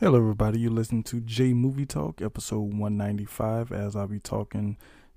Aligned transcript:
Hello, 0.00 0.16
everybody. 0.16 0.60
You're 0.60 0.70
listening 0.70 1.02
to 1.04 1.20
Jay 1.20 1.52
Movie 1.52 1.84
Talk, 1.84 2.22
episode 2.22 2.72
195, 2.72 3.72
as 3.72 3.96
I'll 3.96 4.06
be 4.06 4.20
talking 4.20 4.76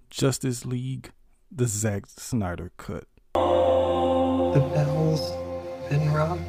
Justice 0.10 0.66
League, 0.66 1.12
the 1.52 1.68
Zack 1.68 2.08
Snyder 2.08 2.72
cut. 2.78 3.04
The 3.36 4.72
bell's 4.74 5.34
been 5.88 6.12
rung. 6.12 6.40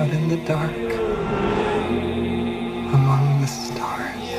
Out 0.00 0.08
in 0.08 0.28
the 0.30 0.38
dark, 0.46 0.72
among 2.94 3.42
the 3.42 3.46
stars, 3.46 4.30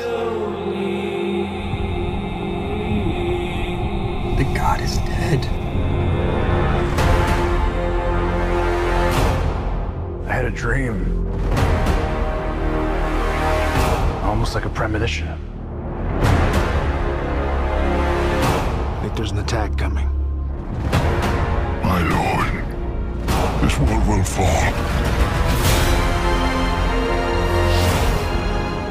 the 4.36 4.44
god 4.56 4.80
is 4.80 4.98
dead. 4.98 5.65
I 10.26 10.32
had 10.32 10.44
a 10.44 10.50
dream. 10.50 11.24
Almost 14.24 14.56
like 14.56 14.64
a 14.64 14.68
premonition. 14.68 15.28
I 18.88 18.98
think 19.02 19.14
there's 19.14 19.30
an 19.30 19.38
attack 19.38 19.78
coming. 19.78 20.08
My 21.84 22.02
lord, 22.02 22.64
this 23.62 23.78
world 23.78 24.08
will 24.08 24.24
fall. 24.24 24.72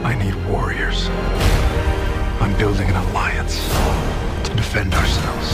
I 0.05 0.15
need 0.17 0.35
warriors. 0.49 1.09
I'm 2.40 2.57
building 2.57 2.88
an 2.88 2.95
alliance 2.95 3.67
to 4.48 4.55
defend 4.55 4.93
ourselves. 4.93 5.52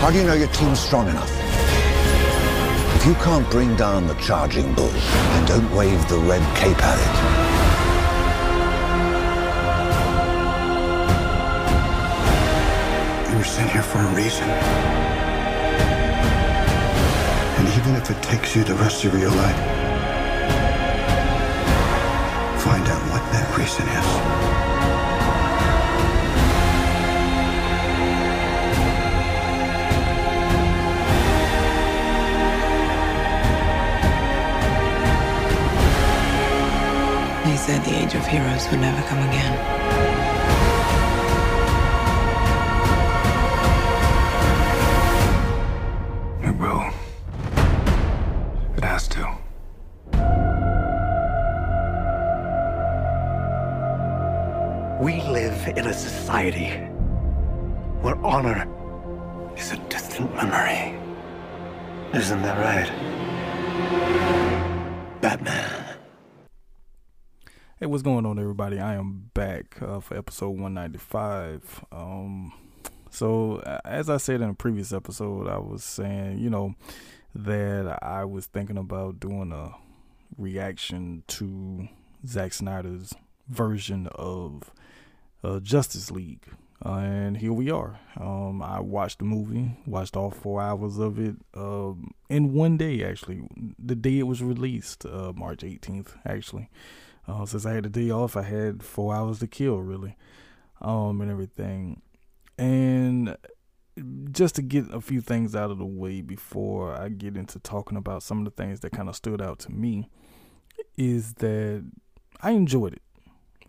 How 0.00 0.10
do 0.10 0.16
you 0.16 0.24
know 0.24 0.32
your 0.32 0.48
team's 0.48 0.80
strong 0.80 1.08
enough? 1.08 1.43
If 3.04 3.10
you 3.10 3.16
can't 3.16 3.50
bring 3.50 3.76
down 3.76 4.06
the 4.06 4.14
charging 4.14 4.72
bull, 4.72 4.88
then 4.88 5.44
don't 5.44 5.70
wave 5.76 6.08
the 6.08 6.16
red 6.20 6.40
cape 6.56 6.82
at 6.82 6.98
it. 6.98 7.14
You 13.30 13.36
were 13.36 13.44
sent 13.44 13.70
here 13.70 13.82
for 13.82 13.98
a 13.98 14.14
reason. 14.14 14.48
And 17.58 17.68
even 17.78 17.94
if 17.94 18.10
it 18.10 18.22
takes 18.22 18.56
you 18.56 18.64
the 18.64 18.74
rest 18.76 19.04
of 19.04 19.12
your 19.12 19.28
life, 19.28 19.58
find 22.64 22.88
out 22.88 23.02
what 23.12 23.20
that 23.32 23.54
reason 23.58 23.86
is. 23.86 24.53
Of 38.24 38.30
heroes 38.30 38.68
would 38.70 38.80
never 38.80 39.02
come 39.08 39.18
again. 39.28 39.54
It 46.42 46.56
will. 46.58 46.84
It 48.76 48.84
has 48.84 49.08
to. 49.08 49.22
We 55.02 55.20
live 55.22 55.68
in 55.76 55.86
a 55.86 55.94
society 55.94 56.70
where 58.00 58.16
honor 58.24 58.66
is 59.56 59.72
a 59.72 59.76
distant 59.88 60.34
memory. 60.34 60.98
Isn't 62.14 62.42
that 62.42 62.58
right? 62.58 64.43
Hey, 67.80 67.86
what's 67.86 68.04
going 68.04 68.24
on, 68.24 68.38
everybody? 68.38 68.78
I 68.78 68.94
am 68.94 69.32
back 69.34 69.82
uh, 69.82 69.98
for 69.98 70.16
episode 70.16 70.50
195. 70.50 71.84
Um, 71.90 72.52
so, 73.10 73.58
as 73.84 74.08
I 74.08 74.18
said 74.18 74.42
in 74.42 74.50
a 74.50 74.54
previous 74.54 74.92
episode, 74.92 75.48
I 75.48 75.58
was 75.58 75.82
saying, 75.82 76.38
you 76.38 76.50
know, 76.50 76.76
that 77.34 77.98
I 78.00 78.26
was 78.26 78.46
thinking 78.46 78.78
about 78.78 79.18
doing 79.18 79.50
a 79.50 79.74
reaction 80.38 81.24
to 81.26 81.88
Zack 82.24 82.52
Snyder's 82.52 83.12
version 83.48 84.06
of 84.14 84.70
uh, 85.42 85.58
Justice 85.58 86.12
League. 86.12 86.46
Uh, 86.86 86.98
and 86.98 87.38
here 87.38 87.52
we 87.52 87.72
are. 87.72 87.98
Um, 88.20 88.62
I 88.62 88.78
watched 88.78 89.18
the 89.18 89.24
movie, 89.24 89.76
watched 89.84 90.16
all 90.16 90.30
four 90.30 90.62
hours 90.62 90.98
of 90.98 91.18
it 91.18 91.34
um, 91.54 92.14
in 92.28 92.52
one 92.52 92.76
day, 92.76 93.02
actually. 93.04 93.42
The 93.84 93.96
day 93.96 94.20
it 94.20 94.28
was 94.28 94.44
released, 94.44 95.04
uh, 95.04 95.32
March 95.34 95.62
18th, 95.62 96.16
actually. 96.24 96.70
Uh, 97.26 97.46
since 97.46 97.64
I 97.64 97.72
had 97.72 97.84
the 97.84 97.88
day 97.88 98.10
off, 98.10 98.36
I 98.36 98.42
had 98.42 98.82
four 98.82 99.14
hours 99.14 99.38
to 99.38 99.46
kill, 99.46 99.78
really, 99.78 100.16
um, 100.80 101.20
and 101.20 101.30
everything. 101.30 102.02
And 102.58 103.36
just 104.30 104.56
to 104.56 104.62
get 104.62 104.92
a 104.92 105.00
few 105.00 105.20
things 105.20 105.54
out 105.54 105.70
of 105.70 105.78
the 105.78 105.86
way 105.86 106.20
before 106.20 106.94
I 106.94 107.08
get 107.08 107.36
into 107.36 107.58
talking 107.58 107.96
about 107.96 108.22
some 108.22 108.38
of 108.38 108.44
the 108.44 108.50
things 108.50 108.80
that 108.80 108.92
kind 108.92 109.08
of 109.08 109.16
stood 109.16 109.40
out 109.40 109.58
to 109.60 109.72
me, 109.72 110.10
is 110.96 111.34
that 111.34 111.84
I 112.40 112.50
enjoyed 112.50 112.94
it. 112.94 113.02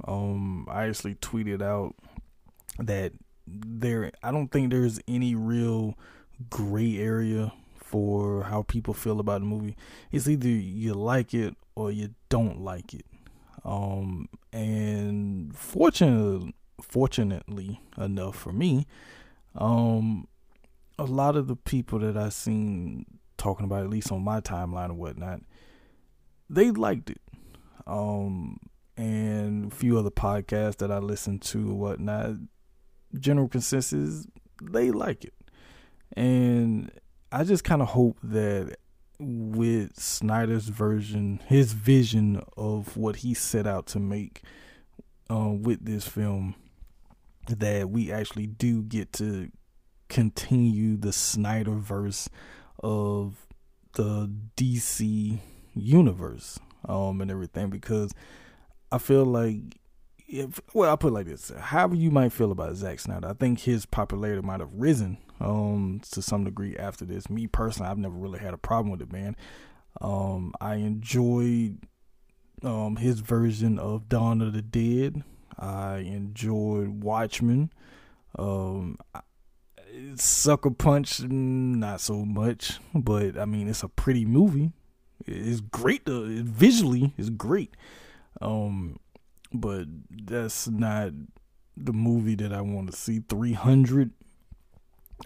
Um, 0.06 0.68
I 0.70 0.88
actually 0.88 1.16
tweeted 1.16 1.62
out 1.62 1.96
that 2.78 3.14
there, 3.48 4.12
I 4.22 4.32
don't 4.32 4.50
think 4.50 4.72
there's 4.72 5.00
any 5.08 5.36
real 5.36 5.98
gray 6.50 6.98
area 6.98 7.54
for 7.76 8.44
how 8.44 8.64
people 8.64 8.94
feel 8.94 9.20
about 9.20 9.40
the 9.42 9.46
movie. 9.46 9.78
It's 10.12 10.28
either 10.28 10.50
you 10.50 10.94
like 10.96 11.34
it 11.34 11.56
or 11.76 11.92
you 11.92 12.16
don't 12.28 12.60
like 12.60 12.94
it. 12.94 13.06
Um, 13.66 14.30
and 14.54 15.58
fortunately, 15.58 16.54
fortunately 16.82 17.82
enough 17.98 18.38
for 18.38 18.54
me, 18.54 18.86
um, 19.56 20.28
a 21.00 21.04
lot 21.04 21.36
of 21.36 21.48
the 21.48 21.56
people 21.56 22.00
that 22.00 22.16
I 22.16 22.30
seen 22.30 23.06
talking 23.38 23.66
about, 23.66 23.84
at 23.84 23.90
least 23.90 24.12
on 24.12 24.24
my 24.24 24.40
timeline 24.40 24.86
and 24.86 25.00
whatnot, 25.00 25.42
they 26.50 26.72
liked 26.72 27.10
it. 27.10 27.22
Um, 27.88 28.60
and 28.98 29.72
a 29.72 29.76
few 29.76 29.98
other 29.98 30.12
podcasts 30.12 30.78
that 30.78 30.92
I 30.92 31.00
listened 31.00 31.42
to 31.44 31.72
or 31.72 31.76
whatnot, 31.76 32.36
general 33.20 33.48
consensus, 33.48 34.28
they 34.62 34.92
like 34.92 35.26
it. 35.26 35.34
And 36.14 36.92
I 37.32 37.44
just 37.44 37.64
kind 37.64 37.82
of 37.82 37.90
hope 37.90 38.18
that 38.24 38.78
with 39.20 40.00
Snyder's 40.00 40.68
version, 40.70 41.42
his 41.48 41.74
vision 41.74 42.42
of 42.58 42.96
what 42.98 43.18
he 43.18 43.34
set 43.34 43.66
out 43.68 43.86
to 43.88 44.00
make 44.00 44.42
uh, 45.30 45.50
with 45.50 45.86
this 45.86 46.08
film, 46.08 46.56
that 47.48 47.90
we 47.90 48.12
actually 48.12 48.48
do 48.48 48.84
get 48.84 49.14
to 49.14 49.50
continue 50.10 50.98
the 50.98 51.10
Snyderverse 51.10 52.28
of 52.84 53.46
the 53.94 54.32
DC 54.58 55.40
universe 55.74 56.60
um, 56.88 57.22
and 57.22 57.32
everything 57.32 57.70
because 57.70 58.14
I 58.92 58.98
feel 58.98 59.26
like 59.26 59.78
if 60.28 60.60
well 60.74 60.90
I'll 60.90 60.98
put 60.98 61.10
it 61.10 61.14
like 61.14 61.28
this. 61.28 61.52
However 61.58 61.96
you 61.96 62.12
might 62.12 62.32
feel 62.32 62.52
about 62.52 62.76
Zack 62.76 63.00
Snyder. 63.00 63.28
I 63.28 63.34
think 63.34 63.60
his 63.60 63.86
popularity 63.86 64.42
might 64.42 64.60
have 64.60 64.74
risen 64.74 65.18
um 65.40 66.02
to 66.12 66.22
some 66.22 66.44
degree 66.44 66.78
after 66.78 67.06
this. 67.06 67.30
Me 67.30 67.48
personally 67.48 67.90
I've 67.90 67.98
never 67.98 68.16
really 68.16 68.40
had 68.40 68.54
a 68.54 68.58
problem 68.58 68.92
with 68.92 69.02
it 69.02 69.12
man. 69.12 69.36
Um 70.02 70.54
I 70.60 70.76
enjoyed 70.76 71.80
um 72.64 72.98
his 72.98 73.20
version 73.20 73.78
of 73.80 74.10
Dawn 74.10 74.42
of 74.42 74.54
the 74.54 74.62
Dead. 74.62 75.24
I 75.58 75.98
enjoyed 75.98 77.04
Watchmen. 77.04 77.72
Um 78.38 78.98
Sucker 80.16 80.72
Punch 80.72 81.22
not 81.22 82.02
so 82.02 82.26
much 82.26 82.80
but 82.94 83.38
I 83.38 83.46
mean 83.46 83.68
it's 83.68 83.84
a 83.84 83.90
pretty 83.90 84.26
movie. 84.26 84.72
It's 85.26 85.62
great 85.62 86.06
to, 86.08 86.44
visually 86.44 87.14
it's 87.18 87.30
great. 87.30 87.76
Um 88.42 89.00
but 89.58 89.86
that's 90.10 90.68
not 90.68 91.12
the 91.78 91.94
movie 91.94 92.36
that 92.36 92.54
I 92.54 92.62
want 92.62 92.92
to 92.92 92.96
see. 92.96 93.24
300. 93.28 94.12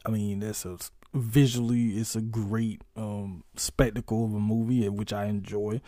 I 0.05 0.09
mean, 0.09 0.39
that's 0.39 0.65
a 0.65 0.77
visually, 1.13 1.97
it's 1.97 2.15
a 2.15 2.21
great 2.21 2.83
um 2.95 3.43
spectacle 3.55 4.25
of 4.25 4.33
a 4.33 4.39
movie, 4.39 4.87
which 4.89 5.13
I 5.13 5.25
enjoy. 5.25 5.81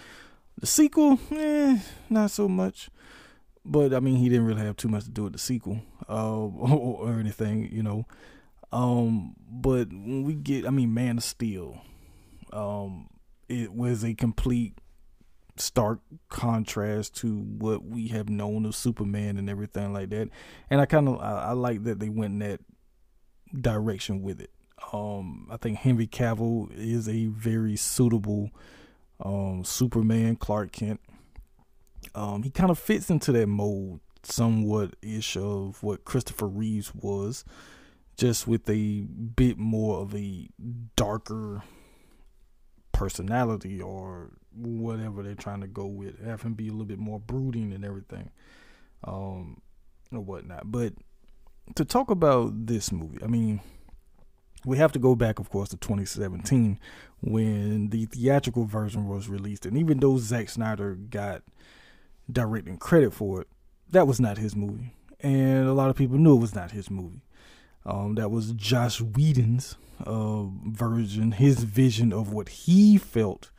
The 0.59 0.67
sequel, 0.67 1.19
eh, 1.31 1.79
not 2.09 2.31
so 2.31 2.47
much. 2.47 2.89
But 3.63 3.93
I 3.93 3.99
mean, 3.99 4.15
he 4.15 4.29
didn't 4.29 4.45
really 4.45 4.65
have 4.65 4.75
too 4.75 4.88
much 4.88 5.05
to 5.05 5.11
do 5.11 5.23
with 5.23 5.33
the 5.33 5.39
sequel, 5.39 5.81
uh, 6.09 6.35
or, 6.38 7.09
or 7.09 7.19
anything, 7.19 7.69
you 7.71 7.83
know. 7.83 8.05
Um, 8.71 9.35
but 9.49 9.89
when 9.89 10.23
we 10.23 10.33
get, 10.33 10.65
I 10.65 10.69
mean, 10.69 10.93
Man 10.93 11.17
of 11.17 11.23
Steel, 11.23 11.81
um, 12.53 13.09
it 13.49 13.73
was 13.73 14.03
a 14.03 14.13
complete 14.13 14.77
stark 15.57 16.00
contrast 16.30 17.15
to 17.18 17.39
what 17.39 17.83
we 17.83 18.07
have 18.09 18.30
known 18.30 18.65
of 18.65 18.75
Superman 18.75 19.38
and 19.38 19.50
everything 19.50 19.94
like 19.94 20.09
that. 20.09 20.30
And 20.69 20.81
I 20.81 20.86
kind 20.86 21.07
of 21.07 21.19
I, 21.19 21.50
I, 21.50 21.51
like 21.51 21.83
that 21.83 22.00
they 22.00 22.09
went 22.09 22.33
in 22.33 22.39
that 22.39 22.62
direction 23.59 24.21
with 24.21 24.42
it. 24.42 24.51
Um, 24.94 25.48
I 25.51 25.57
think 25.57 25.77
Henry 25.77 26.07
Cavill 26.07 26.71
is 26.75 27.07
a 27.07 27.27
very 27.27 27.75
suitable 27.75 28.51
um, 29.24 29.63
Superman, 29.63 30.36
Clark 30.36 30.71
Kent. 30.71 31.00
Um, 32.15 32.44
he 32.44 32.50
kind 32.50 32.71
of 32.71 32.80
fits 32.80 33.09
into 33.09 33.31
that 33.33 33.48
mold 33.48 34.00
somewhat 34.24 34.95
ish 35.01 35.38
of 35.38 35.81
what 35.83 36.06
Christopher 36.06 36.48
Reeves 36.48 36.94
was, 36.95 37.45
just 38.18 38.48
with 38.48 38.68
a 38.69 39.01
bit 39.01 39.57
more 39.57 40.01
of 40.01 40.15
a 40.15 40.50
darker 40.95 41.63
personality 42.92 43.81
or 43.81 44.31
whatever 44.56 45.24
they're 45.24 45.36
trying 45.36 45.62
to 45.62 45.68
go 45.68 45.86
with. 45.86 46.24
Have 46.24 46.42
him 46.42 46.53
be 46.53 46.68
a 46.68 46.71
little 46.71 46.86
bit 46.86 47.00
more 47.00 47.19
brooding 47.19 47.71
and 47.74 47.86
everything, 47.86 48.30
um, 49.03 49.62
or 50.12 50.19
whatnot. 50.19 50.71
But 50.71 50.94
to 51.75 51.86
talk 51.86 52.09
about 52.09 52.68
this 52.68 52.92
movie, 52.92 53.24
I 53.24 53.27
mean, 53.27 53.62
we 54.65 54.77
have 54.77 54.92
to 54.92 55.00
go 55.00 55.15
back, 55.15 55.39
of 55.39 55.50
course, 55.50 55.69
to 55.69 55.77
2017 55.77 56.80
when 57.21 57.89
the 57.89 58.06
theatrical 58.06 58.65
version 58.65 59.07
was 59.07 59.30
released, 59.30 59.65
and 59.65 59.77
even 59.77 60.00
though 60.00 60.18
Zack 60.18 60.50
Snyder 60.50 60.95
got 60.95 61.44
directing 62.31 62.77
credit 62.77 63.13
for 63.13 63.42
it, 63.42 63.48
that 63.89 64.07
was 64.07 64.19
not 64.19 64.38
his 64.38 64.56
movie, 64.56 64.94
and 65.19 65.68
a 65.68 65.74
lot 65.74 65.89
of 65.89 65.95
people 65.95 66.18
knew 66.18 66.36
it 66.36 66.42
was 66.42 66.56
not 66.56 66.71
his 66.71 66.89
movie. 66.89 67.21
Um, 67.86 68.15
that 68.15 68.30
was 68.30 68.51
Joss 68.53 69.01
Whedon's 69.01 69.75
uh, 70.06 70.44
version, 70.65 71.31
his 71.31 71.63
vision 71.63 72.13
of 72.13 72.31
what 72.31 72.50
he 72.50 72.98
felt 72.98 73.51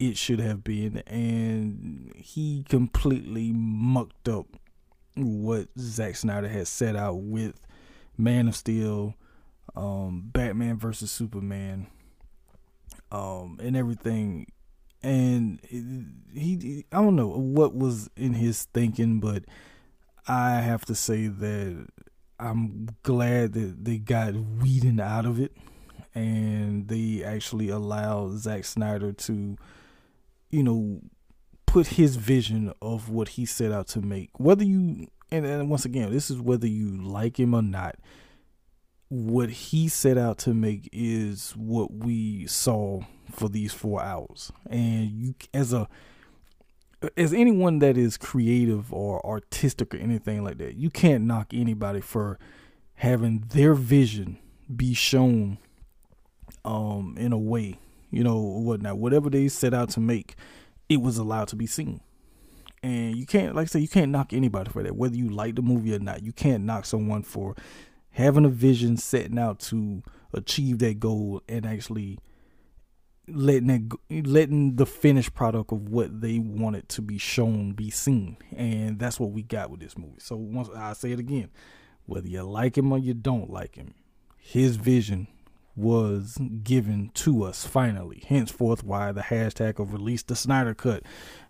it 0.00 0.16
should 0.16 0.40
have 0.40 0.64
been, 0.64 0.98
and 1.06 2.12
he 2.16 2.64
completely 2.68 3.52
mucked 3.52 4.28
up 4.28 4.46
what 5.14 5.68
Zack 5.78 6.16
Snyder 6.16 6.48
had 6.48 6.66
set 6.66 6.96
out 6.96 7.16
with 7.16 7.60
Man 8.16 8.48
of 8.48 8.56
Steel, 8.56 9.14
um, 9.76 10.30
Batman 10.32 10.78
versus 10.78 11.10
Superman, 11.10 11.86
um, 13.12 13.58
and 13.62 13.76
everything. 13.76 14.46
And 15.02 15.60
he, 16.32 16.86
I 16.90 17.02
don't 17.02 17.16
know 17.16 17.28
what 17.28 17.74
was 17.74 18.08
in 18.16 18.34
his 18.34 18.64
thinking, 18.64 19.20
but 19.20 19.44
I 20.26 20.60
have 20.60 20.86
to 20.86 20.94
say 20.94 21.26
that 21.26 21.86
I'm 22.38 22.88
glad 23.02 23.52
that 23.52 23.84
they 23.84 23.98
got 23.98 24.34
Whedon 24.34 24.98
out 24.98 25.26
of 25.26 25.38
it 25.38 25.52
and 26.14 26.88
they 26.88 27.22
actually 27.22 27.68
allowed 27.68 28.38
Zack 28.38 28.64
Snyder 28.64 29.12
to, 29.12 29.56
you 30.50 30.62
know, 30.62 31.00
put 31.66 31.88
his 31.88 32.16
vision 32.16 32.72
of 32.82 33.08
what 33.08 33.30
he 33.30 33.46
set 33.46 33.72
out 33.72 33.86
to 33.88 34.00
make. 34.00 34.30
Whether 34.38 34.64
you, 34.64 35.08
and, 35.30 35.46
and 35.46 35.70
once 35.70 35.84
again, 35.84 36.10
this 36.10 36.30
is 36.30 36.40
whether 36.40 36.66
you 36.66 37.00
like 37.00 37.38
him 37.38 37.54
or 37.54 37.62
not 37.62 37.96
what 39.10 39.50
he 39.50 39.88
set 39.88 40.16
out 40.16 40.38
to 40.38 40.54
make 40.54 40.88
is 40.92 41.52
what 41.56 41.92
we 41.92 42.46
saw 42.46 43.00
for 43.30 43.48
these 43.48 43.72
four 43.72 44.00
hours. 44.00 44.52
And 44.68 45.10
you, 45.10 45.34
as 45.52 45.72
a, 45.72 45.88
as 47.16 47.32
anyone 47.32 47.80
that 47.80 47.98
is 47.98 48.16
creative 48.16 48.92
or 48.92 49.24
artistic 49.26 49.94
or 49.94 49.98
anything 49.98 50.44
like 50.44 50.58
that, 50.58 50.76
you 50.76 50.90
can't 50.90 51.24
knock 51.24 51.52
anybody 51.52 52.00
for 52.00 52.38
having 52.94 53.46
their 53.52 53.74
vision 53.74 54.38
be 54.74 54.94
shown, 54.94 55.58
um, 56.64 57.16
in 57.18 57.32
a 57.32 57.38
way, 57.38 57.80
you 58.10 58.24
know, 58.24 58.40
whatnot. 58.40 58.98
Whatever 58.98 59.30
they 59.30 59.48
set 59.48 59.74
out 59.74 59.90
to 59.90 60.00
make, 60.00 60.36
it 60.88 61.00
was 61.00 61.18
allowed 61.18 61.48
to 61.48 61.56
be 61.56 61.66
seen. 61.66 62.00
And 62.82 63.16
you 63.16 63.26
can't, 63.26 63.54
like 63.54 63.64
I 63.64 63.66
say, 63.66 63.80
you 63.80 63.88
can't 63.88 64.10
knock 64.10 64.32
anybody 64.32 64.70
for 64.70 64.82
that, 64.82 64.96
whether 64.96 65.14
you 65.14 65.28
like 65.28 65.54
the 65.54 65.62
movie 65.62 65.94
or 65.94 65.98
not. 65.98 66.22
You 66.22 66.32
can't 66.32 66.64
knock 66.64 66.86
someone 66.86 67.22
for 67.22 67.54
having 68.10 68.44
a 68.44 68.48
vision, 68.48 68.96
setting 68.96 69.38
out 69.38 69.60
to 69.60 70.02
achieve 70.32 70.78
that 70.78 70.98
goal, 70.98 71.42
and 71.48 71.66
actually 71.66 72.18
letting 73.28 73.66
that, 73.66 74.26
letting 74.26 74.76
the 74.76 74.86
finished 74.86 75.34
product 75.34 75.72
of 75.72 75.88
what 75.88 76.20
they 76.20 76.38
wanted 76.38 76.88
to 76.88 77.02
be 77.02 77.18
shown 77.18 77.72
be 77.72 77.90
seen, 77.90 78.36
and 78.56 78.98
that's 78.98 79.20
what 79.20 79.30
we 79.30 79.42
got 79.42 79.70
with 79.70 79.80
this 79.80 79.96
movie. 79.96 80.18
So 80.18 80.36
once 80.36 80.68
I 80.74 80.92
say 80.94 81.12
it 81.12 81.18
again, 81.18 81.50
whether 82.06 82.26
you 82.26 82.42
like 82.42 82.78
him 82.78 82.90
or 82.92 82.98
you 82.98 83.14
don't 83.14 83.50
like 83.50 83.76
him, 83.76 83.94
his 84.38 84.76
vision 84.76 85.28
was 85.80 86.38
given 86.62 87.10
to 87.14 87.42
us 87.42 87.66
finally. 87.66 88.22
Henceforth, 88.26 88.84
why 88.84 89.12
the 89.12 89.22
hashtag 89.22 89.78
of 89.78 89.92
release 89.92 90.22
the 90.22 90.36
Snyder 90.36 90.74
Cut 90.74 91.02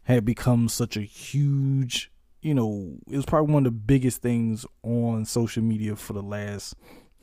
had 0.05 0.25
become 0.25 0.69
such 0.69 0.97
a 0.97 1.03
huge 1.03 2.11
you 2.43 2.55
know, 2.55 2.97
it 3.11 3.17
was 3.17 3.27
probably 3.27 3.53
one 3.53 3.67
of 3.67 3.73
the 3.73 3.79
biggest 3.79 4.23
things 4.23 4.65
on 4.83 5.25
social 5.25 5.63
media 5.63 5.95
for 5.97 6.15
the 6.15 6.23
last 6.23 6.75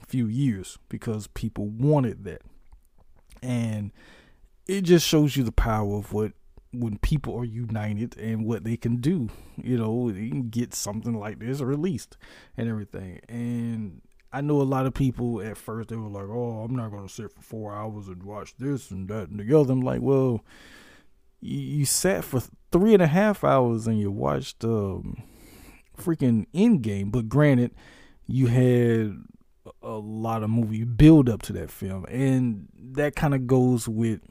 few 0.07 0.27
years 0.27 0.77
because 0.89 1.27
people 1.27 1.67
wanted 1.67 2.23
that. 2.25 2.41
And 3.41 3.91
it 4.67 4.81
just 4.81 5.07
shows 5.07 5.35
you 5.35 5.43
the 5.43 5.51
power 5.51 5.97
of 5.97 6.13
what 6.13 6.33
when 6.73 6.97
people 6.99 7.35
are 7.35 7.45
united 7.45 8.17
and 8.17 8.45
what 8.45 8.63
they 8.63 8.77
can 8.77 8.97
do. 8.97 9.29
You 9.55 9.77
know, 9.77 10.11
they 10.11 10.29
can 10.29 10.49
get 10.49 10.73
something 10.73 11.17
like 11.17 11.39
this 11.39 11.61
released 11.61 12.17
and 12.55 12.69
everything. 12.69 13.19
And 13.27 14.01
I 14.37 14.41
know 14.41 14.61
a 14.61 14.63
lot 14.63 14.85
of 14.85 14.93
people 14.93 15.41
at 15.41 15.57
first 15.57 15.89
they 15.89 15.95
were 15.95 16.09
like, 16.09 16.29
"Oh, 16.29 16.61
I'm 16.63 16.75
not 16.75 16.91
to 16.91 17.09
sit 17.09 17.31
for 17.31 17.41
four 17.41 17.73
hours 17.73 18.07
and 18.07 18.21
watch 18.21 18.55
this 18.57 18.91
and 18.91 19.07
that 19.07 19.29
and 19.29 19.39
the 19.39 19.59
other." 19.59 19.73
I'm 19.73 19.81
like, 19.81 19.99
"Well, 19.99 20.45
you, 21.41 21.59
you 21.59 21.85
sat 21.85 22.23
for 22.23 22.43
three 22.71 22.93
and 22.93 23.01
a 23.01 23.07
half 23.07 23.43
hours 23.43 23.87
and 23.87 23.99
you 23.99 24.11
watched 24.11 24.63
um, 24.63 25.23
freaking 25.97 26.45
Endgame. 26.53 27.11
But 27.11 27.29
granted, 27.29 27.71
you 28.27 28.45
had 28.45 29.17
a 29.81 29.97
lot 29.97 30.43
of 30.43 30.51
movie 30.51 30.83
build 30.83 31.29
up 31.29 31.41
to 31.43 31.53
that 31.53 31.71
film, 31.71 32.05
and 32.05 32.67
that 32.75 33.15
kind 33.15 33.33
of 33.33 33.47
goes 33.47 33.87
with 33.87 34.21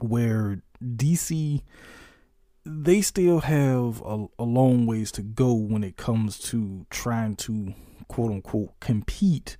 where 0.00 0.60
DC 0.82 1.62
they 2.66 3.02
still 3.02 3.40
have 3.40 4.02
a, 4.02 4.26
a 4.38 4.44
long 4.44 4.86
ways 4.86 5.12
to 5.12 5.22
go 5.22 5.52
when 5.52 5.84
it 5.84 5.98
comes 5.98 6.38
to 6.38 6.86
trying 6.88 7.36
to 7.36 7.74
quote 8.08 8.30
unquote 8.30 8.78
compete 8.80 9.56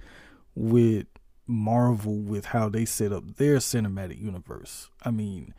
with 0.55 1.06
Marvel 1.46 2.20
with 2.20 2.46
how 2.46 2.69
they 2.69 2.85
set 2.85 3.12
up 3.12 3.37
their 3.37 3.56
cinematic 3.56 4.20
universe. 4.20 4.88
I 5.02 5.11
mean, 5.11 5.55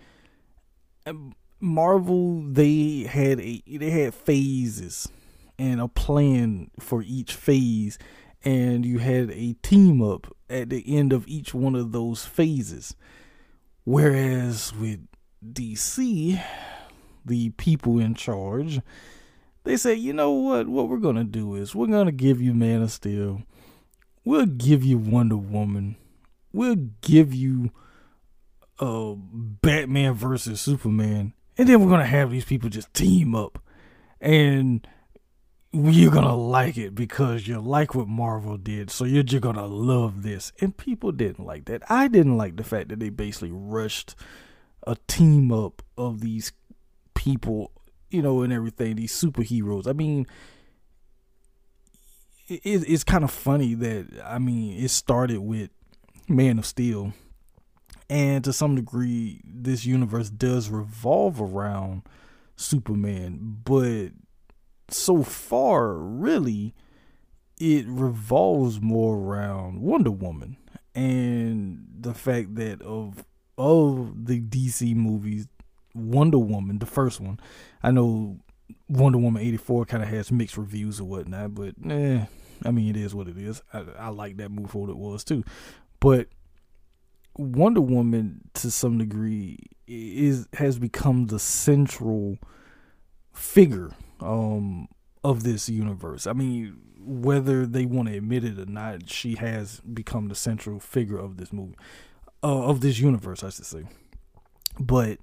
um, 1.05 1.33
Marvel 1.59 2.41
they 2.41 3.07
had 3.09 3.39
a 3.39 3.61
they 3.67 3.89
had 3.89 4.13
phases 4.13 5.07
and 5.57 5.79
a 5.79 5.87
plan 5.87 6.69
for 6.79 7.01
each 7.03 7.33
phase 7.33 7.97
and 8.43 8.85
you 8.85 8.99
had 8.99 9.31
a 9.31 9.53
team 9.63 10.01
up 10.01 10.27
at 10.49 10.69
the 10.69 10.83
end 10.95 11.11
of 11.11 11.27
each 11.27 11.53
one 11.53 11.75
of 11.75 11.91
those 11.91 12.25
phases. 12.25 12.95
Whereas 13.83 14.73
with 14.73 15.07
DC, 15.43 16.41
the 17.25 17.49
people 17.51 17.99
in 17.99 18.13
charge, 18.13 18.79
they 19.65 19.77
say, 19.77 19.93
you 19.93 20.13
know 20.13 20.31
what? 20.31 20.67
What 20.67 20.87
we're 20.89 20.97
gonna 20.97 21.23
do 21.23 21.55
is 21.55 21.75
we're 21.75 21.87
gonna 21.87 22.11
give 22.11 22.41
you 22.41 22.53
Man 22.53 22.81
of 22.81 22.91
Steel. 22.91 23.43
We'll 24.23 24.45
give 24.45 24.83
you 24.83 24.97
Wonder 24.97 25.37
Woman. 25.37 25.97
We'll 26.53 26.89
give 27.01 27.33
you 27.33 27.71
uh 28.79 29.13
Batman 29.15 30.13
versus 30.13 30.61
Superman, 30.61 31.33
and 31.57 31.67
then 31.67 31.81
we're 31.81 31.89
gonna 31.89 32.05
have 32.05 32.31
these 32.31 32.45
people 32.45 32.69
just 32.69 32.93
team 32.93 33.35
up, 33.35 33.61
and 34.21 34.87
you're 35.71 36.11
gonna 36.11 36.35
like 36.35 36.77
it 36.77 36.95
because 36.95 37.47
you 37.47 37.59
like 37.59 37.93
what 37.93 38.07
Marvel 38.07 38.57
did, 38.57 38.89
so 38.89 39.03
you're 39.03 39.23
just 39.23 39.43
gonna 39.43 39.65
love 39.65 40.23
this. 40.23 40.53
And 40.61 40.75
people 40.75 41.11
didn't 41.11 41.45
like 41.45 41.65
that. 41.65 41.83
I 41.89 42.07
didn't 42.07 42.37
like 42.37 42.55
the 42.55 42.63
fact 42.63 42.89
that 42.89 42.99
they 42.99 43.09
basically 43.09 43.51
rushed 43.51 44.15
a 44.87 44.95
team 45.07 45.51
up 45.51 45.81
of 45.97 46.21
these 46.21 46.53
people, 47.13 47.71
you 48.09 48.21
know, 48.21 48.41
and 48.41 48.53
everything, 48.53 48.95
these 48.95 49.13
superheroes. 49.13 49.87
I 49.87 49.93
mean, 49.93 50.25
it, 52.47 52.61
it's 52.63 53.03
kind 53.03 53.23
of 53.23 53.31
funny 53.31 53.73
that 53.75 54.07
I 54.23 54.39
mean 54.39 54.83
it 54.83 54.89
started 54.89 55.39
with 55.39 55.69
Man 56.27 56.59
of 56.59 56.65
Steel. 56.65 57.13
And 58.07 58.43
to 58.43 58.53
some 58.53 58.75
degree 58.75 59.41
this 59.43 59.85
universe 59.85 60.29
does 60.29 60.69
revolve 60.69 61.41
around 61.41 62.03
Superman, 62.55 63.57
but 63.63 64.09
so 64.89 65.23
far 65.23 65.93
really 65.95 66.75
it 67.59 67.85
revolves 67.87 68.79
more 68.79 69.17
around 69.17 69.81
Wonder 69.81 70.11
Woman. 70.11 70.57
And 70.93 71.87
the 71.99 72.13
fact 72.13 72.55
that 72.55 72.81
of 72.81 73.25
of 73.57 74.25
the 74.25 74.39
DC 74.41 74.95
movies 74.95 75.47
Wonder 75.95 76.37
Woman, 76.37 76.79
the 76.79 76.85
first 76.85 77.19
one, 77.19 77.39
I 77.85 77.91
know 77.91 78.39
Wonder 78.89 79.19
Woman 79.19 79.43
84 79.43 79.85
kind 79.85 80.01
of 80.01 80.09
has 80.09 80.31
mixed 80.31 80.57
reviews 80.57 80.99
or 80.99 81.03
whatnot, 81.03 81.53
but 81.53 81.75
eh, 81.87 82.25
I 82.65 82.71
mean, 82.71 82.89
it 82.89 82.97
is 82.97 83.13
what 83.13 83.27
it 83.27 83.37
is. 83.37 83.61
I, 83.71 83.85
I 83.99 84.07
like 84.09 84.37
that 84.37 84.49
movie 84.49 84.69
for 84.69 84.81
what 84.81 84.89
it 84.89 84.97
was 84.97 85.23
too. 85.23 85.43
But 85.99 86.29
Wonder 87.37 87.81
Woman 87.81 88.49
to 88.55 88.71
some 88.71 88.97
degree 88.97 89.59
is 89.87 90.47
has 90.53 90.79
become 90.79 91.27
the 91.27 91.37
central 91.37 92.39
figure 93.33 93.91
um, 94.19 94.87
of 95.23 95.43
this 95.43 95.69
universe. 95.69 96.25
I 96.25 96.33
mean, 96.33 96.79
whether 96.99 97.67
they 97.67 97.85
want 97.85 98.07
to 98.07 98.17
admit 98.17 98.45
it 98.45 98.57
or 98.57 98.65
not, 98.65 99.11
she 99.11 99.35
has 99.35 99.79
become 99.81 100.29
the 100.29 100.35
central 100.35 100.79
figure 100.79 101.19
of 101.19 101.37
this 101.37 101.53
movie, 101.53 101.75
uh, 102.41 102.63
of 102.65 102.81
this 102.81 102.97
universe, 102.97 103.43
I 103.43 103.51
should 103.51 103.67
say. 103.67 103.83
But 104.79 105.19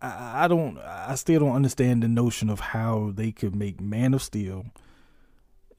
I, 0.00 0.44
I 0.44 0.48
don't, 0.48 0.78
I 0.78 1.14
still 1.14 1.40
don't 1.40 1.56
understand 1.56 2.02
the 2.02 2.08
notion 2.08 2.48
of 2.50 2.60
how 2.60 3.12
they 3.14 3.32
could 3.32 3.54
make 3.54 3.80
Man 3.80 4.14
of 4.14 4.22
Steel. 4.22 4.66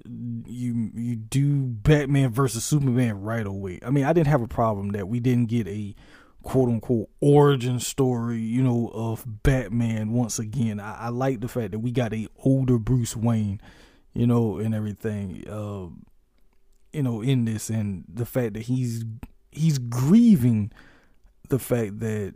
You 0.06 0.92
you 0.96 1.16
do 1.18 1.58
Batman 1.58 2.32
versus 2.32 2.64
Superman 2.64 3.22
right 3.22 3.46
away. 3.46 3.80
I 3.86 3.90
mean, 3.90 4.06
I 4.06 4.14
didn't 4.14 4.28
have 4.28 4.42
a 4.42 4.48
problem 4.48 4.90
that 4.92 5.10
we 5.10 5.20
didn't 5.20 5.48
get 5.48 5.68
a 5.68 5.94
quote 6.42 6.70
unquote 6.70 7.10
origin 7.20 7.80
story, 7.80 8.40
you 8.40 8.64
know, 8.64 8.92
of 8.94 9.24
Batman 9.44 10.14
once 10.14 10.40
again. 10.40 10.80
I, 10.80 10.96
I 10.96 11.10
like 11.10 11.42
the 11.42 11.50
fact 11.50 11.72
that 11.72 11.80
we 11.80 11.92
got 11.92 12.14
a 12.14 12.28
older 12.44 12.78
Bruce 12.78 13.16
Wayne, 13.16 13.60
you 14.14 14.26
know, 14.26 14.58
and 14.58 14.74
everything, 14.74 15.44
uh, 15.50 15.90
you 16.94 17.04
know, 17.04 17.22
in 17.22 17.46
this, 17.46 17.70
and 17.70 18.06
the 18.12 18.26
fact 18.26 18.54
that 18.54 18.64
he's 18.64 19.04
he's 19.52 19.78
grieving 19.78 20.72
the 21.50 21.60
fact 21.60 22.00
that 22.00 22.34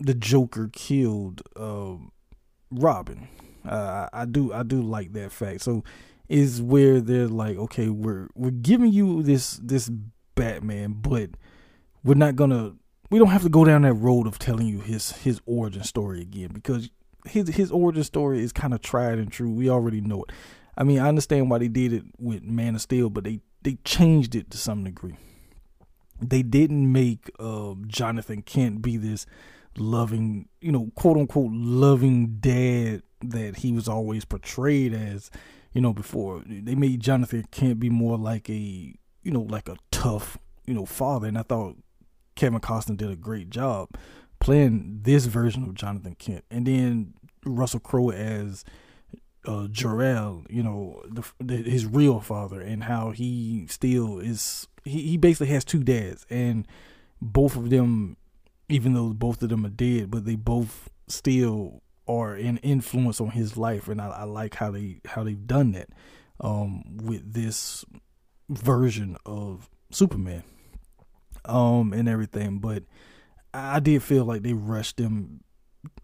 the 0.00 0.14
Joker 0.14 0.70
killed 0.72 1.42
uh, 1.56 1.94
Robin. 2.70 3.28
Uh, 3.66 4.08
I 4.12 4.24
do 4.24 4.52
I 4.52 4.62
do 4.62 4.82
like 4.82 5.12
that 5.14 5.32
fact. 5.32 5.62
So 5.62 5.84
is 6.28 6.60
where 6.62 7.00
they're 7.00 7.28
like, 7.28 7.56
okay, 7.56 7.88
we're 7.88 8.28
we're 8.34 8.50
giving 8.50 8.92
you 8.92 9.22
this 9.22 9.58
this 9.62 9.90
Batman, 10.34 10.96
but 11.00 11.30
we're 12.02 12.14
not 12.14 12.36
gonna 12.36 12.74
we 13.10 13.18
don't 13.18 13.28
have 13.28 13.42
to 13.42 13.48
go 13.48 13.64
down 13.64 13.82
that 13.82 13.94
road 13.94 14.26
of 14.26 14.38
telling 14.38 14.66
you 14.66 14.80
his 14.80 15.12
his 15.12 15.40
origin 15.46 15.84
story 15.84 16.20
again 16.20 16.50
because 16.52 16.90
his 17.26 17.48
his 17.48 17.70
origin 17.70 18.04
story 18.04 18.42
is 18.42 18.52
kind 18.52 18.74
of 18.74 18.82
tried 18.82 19.18
and 19.18 19.30
true. 19.30 19.50
We 19.50 19.70
already 19.70 20.00
know 20.00 20.24
it. 20.24 20.34
I 20.76 20.84
mean, 20.84 20.98
I 20.98 21.08
understand 21.08 21.50
why 21.50 21.58
they 21.58 21.68
did 21.68 21.92
it 21.92 22.04
with 22.18 22.42
Man 22.42 22.74
of 22.74 22.80
Steel, 22.80 23.10
but 23.10 23.24
they 23.24 23.40
they 23.62 23.78
changed 23.84 24.34
it 24.34 24.50
to 24.50 24.58
some 24.58 24.84
degree. 24.84 25.16
They 26.20 26.42
didn't 26.42 26.90
make 26.92 27.30
uh, 27.38 27.74
Jonathan 27.86 28.42
Kent 28.42 28.82
be 28.82 28.96
this 28.96 29.26
loving, 29.78 30.48
you 30.60 30.72
know, 30.72 30.90
quote 30.94 31.16
unquote 31.16 31.52
loving 31.52 32.38
dad 32.40 33.02
that 33.22 33.56
he 33.58 33.72
was 33.72 33.88
always 33.88 34.24
portrayed 34.24 34.92
as, 34.92 35.30
you 35.72 35.80
know, 35.80 35.92
before. 35.92 36.42
They 36.46 36.74
made 36.74 37.00
Jonathan 37.00 37.44
Kent 37.50 37.80
be 37.80 37.90
more 37.90 38.18
like 38.18 38.48
a, 38.48 38.52
you 39.22 39.30
know, 39.30 39.42
like 39.42 39.68
a 39.68 39.76
tough, 39.90 40.38
you 40.66 40.74
know, 40.74 40.86
father. 40.86 41.28
And 41.28 41.38
I 41.38 41.42
thought 41.42 41.76
Kevin 42.36 42.60
Costner 42.60 42.96
did 42.96 43.10
a 43.10 43.16
great 43.16 43.50
job 43.50 43.90
playing 44.40 45.00
this 45.02 45.26
version 45.26 45.62
of 45.64 45.74
Jonathan 45.74 46.16
Kent. 46.16 46.44
And 46.50 46.66
then 46.66 47.14
Russell 47.44 47.80
Crowe 47.80 48.10
as 48.10 48.64
uh, 49.46 49.68
Jor-El, 49.68 50.44
you 50.48 50.62
know, 50.62 51.02
the, 51.08 51.22
the, 51.40 51.56
his 51.56 51.86
real 51.86 52.20
father, 52.20 52.60
and 52.60 52.84
how 52.84 53.10
he 53.10 53.66
still 53.68 54.18
is. 54.18 54.68
He, 54.84 55.02
he 55.02 55.16
basically 55.16 55.48
has 55.48 55.64
two 55.64 55.82
dads, 55.82 56.26
and 56.28 56.66
both 57.20 57.56
of 57.56 57.70
them, 57.70 58.16
even 58.68 58.94
though 58.94 59.10
both 59.10 59.42
of 59.42 59.48
them 59.48 59.66
are 59.66 59.70
dead, 59.70 60.10
but 60.10 60.24
they 60.24 60.36
both 60.36 60.88
still 61.08 61.82
are 62.06 62.34
an 62.34 62.58
influence 62.58 63.20
on 63.20 63.30
his 63.30 63.56
life, 63.56 63.88
and 63.88 64.00
I, 64.00 64.08
I 64.08 64.24
like 64.24 64.56
how 64.56 64.70
they 64.70 65.00
how 65.06 65.24
they've 65.24 65.46
done 65.46 65.72
that 65.72 65.88
um, 66.40 66.82
with 66.96 67.32
this 67.32 67.84
version 68.48 69.16
of 69.24 69.68
Superman, 69.90 70.44
um, 71.44 71.92
and 71.92 72.08
everything. 72.08 72.58
But 72.58 72.84
I 73.52 73.80
did 73.80 74.02
feel 74.02 74.24
like 74.24 74.42
they 74.42 74.52
rushed 74.52 74.96
them 74.96 75.40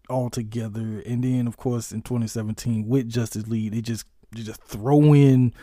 all 0.09 0.29
together. 0.29 1.01
And 1.05 1.23
then, 1.23 1.47
of 1.47 1.57
course, 1.57 1.91
in 1.91 2.01
2017 2.01 2.87
with 2.87 3.09
Justice 3.09 3.47
League, 3.47 3.71
they 3.71 3.81
just 3.81 4.05
you 4.35 4.43
just 4.43 4.63
throw 4.63 5.13
in 5.13 5.53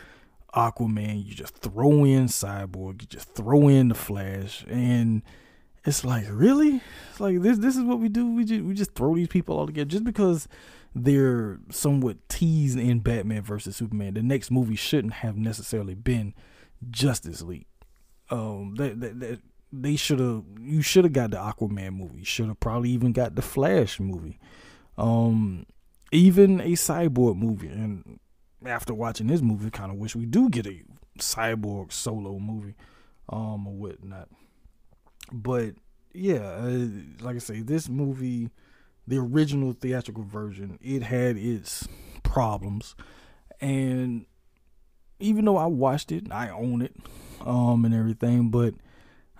Aquaman, 0.55 1.25
you 1.25 1.33
just 1.33 1.57
throw 1.57 2.03
in 2.05 2.25
Cyborg, 2.27 3.01
you 3.01 3.07
just 3.07 3.33
throw 3.33 3.67
in 3.67 3.89
the 3.89 3.95
Flash, 3.95 4.65
and 4.67 5.21
it's 5.85 6.03
like 6.03 6.25
really, 6.29 6.81
it's 7.11 7.19
like 7.19 7.41
this. 7.41 7.57
This 7.57 7.75
is 7.75 7.83
what 7.83 7.99
we 7.99 8.09
do. 8.09 8.31
We 8.31 8.45
just 8.45 8.61
we 8.63 8.73
just 8.73 8.93
throw 8.93 9.15
these 9.15 9.27
people 9.27 9.57
all 9.57 9.67
together 9.67 9.89
just 9.89 10.03
because 10.03 10.47
they're 10.95 11.59
somewhat 11.69 12.17
teased 12.29 12.77
in 12.77 12.99
Batman 12.99 13.43
versus 13.43 13.75
Superman. 13.75 14.15
The 14.15 14.23
next 14.23 14.51
movie 14.51 14.75
shouldn't 14.75 15.13
have 15.13 15.37
necessarily 15.37 15.95
been 15.95 16.33
Justice 16.89 17.41
League. 17.41 17.67
Um, 18.29 18.75
that 18.75 18.99
that, 18.99 19.19
that 19.19 19.39
they 19.71 19.95
should 19.95 20.19
have 20.19 20.43
you 20.59 20.81
should 20.81 21.03
have 21.03 21.13
got 21.13 21.31
the 21.31 21.37
Aquaman 21.37 21.95
movie. 21.95 22.23
Should 22.23 22.47
have 22.47 22.59
probably 22.59 22.89
even 22.91 23.11
got 23.11 23.35
the 23.35 23.41
Flash 23.41 23.99
movie. 23.99 24.39
Um 24.97 25.65
even 26.11 26.59
a 26.59 26.71
cyborg 26.71 27.37
movie 27.37 27.67
and 27.67 28.19
after 28.65 28.93
watching 28.93 29.27
this 29.27 29.41
movie 29.41 29.69
kind 29.69 29.91
of 29.91 29.97
wish 29.97 30.15
we 30.15 30.25
do 30.25 30.49
get 30.49 30.65
a 30.65 30.81
cyborg 31.19 31.93
solo 31.93 32.39
movie 32.39 32.75
um 33.29 33.67
or 33.67 33.73
whatnot. 33.73 34.27
But 35.31 35.75
yeah, 36.13 36.39
uh, 36.39 36.87
like 37.21 37.35
I 37.35 37.39
say 37.39 37.61
this 37.61 37.89
movie 37.89 38.49
the 39.07 39.17
original 39.17 39.73
theatrical 39.73 40.23
version 40.23 40.77
it 40.81 41.01
had 41.01 41.35
its 41.35 41.87
problems 42.21 42.95
and 43.59 44.27
even 45.19 45.45
though 45.45 45.57
I 45.57 45.65
watched 45.65 46.11
it, 46.11 46.31
I 46.31 46.49
own 46.49 46.81
it 46.81 46.95
um 47.45 47.85
and 47.85 47.93
everything, 47.93 48.49
but 48.49 48.73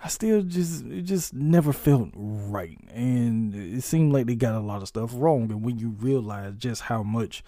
I 0.02 0.08
still 0.08 0.42
just 0.42 0.84
it 0.86 1.02
just 1.02 1.34
never 1.34 1.72
felt 1.72 2.10
right, 2.14 2.78
and 2.92 3.54
it 3.54 3.82
seemed 3.82 4.12
like 4.12 4.26
they 4.26 4.34
got 4.34 4.54
a 4.54 4.60
lot 4.60 4.82
of 4.82 4.88
stuff 4.88 5.12
wrong. 5.14 5.50
And 5.50 5.62
when 5.62 5.78
you 5.78 5.90
realize 5.90 6.54
just 6.56 6.82
how 6.82 7.02
much 7.02 7.44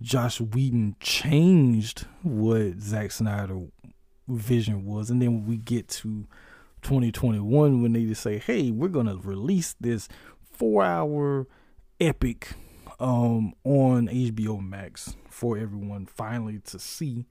Joss 0.00 0.40
Whedon 0.40 0.96
changed 1.00 2.06
what 2.22 2.80
Zack 2.80 3.10
Snyder 3.10 3.60
vision 4.28 4.84
was, 4.84 5.10
and 5.10 5.20
then 5.20 5.46
we 5.46 5.56
get 5.56 5.88
to 5.88 6.26
2021, 6.86 7.82
when 7.82 7.92
they 7.92 8.04
just 8.04 8.22
say, 8.22 8.38
"Hey, 8.38 8.70
we're 8.70 8.86
gonna 8.86 9.16
release 9.16 9.74
this 9.80 10.08
four-hour 10.52 11.48
epic 12.00 12.50
um, 13.00 13.54
on 13.64 14.08
HBO 14.08 14.60
Max 14.60 15.16
for 15.28 15.58
everyone 15.58 16.06
finally 16.06 16.60
to 16.60 16.78
see 16.78 17.26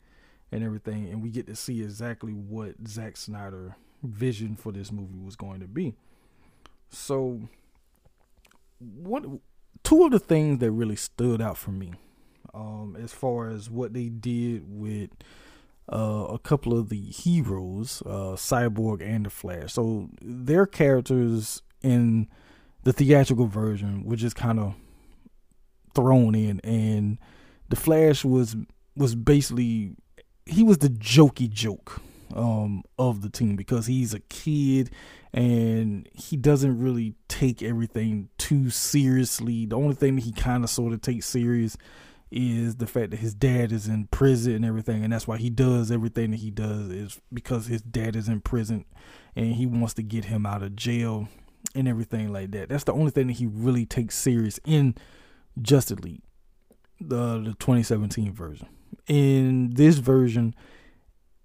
and 0.51 0.61
everything," 0.61 1.07
and 1.07 1.23
we 1.23 1.29
get 1.29 1.47
to 1.47 1.55
see 1.55 1.81
exactly 1.81 2.33
what 2.33 2.85
Zack 2.85 3.15
Snyder 3.15 3.77
vision 4.03 4.57
for 4.57 4.73
this 4.73 4.91
movie 4.91 5.19
was 5.19 5.37
going 5.37 5.61
to 5.61 5.67
be. 5.67 5.95
So, 6.89 7.47
what 8.79 9.23
two 9.83 10.03
of 10.03 10.11
the 10.11 10.19
things 10.19 10.59
that 10.59 10.71
really 10.71 10.97
stood 10.97 11.41
out 11.41 11.57
for 11.57 11.71
me, 11.71 11.93
um, 12.53 12.97
as 13.01 13.13
far 13.13 13.47
as 13.47 13.69
what 13.69 13.93
they 13.93 14.09
did 14.09 14.65
with 14.67 15.11
uh, 15.91 16.27
a 16.29 16.39
couple 16.39 16.77
of 16.77 16.89
the 16.89 16.99
heroes, 16.99 18.01
uh, 18.05 18.35
Cyborg 18.35 19.01
and 19.01 19.25
the 19.25 19.29
Flash. 19.29 19.73
So 19.73 20.09
their 20.21 20.65
characters 20.65 21.61
in 21.81 22.27
the 22.83 22.93
theatrical 22.93 23.47
version 23.47 24.03
were 24.03 24.15
just 24.15 24.35
kind 24.35 24.59
of 24.59 24.75
thrown 25.93 26.35
in, 26.35 26.59
and 26.61 27.17
the 27.69 27.75
Flash 27.75 28.25
was 28.25 28.55
was 28.95 29.15
basically 29.15 29.95
he 30.45 30.63
was 30.63 30.77
the 30.77 30.89
jokey 30.89 31.49
joke 31.49 32.01
um, 32.35 32.83
of 32.97 33.21
the 33.21 33.29
team 33.29 33.55
because 33.55 33.87
he's 33.87 34.13
a 34.13 34.19
kid 34.19 34.91
and 35.33 36.07
he 36.13 36.37
doesn't 36.37 36.79
really 36.79 37.15
take 37.27 37.61
everything 37.61 38.29
too 38.37 38.69
seriously. 38.69 39.65
The 39.65 39.75
only 39.75 39.95
thing 39.95 40.15
that 40.15 40.23
he 40.23 40.31
kind 40.31 40.63
of 40.63 40.69
sort 40.69 40.93
of 40.93 41.01
takes 41.01 41.25
serious 41.25 41.77
is 42.31 42.77
the 42.77 42.87
fact 42.87 43.11
that 43.11 43.19
his 43.19 43.33
dad 43.33 43.71
is 43.71 43.87
in 43.87 44.07
prison 44.07 44.53
and 44.55 44.65
everything, 44.65 45.03
and 45.03 45.13
that's 45.13 45.27
why 45.27 45.37
he 45.37 45.49
does 45.49 45.91
everything 45.91 46.31
that 46.31 46.39
he 46.39 46.51
does 46.51 46.89
is 46.91 47.19
because 47.33 47.67
his 47.67 47.81
dad 47.81 48.15
is 48.15 48.27
in 48.27 48.41
prison 48.41 48.85
and 49.35 49.55
he 49.55 49.65
wants 49.65 49.93
to 49.93 50.03
get 50.03 50.25
him 50.25 50.45
out 50.45 50.63
of 50.63 50.75
jail 50.75 51.27
and 51.73 51.87
everything 51.87 52.31
like 52.31 52.51
that. 52.51 52.69
That's 52.69 52.83
the 52.83 52.93
only 52.93 53.11
thing 53.11 53.27
that 53.27 53.33
he 53.33 53.45
really 53.45 53.85
takes 53.85 54.17
serious 54.17 54.59
in 54.65 54.95
Justice 55.61 55.99
League, 55.99 56.21
the 56.99 57.39
the 57.39 57.55
2017 57.59 58.33
version. 58.33 58.67
In 59.07 59.71
this 59.71 59.97
version, 59.97 60.55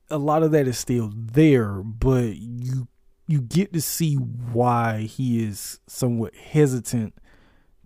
a 0.08 0.18
lot 0.18 0.42
of 0.42 0.50
that 0.52 0.66
is 0.66 0.78
still 0.78 1.12
there, 1.14 1.74
but 1.74 2.36
you 2.36 2.88
you 3.26 3.40
get 3.40 3.72
to 3.72 3.80
see 3.80 4.14
why 4.16 5.02
he 5.02 5.44
is 5.44 5.78
somewhat 5.86 6.34
hesitant 6.34 7.14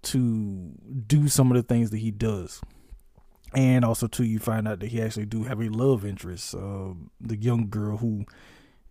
to 0.01 0.73
do 1.07 1.29
some 1.29 1.51
of 1.51 1.57
the 1.57 1.63
things 1.63 1.91
that 1.91 1.99
he 1.99 2.11
does. 2.11 2.63
And 3.55 3.85
also 3.85 4.07
too 4.07 4.25
you 4.25 4.39
find 4.39 4.67
out 4.67 4.81
that 4.81 4.89
he 4.89 5.01
actually 5.01 5.27
do 5.27 5.45
have 5.45 5.61
a 5.61 5.69
love 5.69 6.05
interest, 6.05 6.55
uh, 6.55 6.95
the 7.21 7.37
young 7.37 7.69
girl 7.69 7.99
who 7.99 8.25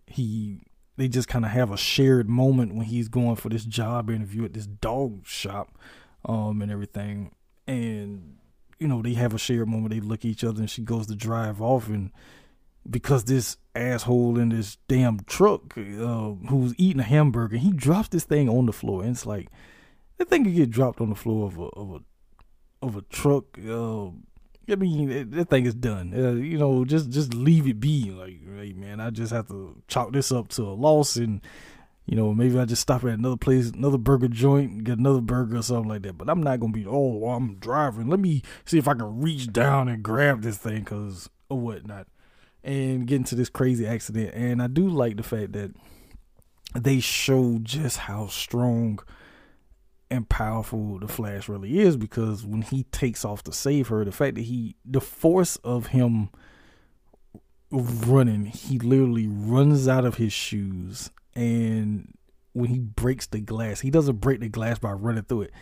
he 0.06 0.60
they 0.96 1.08
just 1.08 1.28
kind 1.28 1.44
of 1.44 1.50
have 1.50 1.72
a 1.72 1.76
shared 1.76 2.28
moment 2.28 2.74
when 2.74 2.86
he's 2.86 3.08
going 3.08 3.36
for 3.36 3.48
this 3.48 3.64
job 3.64 4.10
interview 4.10 4.44
at 4.44 4.52
this 4.52 4.66
dog 4.66 5.26
shop 5.26 5.76
um 6.24 6.62
and 6.62 6.70
everything. 6.72 7.32
And 7.66 8.38
you 8.78 8.88
know 8.88 9.02
they 9.02 9.14
have 9.14 9.34
a 9.34 9.38
shared 9.38 9.68
moment. 9.68 9.92
They 9.92 10.00
look 10.00 10.20
at 10.20 10.26
each 10.26 10.44
other 10.44 10.60
and 10.60 10.70
she 10.70 10.82
goes 10.82 11.06
to 11.08 11.14
drive 11.14 11.60
off. 11.60 11.88
And 11.88 12.10
because 12.88 13.24
this 13.24 13.56
asshole 13.74 14.38
in 14.38 14.50
this 14.50 14.76
damn 14.88 15.20
truck 15.20 15.76
uh, 15.76 16.32
who's 16.48 16.74
eating 16.78 17.00
a 17.00 17.04
hamburger, 17.04 17.56
he 17.56 17.72
drops 17.72 18.08
this 18.08 18.24
thing 18.24 18.48
on 18.48 18.66
the 18.66 18.72
floor, 18.72 19.02
and 19.02 19.12
it's 19.12 19.26
like 19.26 19.48
that 20.18 20.28
thing 20.28 20.44
could 20.44 20.54
get 20.54 20.70
dropped 20.70 21.00
on 21.00 21.10
the 21.10 21.14
floor 21.14 21.46
of 21.46 21.58
a 21.58 21.62
of 21.62 21.90
a 21.92 22.00
of 22.84 22.96
a 22.96 23.02
truck, 23.02 23.58
uh, 23.58 24.08
I 24.68 24.76
mean, 24.76 25.30
that 25.30 25.50
thing 25.50 25.66
is 25.66 25.74
done. 25.74 26.12
Uh, 26.14 26.32
you 26.32 26.58
know, 26.58 26.84
just 26.84 27.10
just 27.10 27.34
leave 27.34 27.66
it 27.66 27.80
be. 27.80 28.10
Like, 28.10 28.40
hey 28.58 28.72
man, 28.72 29.00
I 29.00 29.10
just 29.10 29.32
have 29.32 29.48
to 29.48 29.80
chalk 29.88 30.12
this 30.12 30.32
up 30.32 30.48
to 30.48 30.62
a 30.62 30.74
loss, 30.74 31.16
and 31.16 31.40
you 32.06 32.16
know, 32.16 32.34
maybe 32.34 32.58
I 32.58 32.64
just 32.64 32.82
stop 32.82 33.04
at 33.04 33.10
another 33.10 33.36
place, 33.36 33.70
another 33.70 33.98
burger 33.98 34.28
joint, 34.28 34.84
get 34.84 34.98
another 34.98 35.20
burger 35.20 35.58
or 35.58 35.62
something 35.62 35.88
like 35.88 36.02
that. 36.02 36.18
But 36.18 36.28
I'm 36.28 36.42
not 36.42 36.60
gonna 36.60 36.72
be, 36.72 36.86
oh, 36.86 37.30
I'm 37.30 37.56
driving. 37.56 38.08
Let 38.08 38.20
me 38.20 38.42
see 38.64 38.78
if 38.78 38.88
I 38.88 38.94
can 38.94 39.20
reach 39.20 39.52
down 39.52 39.88
and 39.88 40.02
grab 40.02 40.42
this 40.42 40.58
thing, 40.58 40.84
cause 40.84 41.28
or 41.48 41.58
whatnot, 41.58 42.06
and 42.62 43.06
get 43.06 43.16
into 43.16 43.34
this 43.34 43.48
crazy 43.48 43.86
accident. 43.86 44.34
And 44.34 44.62
I 44.62 44.66
do 44.66 44.88
like 44.88 45.16
the 45.16 45.22
fact 45.22 45.52
that 45.52 45.72
they 46.74 47.00
show 47.00 47.58
just 47.62 47.98
how 47.98 48.26
strong 48.26 48.98
and 50.14 50.28
powerful 50.28 50.98
the 50.98 51.08
Flash 51.08 51.48
really 51.48 51.78
is 51.78 51.96
because 51.96 52.44
when 52.44 52.62
he 52.62 52.84
takes 52.84 53.24
off 53.24 53.42
to 53.44 53.52
save 53.52 53.88
her, 53.88 54.04
the 54.04 54.12
fact 54.12 54.36
that 54.36 54.42
he, 54.42 54.76
the 54.84 55.00
force 55.00 55.56
of 55.56 55.88
him 55.88 56.30
running, 57.70 58.46
he 58.46 58.78
literally 58.78 59.26
runs 59.26 59.88
out 59.88 60.04
of 60.04 60.16
his 60.16 60.32
shoes. 60.32 61.10
And 61.34 62.14
when 62.52 62.70
he 62.70 62.78
breaks 62.78 63.26
the 63.26 63.40
glass, 63.40 63.80
he 63.80 63.90
doesn't 63.90 64.20
break 64.20 64.40
the 64.40 64.48
glass 64.48 64.78
by 64.78 64.92
running 64.92 65.24
through 65.24 65.42
it. 65.42 65.52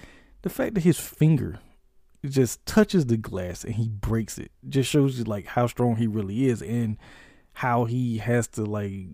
The 0.43 0.51
fact 0.51 0.75
that 0.75 0.85
his 0.85 0.99
finger 0.99 1.61
just 2.25 2.65
touches 2.67 3.07
the 3.07 3.17
glass 3.17 3.65
and 3.65 3.75
he 3.75 3.89
breaks 3.89 4.39
it 4.39 4.53
just 4.69 4.89
shows 4.89 5.19
you 5.19 5.25
like 5.25 5.45
how 5.47 5.67
strong 5.67 5.97
he 5.97 6.07
really 6.07 6.47
is 6.47 6.63
and 6.63 6.97
how 7.55 7.85
he 7.85 8.19
has 8.19 8.47
to 8.47 8.65
like 8.65 9.09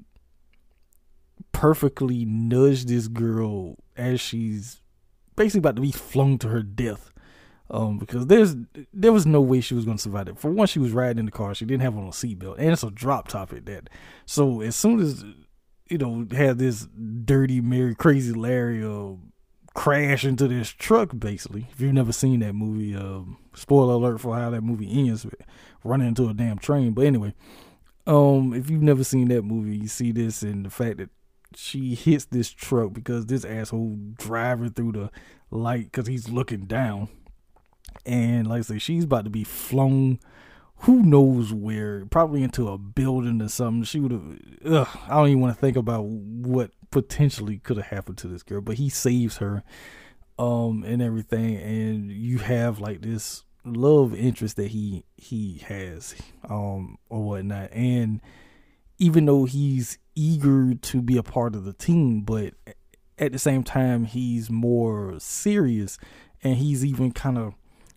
perfectly 1.53 2.25
nudge 2.27 2.85
this 2.85 3.09
girl 3.09 3.77
as 3.97 4.21
she's 4.21 4.83
basically 5.39 5.61
about 5.61 5.77
to 5.77 5.83
be 5.83 5.93
flung 5.93 6.37
to 6.39 6.49
her 6.49 6.63
death. 6.63 7.13
Um, 7.71 7.99
because 7.99 8.27
there's 8.27 8.57
there 8.95 9.13
was 9.13 9.27
no 9.27 9.43
way 9.43 9.61
she 9.61 9.75
was 9.75 9.85
gonna 9.85 9.99
survive 9.99 10.29
it. 10.29 10.39
For 10.39 10.51
one, 10.51 10.67
she 10.67 10.79
was 10.79 10.93
riding 10.93 11.19
in 11.19 11.27
the 11.27 11.31
car, 11.31 11.55
she 11.55 11.67
didn't 11.67 11.83
have 11.83 11.97
on 11.97 12.05
a 12.05 12.11
seatbelt, 12.11 12.57
and 12.59 12.71
it's 12.71 12.83
a 12.83 12.91
drop 12.91 13.29
top 13.29 13.53
at 13.53 13.67
that. 13.67 13.91
So 14.25 14.63
as 14.63 14.75
soon 14.75 15.01
as 15.01 15.25
you 15.89 15.99
know 15.99 16.27
had 16.31 16.59
this 16.59 16.89
dirty 17.25 17.61
Mary 17.61 17.95
crazy 17.95 18.33
Larry 18.33 18.83
uh, 18.83 19.17
crash 19.75 20.25
into 20.25 20.49
this 20.49 20.71
truck, 20.71 21.11
basically. 21.19 21.69
If 21.71 21.81
you've 21.81 21.93
never 21.93 22.13
seen 22.13 22.41
that 22.41 22.55
movie, 22.55 22.97
um, 22.97 23.37
spoiler 23.55 23.95
alert 23.95 24.21
for 24.21 24.35
how 24.35 24.51
that 24.51 24.63
movie 24.63 24.91
ends, 25.07 25.27
running 25.85 26.09
into 26.09 26.29
a 26.29 26.35
damn 26.35 26.59
train. 26.59 26.93
But 26.93 27.05
anyway, 27.07 27.35
um, 28.07 28.55
if 28.55 28.71
you've 28.71 28.83
never 28.83 29.05
seen 29.05 29.29
that 29.29 29.43
movie, 29.43 29.77
you 29.77 29.89
see 29.89 30.11
this 30.11 30.43
and 30.43 30.65
the 30.65 30.71
fact 30.71 30.97
that 30.99 31.11
she 31.55 31.95
hits 31.95 32.27
this 32.27 32.51
truck 32.51 32.93
because 32.93 33.27
this 33.27 33.45
asshole 33.45 33.97
driving 34.19 34.71
through 34.71 34.93
the 34.93 35.11
light 35.51 35.85
because 35.85 36.07
he's 36.07 36.29
looking 36.29 36.67
down. 36.67 37.09
And 38.05 38.47
like 38.47 38.61
I 38.61 38.63
say, 38.63 38.79
she's 38.79 39.05
about 39.05 39.25
to 39.25 39.31
be 39.31 39.45
flown 39.45 40.19
who 40.83 41.03
knows 41.03 41.53
where, 41.53 42.07
probably 42.07 42.43
into 42.43 42.69
a 42.69 42.79
building 42.79 43.43
or 43.43 43.49
something. 43.49 43.83
She 43.83 44.01
would 44.01 44.13
have, 44.13 44.89
I 45.09 45.17
don't 45.17 45.29
even 45.29 45.41
want 45.41 45.55
to 45.55 45.61
think 45.61 45.77
about 45.77 46.05
what 46.05 46.71
potentially 46.91 47.59
could 47.59 47.77
have 47.79 47.87
happened 47.87 48.19
to 48.19 48.29
this 48.29 48.43
girl, 48.43 48.61
but 48.61 48.77
he 48.77 48.89
saves 48.89 49.39
her, 49.39 49.65
um, 50.39 50.85
and 50.87 51.03
everything. 51.03 51.57
And 51.57 52.13
you 52.13 52.39
have 52.39 52.79
like 52.79 53.03
this 53.03 53.45
love 53.65 54.15
interest 54.15 54.57
that 54.57 54.69
he, 54.69 55.05
he 55.17 55.59
has, 55.67 56.15
um, 56.49 56.99
or 57.09 57.25
whatnot. 57.25 57.73
And 57.73 58.21
even 58.99 59.27
though 59.27 59.45
he's 59.45 59.99
eager 60.15 60.75
to 60.75 61.01
be 61.01 61.17
a 61.17 61.23
part 61.23 61.55
of 61.55 61.65
the 61.65 61.73
team, 61.73 62.23
but 62.23 62.55
at 63.19 63.33
the 63.33 63.39
same 63.39 63.63
time, 63.63 64.05
he's 64.05 64.51
more 64.51 65.15
serious 65.19 65.99
and 66.43 66.57
he's 66.57 66.85
even 66.85 67.13
kind 67.13 67.39
of 67.39 67.55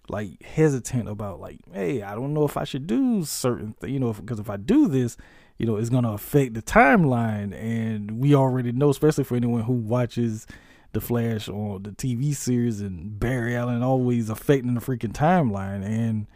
like 0.10 0.42
hesitant 0.44 1.08
about 1.08 1.40
like, 1.40 1.60
hey, 1.72 2.02
I 2.02 2.16
don't 2.16 2.34
know 2.34 2.44
if 2.44 2.58
I 2.58 2.64
should 2.64 2.88
do 2.88 3.24
certain 3.24 3.74
things, 3.74 3.94
you 3.94 4.00
know, 4.00 4.14
because 4.14 4.40
if 4.40 4.50
I 4.50 4.58
do 4.58 4.88
this, 4.88 5.18
you 5.58 5.66
know, 5.66 5.78
it's 5.78 5.90
going 5.90 6.04
to 6.04 6.12
affect 6.12 6.54
the 6.54 6.62
timeline. 6.62 7.54
And 7.54 8.20
we 8.20 8.36
already 8.36 8.72
know, 8.72 8.90
especially 8.90 9.24
for 9.24 9.36
anyone 9.36 9.64
who 9.64 9.74
watches 9.74 10.48
The 10.94 11.02
Flash 11.02 11.48
or 11.48 11.80
the 11.80 11.92
TV 11.92 12.36
series 12.36 12.82
and 12.82 13.20
Barry 13.20 13.56
Allen 13.56 13.84
always 13.84 14.30
affecting 14.30 14.74
the 14.74 14.82
freaking 14.82 15.14
timeline. 15.14 15.86
And, 15.86 16.28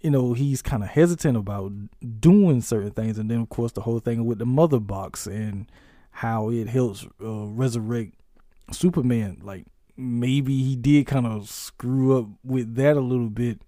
you 0.00 0.10
know, 0.10 0.32
he's 0.32 0.62
kind 0.62 0.82
of 0.82 0.88
hesitant 0.88 1.36
about 1.36 1.72
doing 2.20 2.60
certain 2.62 2.90
things. 2.90 3.18
And 3.18 3.30
then, 3.30 3.40
of 3.40 3.48
course, 3.48 3.72
the 3.72 3.82
whole 3.82 3.98
thing 3.98 4.24
with 4.24 4.38
the 4.38 4.46
mother 4.46 4.80
box 4.80 5.26
and 5.26 5.70
how 6.10 6.50
it 6.50 6.68
helps 6.68 7.06
uh, 7.22 7.46
resurrect 7.46 8.14
Superman. 8.72 9.38
Like, 9.42 9.66
maybe 9.96 10.62
he 10.62 10.76
did 10.76 11.06
kind 11.06 11.26
of 11.26 11.48
screw 11.48 12.18
up 12.18 12.28
with 12.44 12.74
that 12.76 12.96
a 12.96 13.00
little 13.00 13.28
bit. 13.28 13.60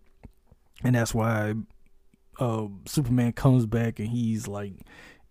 And 0.83 0.95
that's 0.95 1.15
why 1.15 1.55
uh, 2.41 2.67
Superman 2.87 3.33
comes 3.33 3.67
back 3.67 3.99
and 3.99 4.09
he's 4.09 4.49
like 4.49 4.73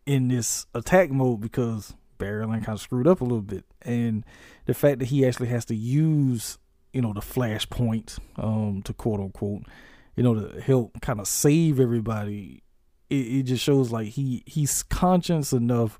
in 0.05 0.27
this 0.27 0.65
attack 0.73 1.09
mode 1.09 1.41
because 1.41 1.95
Barry 2.17 2.43
Allen 2.43 2.61
kind 2.61 2.75
of 2.75 2.81
screwed 2.81 3.07
up 3.07 3.21
a 3.21 3.25
little 3.25 3.41
bit. 3.41 3.65
And 3.81 4.23
the 4.65 4.75
fact 4.75 4.99
that 4.99 5.05
he 5.05 5.25
actually 5.25 5.47
has 5.47 5.65
to 5.65 5.75
use, 5.75 6.59
you 6.93 7.01
know, 7.01 7.13
the 7.13 7.21
flashpoint, 7.21 8.19
um, 8.37 8.81
to 8.83 8.93
quote 8.93 9.19
unquote, 9.19 9.63
you 10.15 10.23
know, 10.23 10.35
to 10.35 10.61
help 10.61 11.01
kind 11.01 11.19
of 11.19 11.27
save 11.27 11.79
everybody. 11.79 12.63
It, 13.09 13.15
it 13.15 13.43
just 13.43 13.63
shows 13.63 13.91
like 13.91 14.09
he 14.09 14.43
he's 14.45 14.83
conscious 14.83 15.53
enough, 15.53 15.97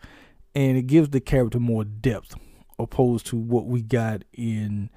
and 0.56 0.78
it 0.78 0.84
gives 0.84 1.10
the 1.10 1.22
character 1.22 1.60
more 1.60 1.84
depth, 1.84 2.36
opposed 2.80 3.26
to 3.28 3.36
what 3.36 3.66
we 3.66 3.82
got 3.82 4.24
in 4.34 4.90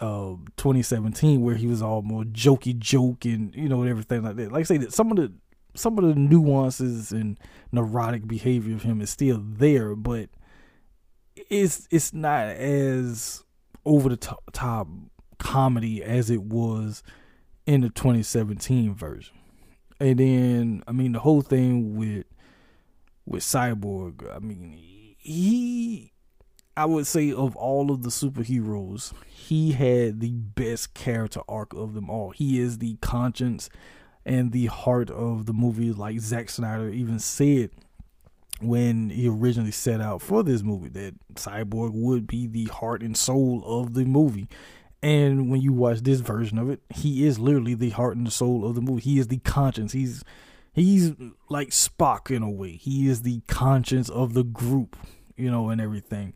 uh, 0.00 0.34
2017, 0.56 1.40
where 1.40 1.54
he 1.54 1.66
was 1.66 1.82
all 1.82 2.02
more 2.02 2.24
jokey 2.24 2.76
joke 2.76 3.24
and 3.24 3.54
you 3.54 3.68
know 3.68 3.82
everything 3.82 4.22
like 4.22 4.36
that. 4.36 4.52
Like 4.52 4.60
I 4.60 4.64
say, 4.64 4.76
that 4.78 4.92
some 4.92 5.10
of 5.10 5.16
the 5.16 5.32
some 5.74 5.98
of 5.98 6.04
the 6.04 6.14
nuances 6.14 7.12
and 7.12 7.38
neurotic 7.70 8.26
behavior 8.26 8.74
of 8.74 8.82
him 8.82 9.00
is 9.00 9.10
still 9.10 9.40
there, 9.42 9.94
but 9.94 10.28
it's 11.36 11.86
it's 11.90 12.12
not 12.12 12.48
as 12.48 13.44
over 13.84 14.08
the 14.08 14.16
top, 14.16 14.42
top 14.52 14.88
comedy 15.38 16.02
as 16.02 16.30
it 16.30 16.42
was 16.42 17.02
in 17.66 17.80
the 17.82 17.90
2017 17.90 18.94
version. 18.94 19.36
And 20.00 20.18
then 20.18 20.82
I 20.86 20.92
mean 20.92 21.12
the 21.12 21.20
whole 21.20 21.42
thing 21.42 21.96
with 21.96 22.26
with 23.24 23.42
Cyborg, 23.42 24.34
I 24.34 24.38
mean 24.40 24.72
he 25.18 26.12
I 26.76 26.86
would 26.86 27.06
say 27.06 27.30
of 27.32 27.54
all 27.54 27.90
of 27.90 28.02
the 28.02 28.08
superheroes, 28.08 29.12
he 29.28 29.72
had 29.72 30.20
the 30.20 30.32
best 30.32 30.94
character 30.94 31.40
arc 31.46 31.74
of 31.74 31.92
them 31.92 32.08
all. 32.08 32.30
He 32.30 32.58
is 32.58 32.78
the 32.78 32.96
conscience 33.02 33.68
and 34.24 34.52
the 34.52 34.66
heart 34.66 35.10
of 35.10 35.46
the 35.46 35.52
movie, 35.52 35.92
like 35.92 36.18
Zack 36.20 36.48
Snyder 36.48 36.88
even 36.88 37.18
said 37.18 37.70
when 38.60 39.10
he 39.10 39.28
originally 39.28 39.72
set 39.72 40.00
out 40.00 40.22
for 40.22 40.42
this 40.42 40.62
movie 40.62 40.88
that 40.88 41.14
Cyborg 41.34 41.92
would 41.92 42.26
be 42.26 42.46
the 42.46 42.66
heart 42.66 43.02
and 43.02 43.16
soul 43.16 43.62
of 43.66 43.94
the 43.94 44.04
movie. 44.04 44.48
And 45.02 45.50
when 45.50 45.60
you 45.60 45.72
watch 45.72 46.00
this 46.00 46.20
version 46.20 46.58
of 46.58 46.70
it, 46.70 46.80
he 46.90 47.26
is 47.26 47.38
literally 47.38 47.74
the 47.74 47.90
heart 47.90 48.16
and 48.16 48.26
the 48.26 48.30
soul 48.30 48.64
of 48.64 48.74
the 48.74 48.80
movie. 48.80 49.02
He 49.02 49.18
is 49.18 49.28
the 49.28 49.38
conscience. 49.38 49.92
He's 49.92 50.22
he's 50.72 51.12
like 51.48 51.70
Spock 51.70 52.34
in 52.34 52.42
a 52.42 52.50
way. 52.50 52.76
He 52.76 53.08
is 53.08 53.22
the 53.22 53.40
conscience 53.48 54.08
of 54.08 54.34
the 54.34 54.44
group, 54.44 54.96
you 55.36 55.50
know, 55.50 55.70
and 55.70 55.80
everything. 55.80 56.34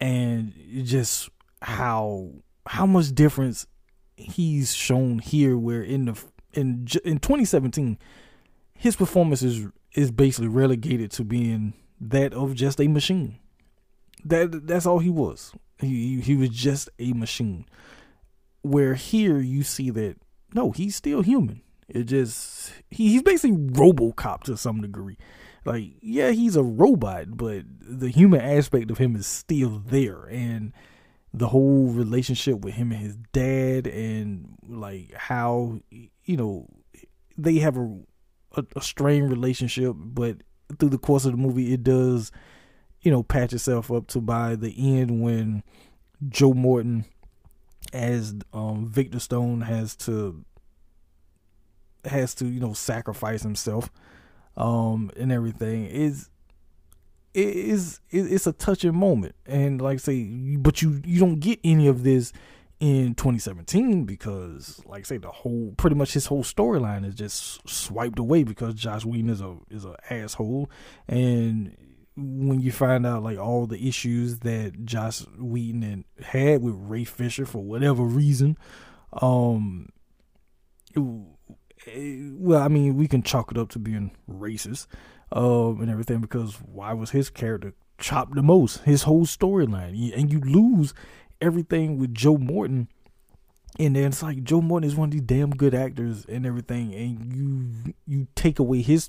And 0.00 0.52
just 0.82 1.30
how 1.60 2.30
how 2.66 2.86
much 2.86 3.14
difference 3.14 3.66
he's 4.16 4.74
shown 4.74 5.20
here 5.20 5.56
where 5.56 5.82
in 5.82 6.06
the 6.06 6.24
in 6.54 6.86
in 7.04 7.18
2017 7.18 7.98
his 8.74 8.96
performance 8.96 9.42
is 9.42 9.68
is 9.94 10.10
basically 10.10 10.48
relegated 10.48 11.10
to 11.12 11.24
being 11.24 11.74
that 12.00 12.34
of 12.34 12.54
just 12.54 12.80
a 12.80 12.88
machine. 12.88 13.38
That 14.24 14.66
that's 14.66 14.86
all 14.86 14.98
he 14.98 15.10
was. 15.10 15.52
He 15.82 16.20
he 16.20 16.36
was 16.36 16.50
just 16.50 16.88
a 16.98 17.12
machine. 17.12 17.66
Where 18.62 18.94
here 18.94 19.38
you 19.38 19.62
see 19.62 19.90
that 19.90 20.16
no, 20.54 20.70
he's 20.70 20.96
still 20.96 21.22
human. 21.22 21.62
It 21.88 22.04
just 22.04 22.72
he, 22.90 23.10
he's 23.10 23.22
basically 23.22 23.56
RoboCop 23.56 24.44
to 24.44 24.56
some 24.56 24.80
degree. 24.80 25.18
Like 25.64 25.94
yeah, 26.00 26.30
he's 26.30 26.56
a 26.56 26.62
robot, 26.62 27.36
but 27.36 27.64
the 27.80 28.08
human 28.08 28.40
aspect 28.40 28.90
of 28.90 28.98
him 28.98 29.14
is 29.14 29.26
still 29.26 29.82
there, 29.86 30.24
and 30.24 30.72
the 31.34 31.48
whole 31.48 31.88
relationship 31.88 32.60
with 32.60 32.74
him 32.74 32.92
and 32.92 33.00
his 33.00 33.16
dad, 33.32 33.86
and 33.86 34.56
like 34.66 35.12
how 35.14 35.80
you 36.24 36.36
know 36.36 36.68
they 37.36 37.56
have 37.56 37.76
a 37.76 38.00
a, 38.56 38.64
a 38.76 38.82
strained 38.82 39.30
relationship, 39.30 39.94
but 39.96 40.38
through 40.78 40.90
the 40.90 40.98
course 40.98 41.24
of 41.24 41.32
the 41.32 41.38
movie, 41.38 41.72
it 41.72 41.82
does 41.82 42.32
you 43.02 43.10
know 43.10 43.22
patch 43.22 43.52
itself 43.52 43.90
up 43.90 44.06
to 44.08 44.20
by 44.20 44.56
the 44.56 44.74
end 44.98 45.22
when 45.22 45.62
Joe 46.28 46.54
Morton 46.54 47.04
as 47.92 48.34
um, 48.52 48.86
Victor 48.86 49.18
Stone 49.18 49.62
has 49.62 49.96
to 49.96 50.44
has 52.04 52.34
to 52.34 52.46
you 52.46 52.60
know 52.60 52.72
sacrifice 52.72 53.42
himself 53.42 53.88
um 54.56 55.10
and 55.16 55.30
everything 55.30 55.86
is 55.86 56.28
it 57.34 57.56
is 57.56 58.00
it's 58.10 58.46
a 58.46 58.52
touching 58.52 58.94
moment. 58.94 59.34
And 59.46 59.80
like 59.80 59.94
I 59.94 59.98
say 59.98 60.56
but 60.56 60.82
you 60.82 61.00
you 61.04 61.18
don't 61.18 61.40
get 61.40 61.58
any 61.64 61.88
of 61.88 62.02
this 62.02 62.32
in 62.80 63.14
2017 63.14 64.04
because, 64.04 64.82
like 64.86 65.00
I 65.00 65.04
say, 65.04 65.16
the 65.16 65.30
whole 65.30 65.72
pretty 65.76 65.96
much 65.96 66.12
his 66.12 66.26
whole 66.26 66.42
storyline 66.42 67.06
is 67.06 67.14
just 67.14 67.66
swiped 67.68 68.18
away 68.18 68.42
because 68.42 68.74
Joss 68.74 69.04
Whedon 69.04 69.30
is 69.30 69.40
a 69.40 69.56
is 69.70 69.84
a 69.84 69.96
asshole, 70.10 70.68
and 71.08 71.76
when 72.16 72.60
you 72.60 72.72
find 72.72 73.06
out 73.06 73.22
like 73.22 73.38
all 73.38 73.66
the 73.66 73.88
issues 73.88 74.40
that 74.40 74.84
Joss 74.84 75.26
Whedon 75.38 76.04
had 76.22 76.62
with 76.62 76.74
Ray 76.76 77.04
Fisher 77.04 77.46
for 77.46 77.62
whatever 77.62 78.02
reason, 78.02 78.58
um, 79.12 79.88
it, 80.94 82.32
well, 82.34 82.60
I 82.60 82.68
mean, 82.68 82.96
we 82.96 83.08
can 83.08 83.22
chalk 83.22 83.50
it 83.50 83.58
up 83.58 83.70
to 83.70 83.78
being 83.78 84.12
racist, 84.30 84.86
um, 85.30 85.80
and 85.80 85.90
everything 85.90 86.20
because 86.20 86.56
why 86.56 86.92
was 86.92 87.10
his 87.10 87.30
character 87.30 87.74
chopped 87.98 88.34
the 88.34 88.42
most? 88.42 88.82
His 88.82 89.04
whole 89.04 89.26
storyline, 89.26 90.16
and 90.16 90.30
you 90.30 90.40
lose 90.40 90.94
everything 91.40 91.98
with 91.98 92.14
Joe 92.14 92.36
Morton. 92.36 92.88
And 93.78 93.96
then 93.96 94.08
it's 94.08 94.22
like 94.22 94.44
Joe 94.44 94.60
Morton 94.60 94.86
is 94.86 94.96
one 94.96 95.08
of 95.08 95.12
these 95.12 95.22
damn 95.22 95.50
good 95.50 95.74
actors 95.74 96.26
and 96.28 96.44
everything, 96.44 96.94
and 96.94 97.34
you 97.34 97.94
you 98.06 98.26
take 98.34 98.58
away 98.58 98.82
his 98.82 99.08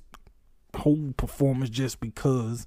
whole 0.75 1.13
performance 1.17 1.69
just 1.69 1.99
because 1.99 2.65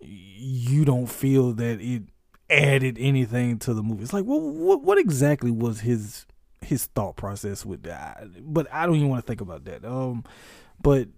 you 0.00 0.84
don't 0.84 1.06
feel 1.06 1.52
that 1.54 1.80
it 1.80 2.02
added 2.50 2.98
anything 3.00 3.58
to 3.60 3.74
the 3.74 3.82
movie. 3.82 4.02
It's 4.02 4.12
like, 4.12 4.24
well, 4.24 4.40
what 4.40 4.82
what 4.82 4.98
exactly 4.98 5.50
was 5.50 5.80
his 5.80 6.26
his 6.60 6.86
thought 6.86 7.16
process 7.16 7.64
with 7.64 7.82
that? 7.84 8.24
But 8.40 8.72
I 8.72 8.86
don't 8.86 8.96
even 8.96 9.08
want 9.08 9.24
to 9.24 9.26
think 9.26 9.40
about 9.40 9.64
that. 9.64 9.84
Um, 9.84 10.24
but 10.80 11.08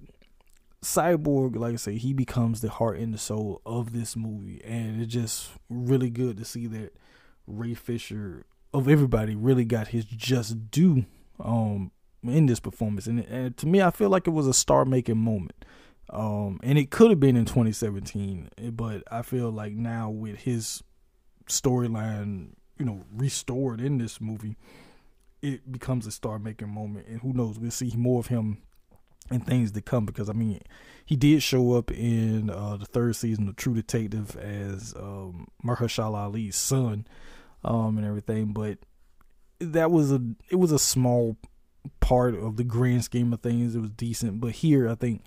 Cyborg, 0.83 1.57
like 1.57 1.75
I 1.75 1.77
say, 1.77 1.97
he 1.97 2.13
becomes 2.13 2.61
the 2.61 2.71
heart 2.71 2.99
and 2.99 3.13
the 3.13 3.19
soul 3.19 3.61
of 3.67 3.93
this 3.93 4.17
movie, 4.17 4.63
and 4.65 5.03
it's 5.03 5.13
just 5.13 5.51
really 5.69 6.11
good 6.11 6.37
to 6.37 6.45
see 6.45 6.67
that 6.69 6.97
Ray 7.47 7.75
Fisher 7.75 8.47
of 8.73 8.89
everybody 8.89 9.35
really 9.35 9.65
got 9.65 9.89
his 9.89 10.05
just 10.05 10.71
due 10.71 11.07
um 11.41 11.91
in 12.23 12.47
this 12.47 12.61
performance 12.61 13.07
and, 13.07 13.21
and 13.21 13.57
to 13.57 13.67
me 13.67 13.81
I 13.81 13.91
feel 13.91 14.11
like 14.11 14.27
it 14.27 14.31
was 14.31 14.47
a 14.47 14.55
star 14.55 14.85
making 14.85 15.19
moment 15.19 15.65
um 16.11 16.61
and 16.63 16.79
it 16.79 16.91
could 16.91 17.11
have 17.11 17.21
been 17.21 17.37
in 17.37 17.45
2017 17.45 18.51
but 18.73 19.03
I 19.11 19.23
feel 19.23 19.51
like 19.51 19.73
now 19.73 20.11
with 20.11 20.41
his 20.41 20.83
storyline 21.47 22.51
you 22.79 22.85
know 22.85 23.03
restored 23.13 23.81
in 23.81 23.99
this 23.99 24.21
movie 24.21 24.57
it 25.43 25.71
becomes 25.71 26.07
a 26.07 26.11
star 26.11 26.39
making 26.39 26.69
moment 26.69 27.07
and 27.09 27.21
who 27.21 27.33
knows 27.33 27.59
we'll 27.59 27.71
see 27.71 27.93
more 27.97 28.21
of 28.21 28.29
him 28.29 28.59
and 29.31 29.45
things 29.45 29.73
to 29.73 29.81
come 29.81 30.07
because 30.07 30.29
I 30.29 30.33
mean 30.33 30.61
he 31.05 31.17
did 31.17 31.43
show 31.43 31.75
up 31.75 31.91
in 31.93 32.51
uh, 32.51 32.77
the 32.77 32.85
third 32.85 33.17
season 33.17 33.49
of 33.49 33.57
True 33.57 33.75
Detective 33.75 34.37
as 34.37 34.93
um, 34.97 35.47
Mahershala 35.65 36.27
Ali's 36.27 36.57
son 36.57 37.07
um, 37.65 37.97
and 37.97 38.07
everything. 38.07 38.53
But 38.53 38.79
that 39.61 39.91
was 39.91 40.11
a 40.11 40.21
it 40.51 40.57
was 40.57 40.73
a 40.73 40.79
small 40.79 41.37
part 42.01 42.35
of 42.35 42.57
the 42.57 42.65
grand 42.65 43.05
scheme 43.05 43.33
of 43.33 43.41
things. 43.41 43.77
It 43.77 43.81
was 43.81 43.91
decent, 43.91 44.41
but 44.41 44.53
here 44.53 44.89
I 44.89 44.97
think 44.97 45.23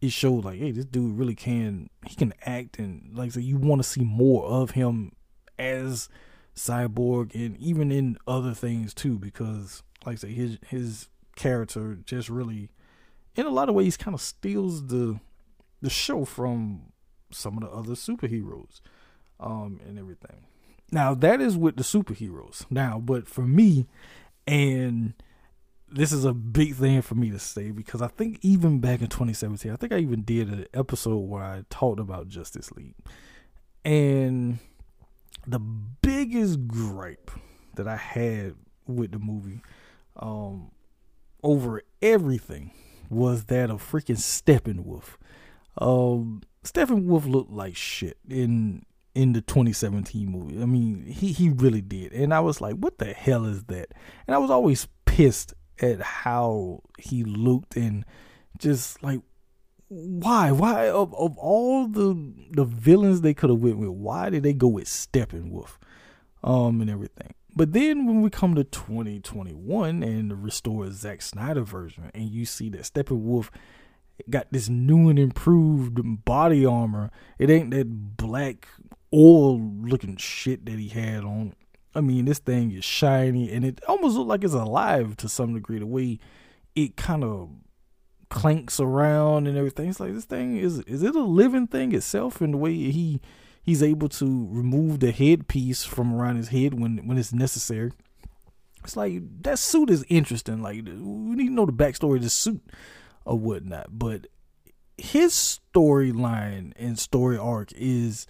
it 0.00 0.12
showed 0.12 0.44
like, 0.44 0.58
hey, 0.58 0.70
this 0.70 0.86
dude 0.86 1.18
really 1.18 1.34
can 1.34 1.90
he 2.06 2.14
can 2.14 2.32
act, 2.44 2.78
and 2.78 3.10
like 3.14 3.32
so 3.32 3.40
you 3.40 3.56
want 3.56 3.82
to 3.82 3.88
see 3.88 4.02
more 4.02 4.44
of 4.44 4.72
him 4.72 5.12
as 5.58 6.08
Cyborg, 6.56 7.34
and 7.34 7.56
even 7.58 7.92
in 7.92 8.16
other 8.26 8.54
things 8.54 8.94
too, 8.94 9.18
because 9.18 9.82
like 10.04 10.14
I 10.14 10.16
say, 10.16 10.32
his 10.32 10.58
his 10.66 11.08
character 11.36 11.98
just 12.04 12.28
really, 12.28 12.70
in 13.34 13.46
a 13.46 13.50
lot 13.50 13.68
of 13.68 13.74
ways, 13.74 13.96
kind 13.96 14.14
of 14.14 14.20
steals 14.20 14.86
the 14.86 15.20
the 15.82 15.90
show 15.90 16.24
from 16.24 16.92
some 17.30 17.56
of 17.58 17.62
the 17.62 17.70
other 17.70 17.94
superheroes, 17.94 18.80
um, 19.38 19.80
and 19.86 19.98
everything. 19.98 20.46
Now 20.90 21.14
that 21.14 21.40
is 21.40 21.56
with 21.56 21.76
the 21.76 21.82
superheroes. 21.82 22.64
Now, 22.70 22.98
but 22.98 23.28
for 23.28 23.42
me, 23.42 23.86
and 24.46 25.14
this 25.92 26.12
is 26.12 26.24
a 26.24 26.32
big 26.32 26.74
thing 26.74 27.02
for 27.02 27.14
me 27.14 27.30
to 27.30 27.38
say 27.38 27.70
because 27.70 28.00
I 28.00 28.08
think 28.08 28.38
even 28.42 28.78
back 28.80 29.00
in 29.00 29.08
2017, 29.08 29.72
I 29.72 29.76
think 29.76 29.92
I 29.92 29.98
even 29.98 30.22
did 30.22 30.48
an 30.48 30.66
episode 30.72 31.18
where 31.18 31.42
I 31.42 31.64
talked 31.68 32.00
about 32.00 32.28
Justice 32.28 32.70
League. 32.72 32.94
And 33.84 34.58
the 35.46 35.58
biggest 35.58 36.66
gripe 36.68 37.30
that 37.74 37.88
I 37.88 37.96
had 37.96 38.54
with 38.86 39.12
the 39.12 39.18
movie 39.18 39.60
um, 40.16 40.70
over 41.42 41.82
everything 42.02 42.72
was 43.08 43.44
that 43.46 43.70
of 43.70 43.82
freaking 43.82 44.16
Steppenwolf. 44.16 45.16
Um, 45.78 46.42
Steppenwolf 46.64 47.26
looked 47.26 47.50
like 47.50 47.76
shit 47.76 48.18
in 48.28 48.84
in 49.14 49.32
the 49.32 49.40
2017 49.40 50.30
movie. 50.30 50.62
I 50.62 50.66
mean, 50.66 51.04
he 51.06 51.32
he 51.32 51.48
really 51.48 51.80
did. 51.80 52.12
And 52.12 52.32
I 52.32 52.40
was 52.40 52.60
like, 52.60 52.76
what 52.76 52.98
the 52.98 53.12
hell 53.12 53.44
is 53.44 53.64
that? 53.64 53.92
And 54.26 54.34
I 54.34 54.38
was 54.38 54.50
always 54.50 54.86
pissed 55.04 55.54
at 55.80 56.00
how 56.00 56.82
he 56.98 57.24
looked 57.24 57.76
and 57.76 58.04
just 58.58 59.02
like 59.02 59.20
why 59.88 60.52
why 60.52 60.88
of, 60.88 61.14
of 61.14 61.36
all 61.38 61.86
the 61.88 62.32
the 62.52 62.64
villains 62.64 63.22
they 63.22 63.34
could 63.34 63.50
have 63.50 63.60
went 63.60 63.78
with 63.78 63.88
why 63.88 64.30
did 64.30 64.42
they 64.42 64.52
go 64.52 64.68
with 64.68 64.86
steppenwolf 64.86 65.78
um 66.44 66.80
and 66.80 66.90
everything 66.90 67.34
but 67.56 67.72
then 67.72 68.06
when 68.06 68.22
we 68.22 68.30
come 68.30 68.54
to 68.54 68.62
2021 68.62 70.04
and 70.04 70.30
the 70.30 70.36
restored 70.36 70.92
Zack 70.92 71.20
Snyder 71.20 71.62
version 71.62 72.10
and 72.14 72.30
you 72.30 72.44
see 72.44 72.68
that 72.70 72.82
steppenwolf 72.82 73.50
got 74.28 74.46
this 74.52 74.68
new 74.68 75.08
and 75.08 75.18
improved 75.18 75.98
body 76.24 76.64
armor 76.64 77.10
it 77.38 77.50
ain't 77.50 77.72
that 77.72 78.16
black 78.16 78.68
oil 79.12 79.60
looking 79.60 80.16
shit 80.16 80.66
that 80.66 80.78
he 80.78 80.88
had 80.88 81.24
on. 81.24 81.54
I 81.94 82.00
mean, 82.00 82.26
this 82.26 82.38
thing 82.38 82.70
is 82.70 82.84
shiny 82.84 83.50
and 83.50 83.64
it 83.64 83.80
almost 83.88 84.16
looks 84.16 84.28
like 84.28 84.44
it's 84.44 84.54
alive 84.54 85.16
to 85.18 85.28
some 85.28 85.54
degree. 85.54 85.78
The 85.78 85.86
way 85.86 86.18
it 86.74 86.96
kind 86.96 87.24
of 87.24 87.50
clanks 88.28 88.80
around 88.80 89.46
and 89.46 89.58
everything. 89.58 89.90
It's 89.90 90.00
like 90.00 90.14
this 90.14 90.24
thing 90.24 90.56
is 90.56 90.78
is 90.80 91.02
it 91.02 91.14
a 91.14 91.20
living 91.20 91.66
thing 91.66 91.92
itself? 91.92 92.40
And 92.40 92.54
the 92.54 92.58
way 92.58 92.72
he 92.72 93.20
he's 93.62 93.82
able 93.82 94.08
to 94.08 94.48
remove 94.50 95.00
the 95.00 95.12
headpiece 95.12 95.84
from 95.84 96.14
around 96.14 96.36
his 96.36 96.48
head 96.48 96.74
when 96.74 97.06
when 97.06 97.18
it's 97.18 97.32
necessary. 97.32 97.92
It's 98.84 98.96
like 98.96 99.20
that 99.42 99.58
suit 99.58 99.90
is 99.90 100.04
interesting. 100.08 100.62
Like 100.62 100.76
we 100.84 100.92
need 100.92 101.48
to 101.48 101.52
know 101.52 101.66
the 101.66 101.72
backstory 101.72 102.16
of 102.16 102.22
the 102.22 102.30
suit 102.30 102.62
or 103.24 103.38
whatnot. 103.38 103.98
But 103.98 104.28
his 104.96 105.60
storyline 105.74 106.72
and 106.76 106.98
story 106.98 107.36
arc 107.36 107.72
is 107.72 108.26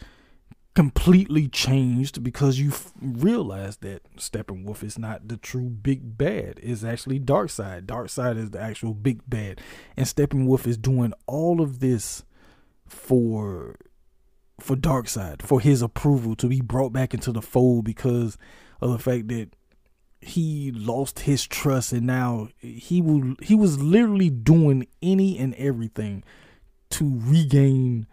completely 0.74 1.48
changed 1.48 2.22
because 2.22 2.60
you 2.60 2.72
realize 3.00 3.78
that 3.78 4.02
Steppenwolf 4.16 4.82
is 4.82 4.98
not 4.98 5.28
the 5.28 5.36
true 5.36 5.68
big 5.68 6.16
bad. 6.16 6.60
It's 6.62 6.84
actually 6.84 7.18
Darkseid. 7.18 7.86
Darkseid 7.86 8.38
is 8.38 8.50
the 8.50 8.60
actual 8.60 8.94
big 8.94 9.22
bad, 9.28 9.60
and 9.96 10.06
Steppenwolf 10.06 10.66
is 10.66 10.76
doing 10.76 11.12
all 11.26 11.60
of 11.60 11.80
this 11.80 12.24
for 12.86 13.76
for 14.60 14.76
Darkseid 14.76 15.42
for 15.42 15.60
his 15.60 15.80
approval 15.80 16.36
to 16.36 16.46
be 16.46 16.60
brought 16.60 16.92
back 16.92 17.14
into 17.14 17.32
the 17.32 17.42
fold 17.42 17.84
because 17.84 18.36
of 18.80 18.92
the 18.92 18.98
fact 18.98 19.28
that 19.28 19.50
he 20.20 20.70
lost 20.70 21.20
his 21.20 21.46
trust 21.46 21.92
and 21.92 22.06
now 22.06 22.48
he 22.58 23.00
will 23.00 23.36
he 23.40 23.54
was 23.54 23.82
literally 23.82 24.28
doing 24.28 24.86
any 25.00 25.38
and 25.38 25.54
everything 25.54 26.22
to 26.90 27.18
regain 27.24 28.06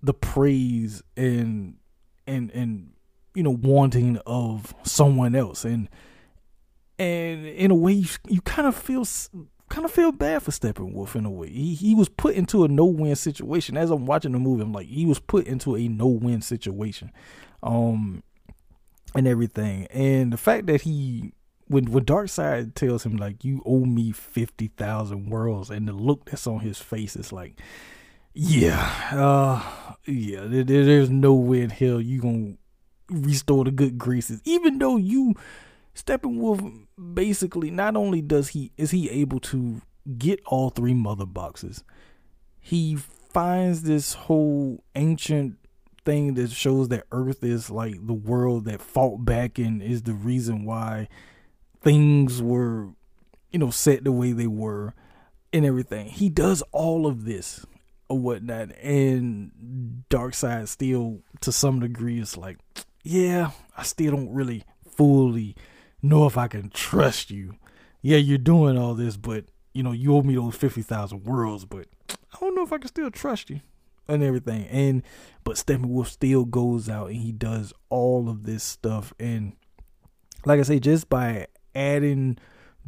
the 0.00 0.14
praise 0.14 1.02
and 1.16 1.74
and 2.26 2.50
and 2.52 2.92
you 3.34 3.42
know 3.42 3.56
wanting 3.62 4.18
of 4.26 4.74
someone 4.84 5.34
else 5.34 5.64
and 5.64 5.88
and 6.98 7.46
in 7.46 7.70
a 7.70 7.74
way 7.74 7.92
you, 7.92 8.08
you 8.28 8.40
kind 8.42 8.68
of 8.68 8.76
feel 8.76 9.04
kind 9.72 9.86
of 9.86 9.90
feel 9.90 10.12
bad 10.12 10.42
for 10.42 10.50
Steppenwolf 10.50 11.16
in 11.16 11.24
a 11.24 11.30
way. 11.30 11.48
He 11.48 11.74
he 11.74 11.94
was 11.94 12.08
put 12.08 12.34
into 12.34 12.64
a 12.64 12.68
no 12.68 12.84
win 12.84 13.16
situation. 13.16 13.76
As 13.76 13.90
I'm 13.90 14.04
watching 14.04 14.32
the 14.32 14.38
movie, 14.38 14.62
I'm 14.62 14.72
like 14.72 14.86
he 14.86 15.06
was 15.06 15.18
put 15.18 15.46
into 15.46 15.76
a 15.76 15.88
no 15.88 16.06
win 16.06 16.42
situation, 16.42 17.10
um, 17.62 18.22
and 19.14 19.26
everything. 19.26 19.86
And 19.86 20.32
the 20.32 20.36
fact 20.36 20.66
that 20.66 20.82
he 20.82 21.32
when 21.68 21.86
when 21.86 22.04
Darkseid 22.04 22.74
tells 22.74 23.04
him 23.04 23.16
like 23.16 23.44
you 23.44 23.62
owe 23.64 23.86
me 23.86 24.12
fifty 24.12 24.68
thousand 24.68 25.30
worlds, 25.30 25.70
and 25.70 25.88
the 25.88 25.92
look 25.92 26.26
that's 26.26 26.46
on 26.46 26.60
his 26.60 26.78
face 26.78 27.16
is 27.16 27.32
like, 27.32 27.58
yeah, 28.34 29.08
uh, 29.12 29.94
yeah, 30.06 30.44
there, 30.46 30.64
there's 30.64 31.10
no 31.10 31.34
way 31.34 31.62
in 31.62 31.70
hell 31.70 32.00
you 32.00 32.20
gonna 32.20 32.54
restore 33.10 33.64
the 33.64 33.70
good 33.70 33.98
graces. 33.98 34.40
Even 34.44 34.78
though 34.78 34.96
you, 34.96 35.34
Steppenwolf, 35.94 36.86
basically 37.14 37.70
not 37.70 37.96
only 37.96 38.22
does 38.22 38.48
he 38.48 38.72
is 38.76 38.90
he 38.90 39.10
able 39.10 39.40
to 39.40 39.82
get 40.18 40.40
all 40.46 40.70
three 40.70 40.94
mother 40.94 41.26
boxes, 41.26 41.84
he 42.60 42.96
finds 42.96 43.82
this 43.82 44.14
whole 44.14 44.82
ancient 44.94 45.58
thing 46.04 46.34
that 46.34 46.50
shows 46.50 46.88
that 46.88 47.04
Earth 47.12 47.44
is 47.44 47.70
like 47.70 48.06
the 48.06 48.12
world 48.12 48.64
that 48.64 48.80
fought 48.80 49.24
back 49.24 49.58
and 49.58 49.82
is 49.82 50.02
the 50.02 50.14
reason 50.14 50.64
why 50.64 51.08
things 51.80 52.42
were, 52.42 52.88
you 53.50 53.58
know, 53.58 53.70
set 53.70 54.04
the 54.04 54.12
way 54.12 54.32
they 54.32 54.46
were 54.46 54.94
and 55.52 55.64
everything. 55.64 56.08
He 56.08 56.28
does 56.28 56.62
all 56.72 57.06
of 57.06 57.24
this 57.24 57.64
or 58.12 58.18
whatnot. 58.18 58.76
And 58.82 60.04
Darkseid 60.10 60.68
still, 60.68 61.22
to 61.40 61.50
some 61.50 61.80
degree, 61.80 62.20
is 62.20 62.36
like, 62.36 62.58
yeah, 63.02 63.50
I 63.76 63.82
still 63.82 64.12
don't 64.12 64.32
really 64.32 64.64
fully 64.96 65.56
know 66.02 66.26
if 66.26 66.36
I 66.36 66.46
can 66.46 66.70
trust 66.70 67.30
you. 67.30 67.56
Yeah, 68.02 68.18
you're 68.18 68.38
doing 68.38 68.76
all 68.76 68.94
this, 68.94 69.16
but 69.16 69.46
you 69.72 69.82
know, 69.82 69.92
you 69.92 70.14
owe 70.14 70.22
me 70.22 70.34
those 70.34 70.54
fifty 70.54 70.82
thousand 70.82 71.24
worlds, 71.24 71.64
but 71.64 71.86
I 72.10 72.36
don't 72.40 72.54
know 72.54 72.62
if 72.62 72.72
I 72.72 72.78
can 72.78 72.88
still 72.88 73.10
trust 73.10 73.48
you 73.48 73.60
and 74.06 74.22
everything. 74.22 74.66
And 74.66 75.02
but 75.44 75.56
Steppenwolf 75.56 76.08
still 76.08 76.44
goes 76.44 76.88
out 76.88 77.08
and 77.08 77.16
he 77.16 77.32
does 77.32 77.72
all 77.88 78.28
of 78.28 78.44
this 78.44 78.62
stuff. 78.62 79.14
And 79.18 79.54
like 80.44 80.60
I 80.60 80.64
say, 80.64 80.78
just 80.78 81.08
by 81.08 81.46
adding 81.74 82.38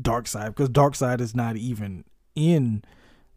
Darkseid, 0.00 0.48
because 0.48 0.68
Darkseid 0.68 1.20
is 1.20 1.34
not 1.34 1.56
even 1.56 2.04
in, 2.34 2.82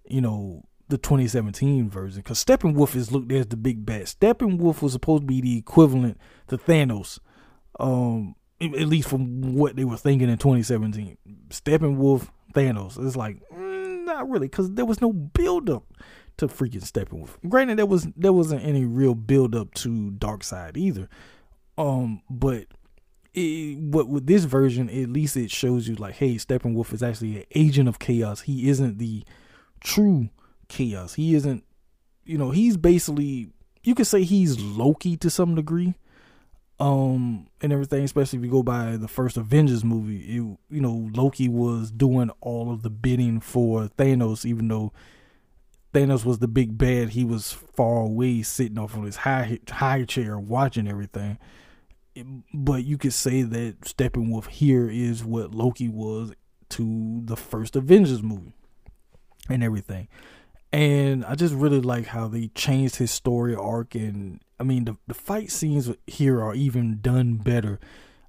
you 0.10 0.22
know, 0.22 0.64
the 0.90 0.98
2017 0.98 1.90
version. 1.90 2.22
Because 2.22 2.44
Steppenwolf 2.44 2.96
is 2.96 3.12
looked 3.12 3.32
as 3.32 3.48
the 3.48 3.58
big 3.58 3.86
bad. 3.86 4.04
Steppenwolf 4.04 4.82
was 4.82 4.94
supposed 4.94 5.24
to 5.24 5.28
be 5.28 5.42
the 5.42 5.58
equivalent 5.58 6.18
to 6.48 6.58
Thanos. 6.58 7.20
Um, 7.80 8.36
at 8.60 8.88
least 8.88 9.10
from 9.10 9.54
what 9.54 9.76
they 9.76 9.86
were 9.86 9.98
thinking 9.98 10.30
in 10.30 10.38
2017. 10.38 11.18
Steppenwolf, 11.50 12.30
Thanos. 12.54 13.04
It's 13.06 13.16
like 13.16 13.38
mm, 13.50 14.06
not 14.06 14.30
really, 14.30 14.48
because 14.48 14.72
there 14.72 14.86
was 14.86 15.02
no 15.02 15.14
build 15.14 15.70
up 15.70 15.84
to 16.38 16.48
freaking 16.48 16.84
Steppenwolf. 16.84 17.38
Granted, 17.48 17.78
there 17.78 17.86
was 17.86 18.08
there 18.16 18.34
wasn't 18.34 18.64
any 18.64 18.86
real 18.86 19.16
build 19.16 19.56
up 19.56 19.74
to 19.76 20.12
Darkseid 20.18 20.78
either. 20.78 21.08
Um, 21.78 22.22
but 22.30 22.68
it, 23.34 23.78
what 23.78 24.08
with 24.08 24.26
this 24.26 24.46
version, 24.46 24.90
at 24.90 25.10
least 25.10 25.38
it 25.38 25.52
shows 25.52 25.88
you 25.88 25.96
like, 25.96 26.16
hey, 26.16 26.36
Steppenwolf 26.36 26.94
is 26.94 27.04
actually 27.04 27.38
an 27.38 27.46
agent 27.54 27.90
of 27.90 28.00
chaos. 28.00 28.42
He 28.42 28.70
isn't 28.70 28.98
the 28.98 29.24
true 29.80 30.30
chaos. 30.68 31.14
He 31.16 31.36
isn't, 31.36 31.64
you 32.24 32.38
know, 32.38 32.52
he's 32.52 32.78
basically 32.78 33.50
you 33.84 33.96
could 33.96 34.08
say 34.08 34.24
he's 34.24 34.60
Loki 34.60 35.16
to 35.18 35.30
some 35.30 35.56
degree 35.56 35.96
um 36.80 37.48
and 37.60 37.74
everything 37.74 38.04
especially 38.04 38.38
if 38.38 38.46
you 38.46 38.52
go 38.52 38.62
by 38.62 38.96
the 38.98 39.08
first 39.08 39.36
avengers 39.36 39.84
movie 39.84 40.20
it, 40.20 40.34
you 40.36 40.58
know 40.70 41.10
loki 41.16 41.50
was 41.50 41.90
doing 41.90 42.30
all 42.40 42.72
of 42.72 42.84
the 42.84 42.90
bidding 42.92 43.40
for 43.40 43.88
thanos 43.98 44.46
even 44.46 44.68
though 44.68 44.94
thanos 45.94 46.26
was 46.26 46.40
the 46.40 46.48
big 46.48 46.78
bad. 46.78 47.10
He 47.10 47.24
was 47.24 47.52
far 47.52 48.02
away 48.02 48.42
sitting 48.44 48.78
off 48.78 48.96
on 48.96 49.06
his 49.06 49.18
high 49.18 49.60
high 49.70 50.04
chair 50.04 50.38
watching 50.40 50.88
everything. 50.88 51.38
But 52.54 52.84
you 52.84 52.98
could 52.98 53.14
say 53.14 53.44
that 53.44 53.82
steppenwolf 53.82 54.48
here 54.48 54.90
is 54.90 55.24
what 55.24 55.54
loki 55.54 55.88
was 55.88 56.34
to 56.70 57.22
the 57.24 57.38
first 57.38 57.76
avengers 57.76 58.24
movie 58.24 58.54
and 59.50 59.64
everything 59.64 60.08
and 60.72 61.24
I 61.26 61.36
just 61.36 61.54
really 61.54 61.82
like 61.82 62.08
how 62.08 62.28
they 62.28 62.50
changed 62.50 62.98
his 62.98 63.12
story 63.12 63.56
arc 63.56 63.96
and 63.96 64.42
I 64.60 64.64
mean 64.64 64.86
the 64.86 64.98
the 65.08 65.14
fight 65.14 65.52
scenes 65.52 65.92
here 66.08 66.42
are 66.42 66.56
even 66.56 67.00
done 67.02 67.36
better. 67.36 67.80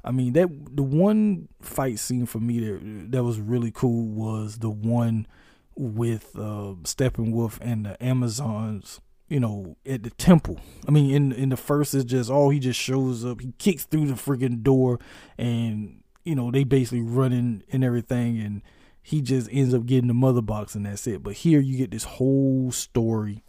I 0.05 0.11
mean 0.11 0.33
that 0.35 0.49
the 0.77 0.83
one 0.83 1.49
fight 1.61 1.99
scene 1.99 2.27
for 2.27 2.39
me 2.39 2.61
that 2.61 3.11
that 3.13 3.25
was 3.25 3.41
really 3.41 3.71
cool 3.71 4.07
was 4.07 4.59
the 4.59 4.71
one 4.71 5.27
with 5.75 6.31
uh, 6.37 6.75
Steppenwolf 6.83 7.59
and 7.61 7.87
the 7.87 8.03
Amazons, 8.03 9.01
you 9.29 9.39
know, 9.39 9.77
at 9.87 10.03
the 10.03 10.11
temple. 10.11 10.59
I 10.87 10.91
mean, 10.91 11.15
in 11.15 11.33
in 11.33 11.49
the 11.49 11.57
first 11.57 11.95
is 11.95 12.05
just 12.05 12.31
oh 12.31 12.51
he 12.51 12.59
just 12.59 12.79
shows 12.79 13.25
up, 13.25 13.41
he 13.41 13.53
kicks 13.59 13.85
through 13.85 14.07
the 14.07 14.15
freaking 14.15 14.63
door, 14.63 14.99
and 15.37 16.03
you 16.25 16.35
know 16.35 16.51
they 16.51 16.65
basically 16.65 17.03
running 17.03 17.63
and 17.73 17.83
everything, 17.83 18.39
and 18.41 18.63
he 19.09 19.23
just 19.23 19.49
ends 19.51 19.73
up 19.73 19.87
getting 19.87 20.09
the 20.09 20.13
mother 20.13 20.43
box 20.43 20.75
and 20.75 20.85
that's 20.85 21.07
it. 21.07 21.23
But 21.23 21.33
here 21.33 21.61
you 21.61 21.79
get 21.79 21.91
this 21.91 22.05
whole 22.05 22.71
story 22.71 23.43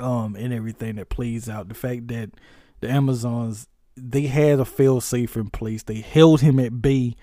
um 0.00 0.34
and 0.34 0.52
everything 0.52 0.96
that 0.96 1.10
plays 1.10 1.48
out. 1.48 1.68
The 1.68 1.76
fact 1.76 2.08
that 2.08 2.30
the 2.80 2.90
Amazons 2.90 3.68
they 3.96 4.22
had 4.22 4.58
a 4.58 4.64
fail 4.64 5.00
safe 5.00 5.36
in 5.36 5.50
place. 5.50 5.84
They 5.84 6.00
held 6.00 6.40
him 6.40 6.58
at 6.58 6.82
bay 6.82 7.14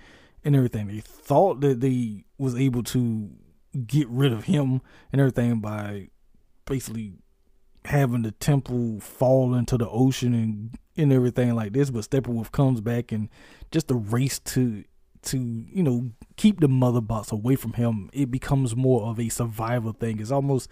and 0.45 0.55
everything. 0.55 0.87
They 0.87 1.01
thought 1.01 1.59
that 1.59 1.81
they 1.81 2.23
was 2.37 2.55
able 2.55 2.83
to 2.83 3.29
get 3.85 4.07
rid 4.07 4.31
of 4.31 4.45
him 4.45 4.81
and 5.11 5.19
everything 5.19 5.59
by 5.59 6.11
basically 6.63 7.15
having 7.83 8.21
the 8.21 8.31
temple 8.31 9.01
fall 9.01 9.55
into 9.55 9.77
the 9.77 9.89
ocean 9.89 10.33
and 10.33 10.77
and 10.95 11.11
everything 11.11 11.53
like 11.53 11.73
this. 11.73 11.89
But 11.89 12.09
Steppenwolf 12.09 12.53
comes 12.53 12.79
back 12.79 13.11
and 13.11 13.27
just 13.71 13.89
the 13.89 13.95
race 13.95 14.39
to 14.39 14.85
to 15.25 15.37
you 15.37 15.83
know 15.83 16.11
keep 16.37 16.59
the 16.59 16.67
mother 16.67 17.01
box 17.01 17.31
away 17.31 17.55
from 17.55 17.73
him, 17.73 18.09
it 18.13 18.31
becomes 18.31 18.75
more 18.75 19.09
of 19.09 19.19
a 19.19 19.29
survival 19.29 19.93
thing. 19.93 20.19
It's 20.19 20.31
almost 20.31 20.69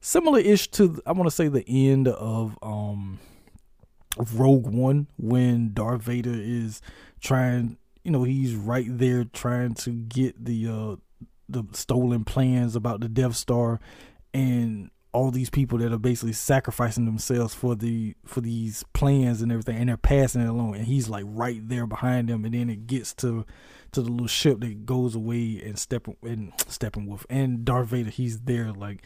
similar-ish 0.00 0.68
to 0.72 1.00
I 1.06 1.12
want 1.12 1.26
to 1.28 1.34
say 1.34 1.48
the 1.48 1.64
end 1.66 2.08
of 2.08 2.58
um 2.62 3.18
of 4.18 4.38
Rogue 4.38 4.66
One 4.66 5.08
when 5.16 5.72
Darth 5.72 6.02
Vader 6.02 6.34
is 6.34 6.80
trying, 7.20 7.78
you 8.04 8.10
know, 8.10 8.22
he's 8.22 8.54
right 8.54 8.86
there 8.88 9.24
trying 9.24 9.74
to 9.74 9.90
get 9.90 10.44
the 10.44 10.68
uh 10.68 10.96
the 11.48 11.64
stolen 11.72 12.24
plans 12.24 12.74
about 12.76 13.00
the 13.00 13.08
Death 13.08 13.36
Star 13.36 13.80
and 14.32 14.90
all 15.14 15.30
these 15.30 15.48
people 15.48 15.78
that 15.78 15.92
are 15.92 15.98
basically 15.98 16.32
sacrificing 16.32 17.04
themselves 17.04 17.54
for 17.54 17.76
the 17.76 18.14
for 18.26 18.40
these 18.40 18.84
plans 18.92 19.40
and 19.40 19.52
everything 19.52 19.76
and 19.76 19.88
they're 19.88 19.96
passing 19.96 20.42
it 20.42 20.48
along 20.48 20.74
and 20.74 20.86
he's 20.86 21.08
like 21.08 21.24
right 21.28 21.66
there 21.68 21.86
behind 21.86 22.28
them 22.28 22.44
and 22.44 22.52
then 22.52 22.68
it 22.68 22.88
gets 22.88 23.14
to 23.14 23.46
to 23.94 24.02
the 24.02 24.10
little 24.10 24.26
ship 24.26 24.60
that 24.60 24.86
goes 24.86 25.14
away 25.14 25.60
and 25.64 25.78
stepping 25.78 26.16
and 26.22 26.56
Steppenwolf 26.58 27.24
and 27.30 27.64
Darth 27.64 27.88
Vader 27.88 28.10
he's 28.10 28.40
there 28.40 28.72
like 28.72 29.02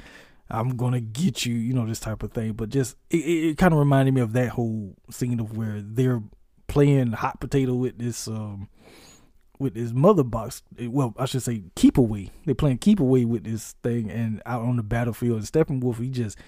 I'm 0.51 0.77
gonna 0.77 1.01
get 1.01 1.45
you 1.47 1.55
you 1.55 1.73
know 1.73 1.87
this 1.87 2.01
type 2.01 2.23
of 2.23 2.33
thing 2.33 2.53
but 2.53 2.71
just 2.71 2.97
it, 3.11 3.19
it, 3.19 3.49
it 3.51 3.59
kind 3.59 3.73
of 3.73 3.79
reminded 3.79 4.15
me 4.15 4.21
of 4.21 4.33
that 4.33 4.51
whole 4.51 4.95
scene 5.11 5.41
of 5.41 5.57
where 5.57 5.81
they're 5.81 6.23
playing 6.67 7.13
hot 7.13 7.41
potato 7.41 7.75
with 7.75 7.99
this 7.99 8.29
um 8.29 8.69
with 9.59 9.75
his 9.75 9.93
mother 9.93 10.23
box. 10.23 10.63
Well, 10.79 11.15
I 11.19 11.25
should 11.27 11.43
say 11.43 11.65
keep 11.75 11.99
away. 11.99 12.31
They're 12.45 12.55
playing 12.55 12.79
keep 12.79 13.01
away 13.01 13.25
with 13.25 13.45
this 13.45 13.75
thing 13.83 14.11
and 14.11 14.43
out 14.47 14.63
on 14.63 14.77
the 14.77 14.83
battlefield. 14.83 15.39
And 15.39 15.47
Steppenwolf, 15.47 15.99
he 15.99 16.11
just 16.11 16.39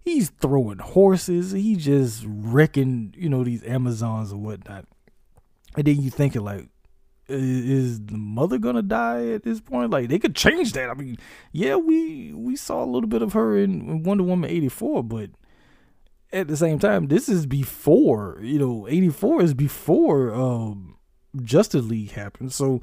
he's 0.00 0.30
throwing 0.30 0.78
horses. 0.78 1.52
He 1.52 1.76
just 1.76 2.24
wrecking, 2.26 3.14
you 3.16 3.28
know, 3.28 3.44
these 3.44 3.64
Amazons 3.64 4.32
or 4.32 4.38
whatnot. 4.38 4.86
And 5.76 5.86
then 5.86 5.96
you 5.96 6.10
think 6.10 6.32
thinking 6.32 6.42
like, 6.42 6.68
is 7.30 8.00
the 8.04 8.16
mother 8.16 8.58
gonna 8.58 8.82
die 8.82 9.28
at 9.28 9.42
this 9.42 9.60
point? 9.60 9.90
Like 9.90 10.08
they 10.08 10.18
could 10.18 10.34
change 10.34 10.72
that. 10.72 10.90
I 10.90 10.94
mean, 10.94 11.16
yeah, 11.52 11.76
we 11.76 12.32
we 12.32 12.56
saw 12.56 12.82
a 12.82 12.86
little 12.86 13.08
bit 13.08 13.22
of 13.22 13.32
her 13.32 13.56
in 13.56 14.02
Wonder 14.02 14.24
Woman 14.24 14.50
eighty 14.50 14.68
four, 14.68 15.02
but 15.02 15.30
at 16.32 16.48
the 16.48 16.56
same 16.56 16.78
time, 16.78 17.08
this 17.08 17.28
is 17.28 17.46
before 17.46 18.38
you 18.42 18.58
know 18.58 18.86
eighty 18.88 19.10
four 19.10 19.42
is 19.42 19.54
before 19.54 20.34
um 20.34 20.96
Justice 21.42 21.84
League 21.84 22.12
happened. 22.12 22.52
So 22.52 22.80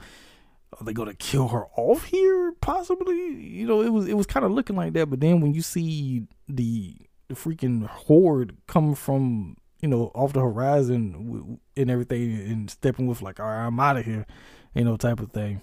are 0.79 0.85
they 0.85 0.93
gonna 0.93 1.13
kill 1.13 1.49
her 1.49 1.65
off 1.75 2.05
here? 2.05 2.53
Possibly. 2.61 3.15
You 3.15 3.65
know, 3.67 3.81
it 3.81 3.89
was 3.89 4.07
it 4.07 4.15
was 4.15 4.27
kind 4.27 4.45
of 4.45 4.51
looking 4.51 4.75
like 4.75 4.93
that. 4.93 5.09
But 5.09 5.19
then 5.19 5.41
when 5.41 5.53
you 5.53 5.61
see 5.61 6.23
the 6.47 6.95
the 7.27 7.35
freaking 7.35 7.85
horde 7.85 8.55
come 8.67 8.95
from 8.95 9.57
you 9.81 9.87
know 9.87 10.11
off 10.15 10.33
the 10.33 10.41
horizon 10.41 11.59
and 11.75 11.91
everything 11.91 12.35
and 12.35 12.69
stepping 12.69 13.07
with 13.07 13.21
like, 13.21 13.39
all 13.39 13.45
right, 13.45 13.65
I'm 13.65 13.79
out 13.79 13.97
of 13.97 14.05
here, 14.05 14.25
you 14.73 14.83
know, 14.83 14.97
type 14.97 15.19
of 15.19 15.31
thing 15.31 15.61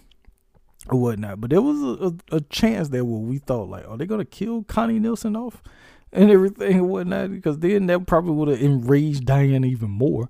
or 0.88 1.00
whatnot. 1.00 1.40
But 1.40 1.50
there 1.50 1.62
was 1.62 1.82
a, 1.82 2.06
a, 2.06 2.36
a 2.36 2.40
chance 2.42 2.88
there 2.88 3.04
where 3.04 3.20
we 3.20 3.38
thought 3.38 3.68
like, 3.68 3.88
are 3.88 3.96
they 3.96 4.06
gonna 4.06 4.24
kill 4.24 4.64
Connie 4.64 4.98
Nielsen 4.98 5.36
off 5.36 5.62
and 6.12 6.30
everything 6.30 6.78
and 6.78 6.88
whatnot? 6.88 7.30
Because 7.30 7.58
then 7.58 7.86
that 7.86 8.06
probably 8.06 8.32
would 8.32 8.48
have 8.48 8.62
enraged 8.62 9.26
Diane 9.26 9.64
even 9.64 9.90
more. 9.90 10.28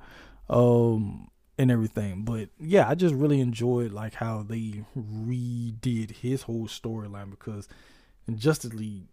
Um, 0.48 1.30
and 1.58 1.70
everything. 1.70 2.24
But 2.24 2.48
yeah, 2.58 2.88
I 2.88 2.94
just 2.94 3.14
really 3.14 3.40
enjoyed 3.40 3.92
like 3.92 4.14
how 4.14 4.42
they 4.42 4.84
redid 4.96 6.10
his 6.10 6.42
whole 6.42 6.66
storyline 6.66 7.30
because 7.30 7.68
in 8.26 8.38
Justice 8.38 8.74
League, 8.74 9.06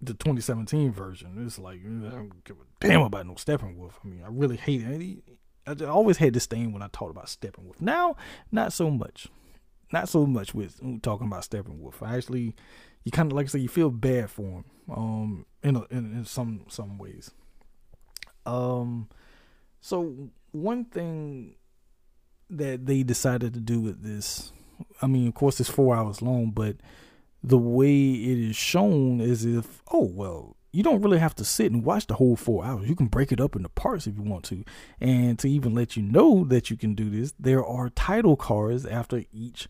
the 0.00 0.14
2017 0.14 0.92
version, 0.92 1.44
it's 1.44 1.58
like 1.58 1.80
I 1.80 2.10
don't 2.10 2.44
give 2.44 2.56
a 2.56 2.64
damn 2.80 3.02
about 3.02 3.26
no 3.26 3.34
Steppenwolf. 3.34 3.92
I 4.04 4.08
mean, 4.08 4.22
I 4.24 4.28
really 4.28 4.56
hate 4.56 4.82
it. 4.82 5.22
I 5.66 5.84
always 5.86 6.18
had 6.18 6.32
this 6.32 6.46
thing 6.46 6.72
when 6.72 6.82
I 6.82 6.88
talked 6.92 7.10
about 7.10 7.26
Steppenwolf. 7.26 7.80
Now, 7.80 8.16
not 8.52 8.72
so 8.72 8.90
much. 8.90 9.28
Not 9.92 10.08
so 10.08 10.26
much 10.26 10.54
with 10.54 10.80
talking 11.02 11.26
about 11.26 11.42
Steppenwolf. 11.42 11.94
I 12.02 12.16
actually, 12.16 12.54
you 13.04 13.12
kind 13.12 13.30
of 13.30 13.36
like 13.36 13.46
I 13.46 13.48
say, 13.48 13.58
you 13.60 13.68
feel 13.68 13.90
bad 13.90 14.30
for 14.30 14.42
him. 14.42 14.64
Um, 14.88 15.46
in 15.62 15.76
a, 15.76 15.82
in, 15.90 16.12
in 16.12 16.24
some 16.24 16.66
some 16.68 16.98
ways. 16.98 17.32
Um, 18.44 19.08
so 19.80 20.30
one 20.52 20.84
thing 20.84 21.56
that 22.50 22.86
they 22.86 23.02
decided 23.02 23.54
to 23.54 23.60
do 23.60 23.80
with 23.80 24.02
this. 24.02 24.52
I 25.00 25.06
mean, 25.06 25.26
of 25.28 25.34
course, 25.34 25.58
it's 25.58 25.70
four 25.70 25.96
hours 25.96 26.22
long, 26.22 26.50
but 26.50 26.76
the 27.42 27.58
way 27.58 28.12
it 28.12 28.38
is 28.38 28.56
shown 28.56 29.20
is 29.20 29.44
if, 29.44 29.82
oh, 29.92 30.10
well, 30.12 30.56
you 30.72 30.82
don't 30.82 31.00
really 31.00 31.18
have 31.18 31.34
to 31.36 31.44
sit 31.44 31.72
and 31.72 31.84
watch 31.84 32.06
the 32.06 32.14
whole 32.14 32.36
four 32.36 32.64
hours. 32.64 32.88
You 32.88 32.96
can 32.96 33.06
break 33.06 33.32
it 33.32 33.40
up 33.40 33.56
into 33.56 33.68
parts 33.70 34.06
if 34.06 34.16
you 34.16 34.22
want 34.22 34.44
to. 34.46 34.64
And 35.00 35.38
to 35.38 35.48
even 35.48 35.74
let 35.74 35.96
you 35.96 36.02
know 36.02 36.44
that 36.44 36.70
you 36.70 36.76
can 36.76 36.94
do 36.94 37.08
this, 37.08 37.32
there 37.38 37.64
are 37.64 37.88
title 37.88 38.36
cards 38.36 38.84
after 38.84 39.24
each 39.32 39.68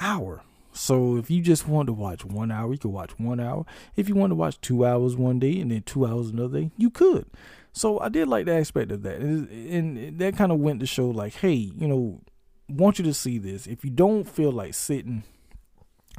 hour. 0.00 0.42
So 0.72 1.16
if 1.16 1.30
you 1.30 1.42
just 1.42 1.68
want 1.68 1.88
to 1.88 1.92
watch 1.92 2.24
one 2.24 2.50
hour, 2.50 2.72
you 2.72 2.78
could 2.78 2.92
watch 2.92 3.18
one 3.18 3.40
hour. 3.40 3.66
If 3.96 4.08
you 4.08 4.14
want 4.14 4.30
to 4.30 4.36
watch 4.36 4.60
two 4.60 4.86
hours 4.86 5.16
one 5.16 5.40
day 5.40 5.60
and 5.60 5.70
then 5.70 5.82
two 5.82 6.06
hours 6.06 6.30
another 6.30 6.60
day, 6.60 6.70
you 6.76 6.90
could. 6.90 7.26
So 7.72 8.00
I 8.00 8.08
did 8.08 8.28
like 8.28 8.46
the 8.46 8.54
aspect 8.54 8.90
of 8.92 9.02
that, 9.02 9.20
and, 9.20 10.18
that 10.18 10.36
kind 10.36 10.52
of 10.52 10.58
went 10.58 10.80
to 10.80 10.86
show 10.86 11.08
like, 11.10 11.34
hey, 11.34 11.52
you 11.52 11.86
know, 11.86 12.20
want 12.68 12.98
you 12.98 13.04
to 13.04 13.14
see 13.14 13.38
this. 13.38 13.66
If 13.66 13.84
you 13.84 13.90
don't 13.90 14.24
feel 14.24 14.52
like 14.52 14.74
sitting 14.74 15.24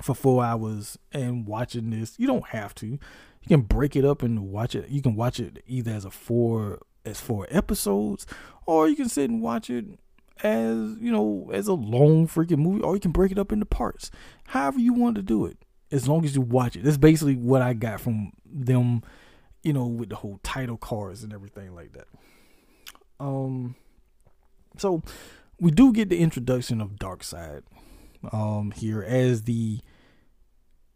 for 0.02 0.16
four 0.16 0.44
hours 0.44 0.98
and 1.12 1.46
watching 1.46 1.90
this, 1.90 2.16
you 2.18 2.28
don't 2.28 2.48
have 2.48 2.74
to. 2.76 2.88
You 2.88 3.48
can 3.48 3.62
break 3.62 3.96
it 3.96 4.06
up 4.06 4.22
and 4.22 4.52
watch 4.52 4.76
it. 4.76 4.90
You 4.90 5.02
can 5.02 5.16
watch 5.16 5.40
it 5.40 5.64
either 5.68 5.92
as 5.92 6.06
a 6.06 6.12
four 6.12 6.80
as 7.04 7.20
four 7.20 7.48
episodes, 7.50 8.28
or 8.66 8.88
you 8.88 8.96
can 8.96 9.10
sit 9.10 9.30
and 9.30 9.42
watch 9.42 9.70
it 9.70 9.86
as 10.44 10.98
you 11.00 11.12
know 11.12 11.50
as 11.54 11.68
a 11.68 11.74
long 11.74 12.28
freaking 12.28 12.60
movie, 12.60 12.82
or 12.82 12.94
you 12.96 13.00
can 13.00 13.12
break 13.12 13.32
it 13.32 13.40
up 13.40 13.52
into 13.52 13.66
parts. 13.66 14.12
However 14.48 14.80
you 14.80 14.94
want 14.94 15.16
to 15.16 15.24
do 15.24 15.46
it, 15.46 15.58
as 15.92 16.08
long 16.08 16.24
as 16.24 16.36
you 16.36 16.42
watch 16.42 16.76
it. 16.76 16.84
That's 16.84 16.98
basically 16.98 17.36
what 17.36 17.62
I 17.62 17.74
got 17.74 18.00
from 18.02 18.32
them, 18.46 19.04
you 19.64 19.74
know, 19.74 19.86
with 19.86 20.10
the 20.10 20.16
whole 20.16 20.40
title 20.42 20.78
cards 20.78 21.24
and 21.24 21.34
everything 21.34 21.76
like 21.76 21.94
that. 21.94 22.08
Um, 23.20 23.76
so 24.78 25.04
we 25.60 25.72
do 25.72 25.92
get 25.92 26.10
the 26.10 26.20
introduction 26.20 26.82
of 26.82 26.92
Darkseid, 26.94 27.64
um, 28.32 28.72
here 28.72 29.04
as 29.04 29.44
the 29.44 29.80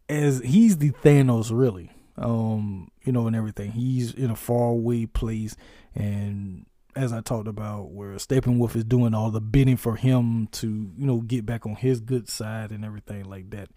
as 0.08 0.40
he's 0.40 0.78
the 0.78 0.90
Thanos 0.90 1.50
really 1.52 1.90
um, 2.18 2.90
you 3.04 3.12
know, 3.12 3.26
and 3.26 3.36
everything. 3.36 3.72
He's 3.72 4.12
in 4.12 4.30
a 4.30 4.36
faraway 4.36 5.06
place, 5.06 5.56
and 5.94 6.66
as 6.94 7.12
I 7.12 7.20
talked 7.20 7.48
about, 7.48 7.90
where 7.90 8.14
Steppenwolf 8.14 8.74
is 8.74 8.84
doing 8.84 9.14
all 9.14 9.30
the 9.30 9.40
bidding 9.40 9.76
for 9.76 9.96
him 9.96 10.48
to, 10.52 10.66
you 10.96 11.06
know, 11.06 11.20
get 11.20 11.44
back 11.44 11.66
on 11.66 11.76
his 11.76 12.00
good 12.00 12.28
side 12.28 12.70
and 12.70 12.84
everything 12.84 13.24
like 13.24 13.50
that. 13.50 13.68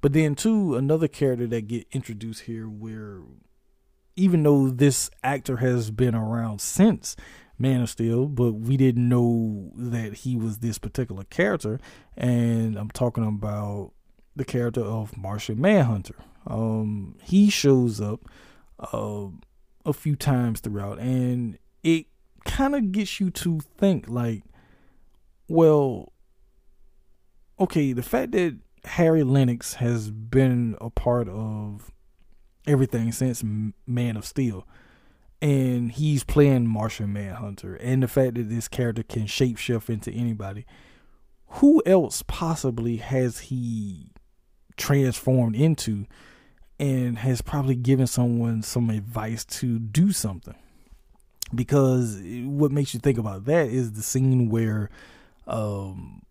But 0.00 0.12
then, 0.12 0.36
too, 0.36 0.76
another 0.76 1.08
character 1.08 1.46
that 1.48 1.66
get 1.66 1.88
introduced 1.90 2.42
here, 2.42 2.68
where 2.68 3.22
even 4.14 4.42
though 4.42 4.68
this 4.68 5.10
actor 5.24 5.56
has 5.56 5.90
been 5.90 6.14
around 6.14 6.60
since 6.60 7.16
Man 7.58 7.82
of 7.82 7.90
Steel, 7.90 8.26
but 8.26 8.52
we 8.52 8.76
didn't 8.76 9.08
know 9.08 9.72
that 9.74 10.14
he 10.14 10.36
was 10.36 10.58
this 10.58 10.78
particular 10.78 11.24
character, 11.24 11.80
and 12.16 12.76
I'm 12.76 12.90
talking 12.90 13.26
about 13.26 13.92
the 14.38 14.44
character 14.44 14.80
of 14.80 15.16
Martian 15.16 15.60
Manhunter. 15.60 16.14
Um, 16.46 17.16
he 17.22 17.50
shows 17.50 18.00
up 18.00 18.20
uh, 18.92 19.26
a 19.84 19.92
few 19.92 20.16
times 20.16 20.60
throughout, 20.60 20.98
and 20.98 21.58
it 21.82 22.06
kind 22.44 22.74
of 22.74 22.92
gets 22.92 23.20
you 23.20 23.30
to 23.30 23.60
think 23.76 24.08
like, 24.08 24.42
well, 25.48 26.12
okay, 27.60 27.92
the 27.92 28.02
fact 28.02 28.32
that 28.32 28.58
Harry 28.84 29.22
Lennix 29.22 29.74
has 29.74 30.10
been 30.10 30.76
a 30.80 30.88
part 30.88 31.28
of 31.28 31.90
everything 32.66 33.12
since 33.12 33.42
Man 33.86 34.16
of 34.16 34.24
Steel, 34.24 34.66
and 35.42 35.92
he's 35.92 36.24
playing 36.24 36.66
Martian 36.66 37.12
Manhunter, 37.12 37.74
and 37.76 38.02
the 38.02 38.08
fact 38.08 38.34
that 38.34 38.48
this 38.48 38.68
character 38.68 39.02
can 39.02 39.24
shapeshift 39.24 39.90
into 39.90 40.10
anybody, 40.12 40.64
who 41.52 41.82
else 41.84 42.22
possibly 42.26 42.96
has 42.96 43.40
he 43.40 44.12
transformed 44.78 45.54
into? 45.54 46.06
and 46.78 47.18
has 47.18 47.42
probably 47.42 47.74
given 47.74 48.06
someone 48.06 48.62
some 48.62 48.90
advice 48.90 49.44
to 49.44 49.78
do 49.78 50.12
something. 50.12 50.54
Because 51.54 52.20
what 52.44 52.70
makes 52.70 52.94
you 52.94 53.00
think 53.00 53.18
about 53.18 53.46
that 53.46 53.68
is 53.68 53.92
the 53.92 54.02
scene 54.02 54.48
where 54.48 54.90
um, 55.46 56.22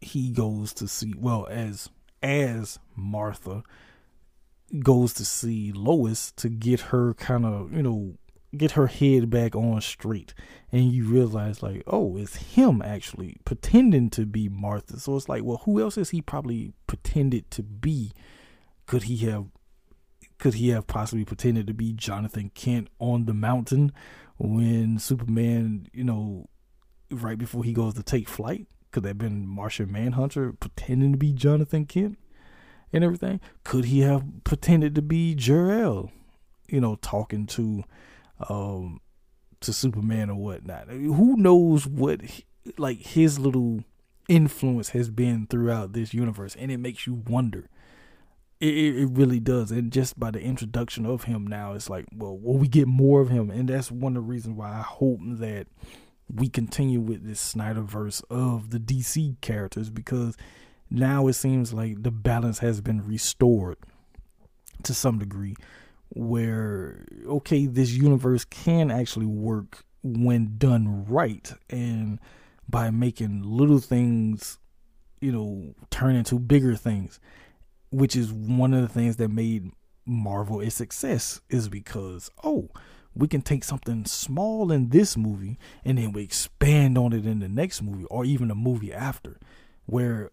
he 0.00 0.30
goes 0.30 0.72
to 0.74 0.86
see 0.86 1.14
well 1.16 1.46
as 1.50 1.88
as 2.22 2.78
Martha 2.94 3.62
goes 4.80 5.14
to 5.14 5.24
see 5.24 5.72
Lois 5.72 6.30
to 6.32 6.50
get 6.50 6.80
her 6.80 7.14
kind 7.14 7.46
of, 7.46 7.72
you 7.72 7.82
know, 7.82 8.14
get 8.56 8.72
her 8.72 8.86
head 8.86 9.30
back 9.30 9.54
on 9.54 9.80
straight. 9.80 10.34
And 10.72 10.92
you 10.92 11.04
realize, 11.04 11.62
like, 11.62 11.82
oh, 11.86 12.16
it's 12.16 12.36
him 12.36 12.82
actually 12.82 13.36
pretending 13.44 14.10
to 14.10 14.26
be 14.26 14.48
Martha. 14.48 14.98
So 15.00 15.16
it's 15.16 15.28
like, 15.28 15.44
well, 15.44 15.62
who 15.64 15.80
else 15.80 15.98
is 15.98 16.10
he 16.10 16.22
probably 16.22 16.72
pretended 16.86 17.50
to 17.52 17.62
be? 17.62 18.12
Could 18.86 19.04
he 19.04 19.18
have 19.28 19.46
could 20.40 20.54
he 20.54 20.70
have 20.70 20.86
possibly 20.86 21.24
pretended 21.24 21.66
to 21.66 21.74
be 21.74 21.92
Jonathan 21.92 22.50
Kent 22.54 22.88
on 22.98 23.26
the 23.26 23.34
mountain 23.34 23.92
when 24.38 24.98
Superman, 24.98 25.86
you 25.92 26.02
know, 26.02 26.48
right 27.10 27.36
before 27.36 27.62
he 27.62 27.74
goes 27.74 27.94
to 27.94 28.02
take 28.02 28.26
flight? 28.26 28.66
Could 28.90 29.02
that 29.02 29.10
have 29.10 29.18
been 29.18 29.46
Martian 29.46 29.92
Manhunter 29.92 30.52
pretending 30.54 31.12
to 31.12 31.18
be 31.18 31.32
Jonathan 31.32 31.84
Kent 31.84 32.18
and 32.90 33.04
everything? 33.04 33.38
Could 33.64 33.84
he 33.84 34.00
have 34.00 34.24
pretended 34.42 34.94
to 34.94 35.02
be 35.02 35.34
Jor-El, 35.34 36.10
you 36.68 36.80
know, 36.80 36.96
talking 36.96 37.46
to 37.48 37.84
um 38.48 39.00
to 39.60 39.72
Superman 39.72 40.30
or 40.30 40.36
whatnot? 40.36 40.88
Who 40.88 41.36
knows 41.36 41.86
what 41.86 42.20
like 42.78 42.98
his 42.98 43.38
little 43.38 43.84
influence 44.28 44.90
has 44.90 45.10
been 45.10 45.46
throughout 45.46 45.92
this 45.92 46.14
universe, 46.14 46.56
and 46.58 46.70
it 46.70 46.78
makes 46.78 47.06
you 47.06 47.14
wonder 47.26 47.68
it, 48.60 48.96
it 48.96 49.06
really 49.10 49.40
does. 49.40 49.70
And 49.70 49.92
just 49.92 50.20
by 50.20 50.30
the 50.30 50.40
introduction 50.40 51.06
of 51.06 51.24
him 51.24 51.46
now, 51.46 51.72
it's 51.72 51.90
like, 51.90 52.06
well, 52.14 52.36
will 52.36 52.58
we 52.58 52.68
get 52.68 52.86
more 52.86 53.20
of 53.20 53.30
him? 53.30 53.50
And 53.50 53.68
that's 53.68 53.90
one 53.90 54.16
of 54.16 54.22
the 54.22 54.28
reasons 54.28 54.56
why 54.56 54.70
I 54.70 54.82
hope 54.82 55.20
that 55.22 55.66
we 56.32 56.48
continue 56.48 57.00
with 57.00 57.26
this 57.26 57.54
Snyderverse 57.54 58.22
of 58.30 58.70
the 58.70 58.78
DC 58.78 59.40
characters 59.40 59.90
because 59.90 60.36
now 60.90 61.26
it 61.26 61.32
seems 61.32 61.72
like 61.72 62.02
the 62.02 62.10
balance 62.10 62.60
has 62.60 62.80
been 62.80 63.04
restored 63.04 63.78
to 64.84 64.94
some 64.94 65.18
degree 65.18 65.56
where 66.10 67.06
okay 67.26 67.66
this 67.66 67.90
universe 67.90 68.44
can 68.44 68.90
actually 68.90 69.26
work 69.26 69.84
when 70.02 70.56
done 70.58 71.04
right 71.06 71.52
and 71.68 72.18
by 72.68 72.90
making 72.90 73.42
little 73.42 73.78
things 73.78 74.58
you 75.20 75.30
know 75.30 75.74
turn 75.90 76.16
into 76.16 76.38
bigger 76.38 76.74
things 76.74 77.20
which 77.90 78.16
is 78.16 78.32
one 78.32 78.72
of 78.74 78.82
the 78.82 78.88
things 78.88 79.16
that 79.16 79.28
made 79.28 79.70
Marvel 80.06 80.60
a 80.60 80.70
success 80.70 81.40
is 81.48 81.68
because 81.68 82.30
oh 82.42 82.68
we 83.14 83.28
can 83.28 83.42
take 83.42 83.64
something 83.64 84.04
small 84.04 84.72
in 84.72 84.88
this 84.88 85.16
movie 85.16 85.58
and 85.84 85.98
then 85.98 86.12
we 86.12 86.22
expand 86.22 86.96
on 86.96 87.12
it 87.12 87.26
in 87.26 87.40
the 87.40 87.48
next 87.48 87.82
movie 87.82 88.04
or 88.06 88.24
even 88.24 88.48
the 88.48 88.54
movie 88.54 88.92
after 88.92 89.38
where 89.86 90.30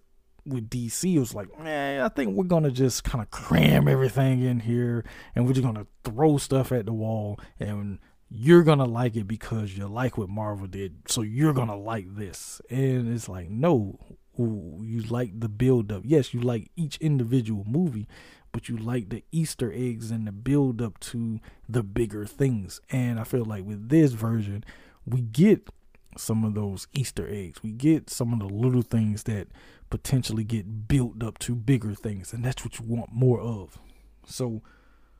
with 0.48 0.70
DC 0.70 1.16
it 1.16 1.20
was 1.20 1.34
like 1.34 1.48
man 1.60 2.02
I 2.02 2.10
think 2.10 2.36
we're 2.36 2.46
gonna 2.46 2.72
just 2.72 3.04
kind 3.04 3.22
of 3.22 3.32
cram 3.32 3.88
everything 3.88 4.44
in 4.44 4.60
here 4.60 5.04
and 5.36 5.46
we're 5.46 5.54
just 5.54 5.66
gonna 5.66 5.88
throw 6.04 6.38
stuff 6.38 6.72
at 6.72 6.86
the 6.86 6.94
wall 6.94 7.40
and 7.60 8.00
you're 8.30 8.64
gonna 8.64 8.86
like 8.86 9.16
it 9.16 9.28
because 9.28 9.78
you 9.78 9.88
like 9.88 10.18
what 10.18 10.30
Marvel 10.30 10.68
did 10.68 10.96
so 11.08 11.22
you're 11.22 11.54
gonna 11.54 11.78
like 11.78 12.16
this 12.16 12.62
and 12.70 13.14
it's 13.14 13.30
like 13.30 13.50
no 13.50 14.00
you 14.38 15.02
like 15.10 15.40
the 15.40 15.50
build 15.50 15.92
up. 15.92 16.04
Yes, 16.06 16.34
you 16.34 16.42
like 16.42 16.70
each 16.76 16.98
individual 16.98 17.66
movie, 17.68 18.08
but 18.52 18.70
you 18.70 18.78
like 18.78 19.10
the 19.10 19.24
Easter 19.32 19.72
eggs 19.74 20.12
and 20.12 20.28
the 20.28 20.32
build 20.32 20.82
up 20.82 21.00
to 21.00 21.40
the 21.68 21.84
bigger 21.84 22.26
things. 22.26 22.80
And 22.90 23.20
I 23.20 23.24
feel 23.24 23.46
like 23.46 23.66
with 23.66 23.90
this 23.90 24.12
version, 24.14 24.64
we 25.06 25.22
get 25.22 25.70
some 26.18 26.44
of 26.44 26.54
those 26.54 26.88
Easter 26.94 27.28
eggs. 27.30 27.64
We 27.64 27.72
get 27.72 28.10
some 28.10 28.34
of 28.34 28.40
the 28.40 28.54
little 28.54 28.82
things 28.82 29.24
that 29.24 29.48
potentially 29.90 30.44
get 30.44 30.88
built 30.88 31.24
up 31.24 31.38
to 31.40 31.56
bigger 31.56 31.94
things, 31.94 32.34
and 32.34 32.44
that's 32.44 32.64
what 32.64 32.80
you 32.80 32.86
want 32.86 33.12
more 33.14 33.40
of. 33.40 33.80
So, 34.26 34.62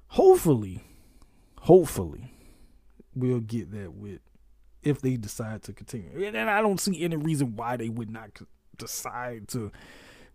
hopefully, 0.08 0.84
hopefully, 1.62 2.34
we'll 3.16 3.40
get 3.40 3.72
that 3.72 3.94
with 3.94 4.20
if 4.84 5.02
they 5.02 5.18
decide 5.18 5.64
to 5.64 5.74
continue. 5.74 6.24
And 6.26 6.50
I 6.50 6.62
don't 6.62 6.80
see 6.80 7.04
any 7.04 7.16
reason 7.16 7.56
why 7.56 7.78
they 7.78 7.90
would 7.90 8.10
not 8.10 8.30
decide 8.78 9.48
to 9.50 9.72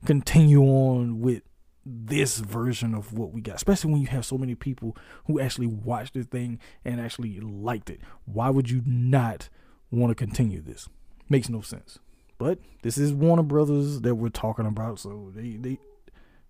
continue 0.04 0.62
on 0.62 1.20
with 1.20 1.42
this 1.84 2.38
version 2.38 2.94
of 2.94 3.12
what 3.12 3.32
we 3.32 3.40
got, 3.40 3.56
especially 3.56 3.92
when 3.92 4.00
you 4.00 4.06
have 4.08 4.24
so 4.24 4.38
many 4.38 4.54
people 4.54 4.96
who 5.26 5.40
actually 5.40 5.66
watched 5.66 6.14
the 6.14 6.22
thing 6.22 6.60
and 6.84 7.00
actually 7.00 7.40
liked 7.40 7.90
it. 7.90 8.00
Why 8.24 8.50
would 8.50 8.70
you 8.70 8.82
not 8.86 9.48
want 9.90 10.10
to 10.10 10.14
continue 10.14 10.60
this? 10.60 10.88
Makes 11.28 11.48
no 11.48 11.60
sense. 11.60 11.98
But 12.42 12.58
this 12.82 12.98
is 12.98 13.12
Warner 13.12 13.44
Brothers 13.44 14.00
that 14.00 14.16
we're 14.16 14.28
talking 14.28 14.66
about, 14.66 14.98
so 14.98 15.30
they 15.32 15.50
they 15.50 15.78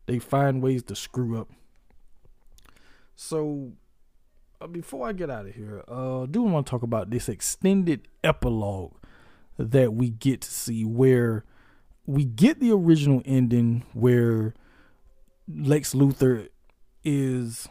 they 0.07 0.18
find 0.18 0.62
ways 0.62 0.83
to 0.85 0.96
screw 0.96 1.38
up. 1.38 1.50
So 3.14 3.73
uh, 4.58 4.69
before 4.69 5.06
I 5.06 5.12
get 5.12 5.29
out 5.29 5.44
of 5.44 5.54
here, 5.54 5.85
uh, 5.87 6.23
I 6.23 6.27
do 6.27 6.44
want 6.44 6.64
to 6.67 6.71
talk 6.71 6.83
about 6.83 7.10
this 7.10 7.29
extended 7.29 8.08
epilogue 8.25 8.94
that 9.58 9.92
we 9.92 10.08
get 10.08 10.40
to 10.40 10.50
see 10.50 10.83
where 10.83 11.44
we 12.06 12.25
get 12.25 12.58
the 12.58 12.73
original 12.73 13.21
ending 13.27 13.85
where 13.92 14.54
Lex 15.46 15.92
Luthor 15.92 16.48
is 17.04 17.69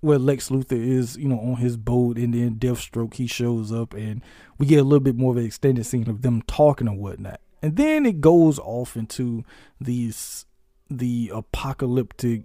where 0.00 0.18
Lex 0.18 0.48
Luthor 0.48 0.72
is, 0.72 1.16
you 1.16 1.28
know, 1.28 1.38
on 1.40 1.56
his 1.56 1.76
boat 1.76 2.16
and 2.16 2.32
then 2.32 2.56
Deathstroke 2.56 3.14
he 3.14 3.26
shows 3.26 3.70
up 3.70 3.94
and 3.94 4.22
we 4.58 4.66
get 4.66 4.80
a 4.80 4.84
little 4.84 5.00
bit 5.00 5.16
more 5.16 5.32
of 5.32 5.36
an 5.36 5.44
extended 5.44 5.84
scene 5.84 6.08
of 6.08 6.22
them 6.22 6.42
talking 6.42 6.88
and 6.88 6.98
whatnot. 6.98 7.40
And 7.62 7.76
then 7.76 8.06
it 8.06 8.20
goes 8.20 8.58
off 8.58 8.96
into 8.96 9.44
these 9.80 10.46
the 10.88 11.30
apocalyptic 11.32 12.42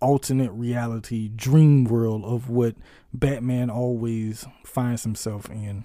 alternate 0.00 0.52
reality 0.52 1.28
dream 1.28 1.84
world 1.84 2.24
of 2.24 2.48
what 2.48 2.76
Batman 3.12 3.70
always 3.70 4.46
finds 4.64 5.02
himself 5.02 5.50
in. 5.50 5.84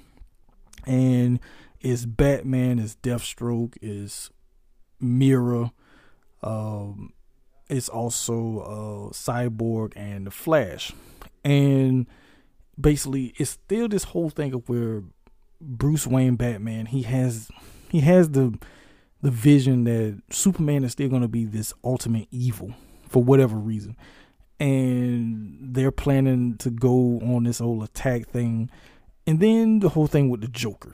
And 0.85 1.39
is 1.81 2.05
Batman, 2.05 2.79
is 2.79 2.97
Deathstroke, 2.97 3.77
is 3.81 4.29
Mera. 4.99 5.71
Um, 6.43 7.13
it's 7.69 7.89
also 7.89 8.59
uh, 8.59 9.13
Cyborg 9.13 9.93
and 9.95 10.27
the 10.27 10.31
Flash, 10.31 10.93
and 11.43 12.07
basically 12.79 13.33
it's 13.37 13.51
still 13.51 13.87
this 13.87 14.05
whole 14.05 14.29
thing 14.29 14.53
of 14.53 14.67
where 14.67 15.03
Bruce 15.61 16.07
Wayne 16.07 16.35
Batman 16.35 16.85
he 16.85 17.03
has 17.03 17.49
he 17.89 17.99
has 18.01 18.29
the 18.29 18.57
the 19.21 19.31
vision 19.31 19.83
that 19.83 20.21
Superman 20.31 20.83
is 20.83 20.93
still 20.93 21.09
going 21.09 21.21
to 21.21 21.27
be 21.27 21.45
this 21.45 21.73
ultimate 21.83 22.27
evil 22.31 22.73
for 23.07 23.23
whatever 23.23 23.57
reason. 23.57 23.97
And 24.59 25.57
they're 25.61 25.91
planning 25.91 26.57
to 26.57 26.69
go 26.69 27.19
on 27.19 27.43
this 27.43 27.59
whole 27.59 27.83
attack 27.83 28.27
thing. 28.27 28.69
And 29.27 29.39
then 29.39 29.79
the 29.79 29.89
whole 29.89 30.07
thing 30.07 30.29
with 30.29 30.41
the 30.41 30.47
Joker. 30.47 30.93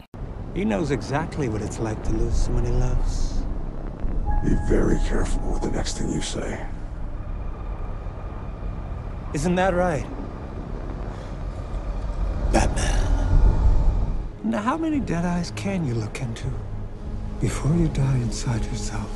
He 0.53 0.65
knows 0.65 0.91
exactly 0.91 1.49
what 1.49 1.61
it's 1.61 1.79
like 1.79 2.01
to 2.03 2.11
lose 2.11 2.35
someone 2.35 2.65
he 2.65 2.71
loves. 2.71 3.44
Be 4.45 4.53
very 4.67 4.99
careful 4.99 5.41
with 5.53 5.63
the 5.63 5.71
next 5.71 5.97
thing 5.97 6.11
you 6.11 6.21
say. 6.21 6.63
Isn't 9.33 9.55
that 9.55 9.73
right? 9.73 10.05
Batman. 12.53 13.01
Now, 14.43 14.61
how 14.61 14.77
many 14.77 14.99
dead 14.99 15.25
eyes 15.25 15.51
can 15.55 15.83
you 15.87 15.95
look 15.95 16.21
into 16.21 16.45
before 17.41 17.75
you 17.75 17.87
die 17.87 18.17
inside 18.17 18.63
yourself? 18.65 19.09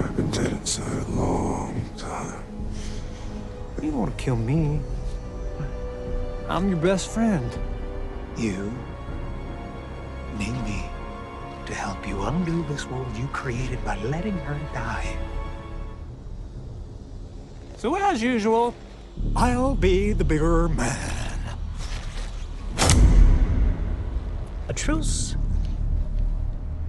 I've 0.00 0.16
been 0.16 0.32
dead 0.32 0.50
inside 0.50 1.06
a 1.06 1.10
long 1.12 1.80
time. 1.96 2.42
You 3.80 3.92
don't 3.92 4.00
want 4.00 4.18
to 4.18 4.24
kill 4.24 4.36
me. 4.36 4.80
I'm 6.48 6.68
your 6.68 6.78
best 6.78 7.08
friend. 7.08 7.48
You 8.36 8.72
need 10.38 10.60
me 10.64 10.91
to 11.66 11.74
help 11.74 12.06
you 12.06 12.22
undo 12.22 12.64
this 12.68 12.86
world 12.86 13.06
you 13.16 13.26
created 13.28 13.84
by 13.84 13.96
letting 14.04 14.36
her 14.38 14.58
die. 14.72 15.16
So, 17.76 17.96
as 17.96 18.22
usual, 18.22 18.74
I'll 19.34 19.74
be 19.74 20.12
the 20.12 20.24
bigger 20.24 20.68
man. 20.68 21.38
A 24.68 24.72
truce, 24.72 25.36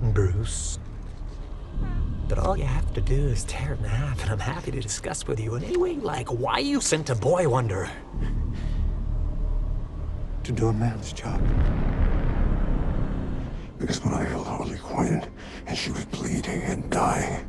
Bruce. 0.01 0.79
But 2.27 2.39
all 2.39 2.57
you 2.57 2.65
have 2.65 2.93
to 2.93 3.01
do 3.01 3.27
is 3.27 3.43
tear 3.45 3.73
it 3.73 3.79
in 3.79 3.85
half, 3.85 4.21
and 4.21 4.31
I'm 4.31 4.39
happy 4.39 4.71
to 4.71 4.79
discuss 4.79 5.27
with 5.27 5.39
you 5.39 5.55
in 5.55 5.63
any 5.63 5.77
way 5.77 5.91
you 5.91 6.01
like 6.01 6.29
why 6.29 6.59
you 6.59 6.79
sent 6.79 7.09
a 7.09 7.15
boy 7.15 7.47
wonder 7.49 7.89
to 10.43 10.51
do 10.51 10.67
a 10.67 10.73
man's 10.73 11.13
job. 11.13 11.41
Because 13.83 14.01
when 14.01 14.13
I 14.13 14.23
held 14.23 14.47
Harley 14.47 14.77
Quinn 14.77 15.29
and 15.67 15.77
she 15.77 15.91
was 15.91 16.05
bleeding 16.05 16.61
and 16.61 16.89
dying, 16.89 17.45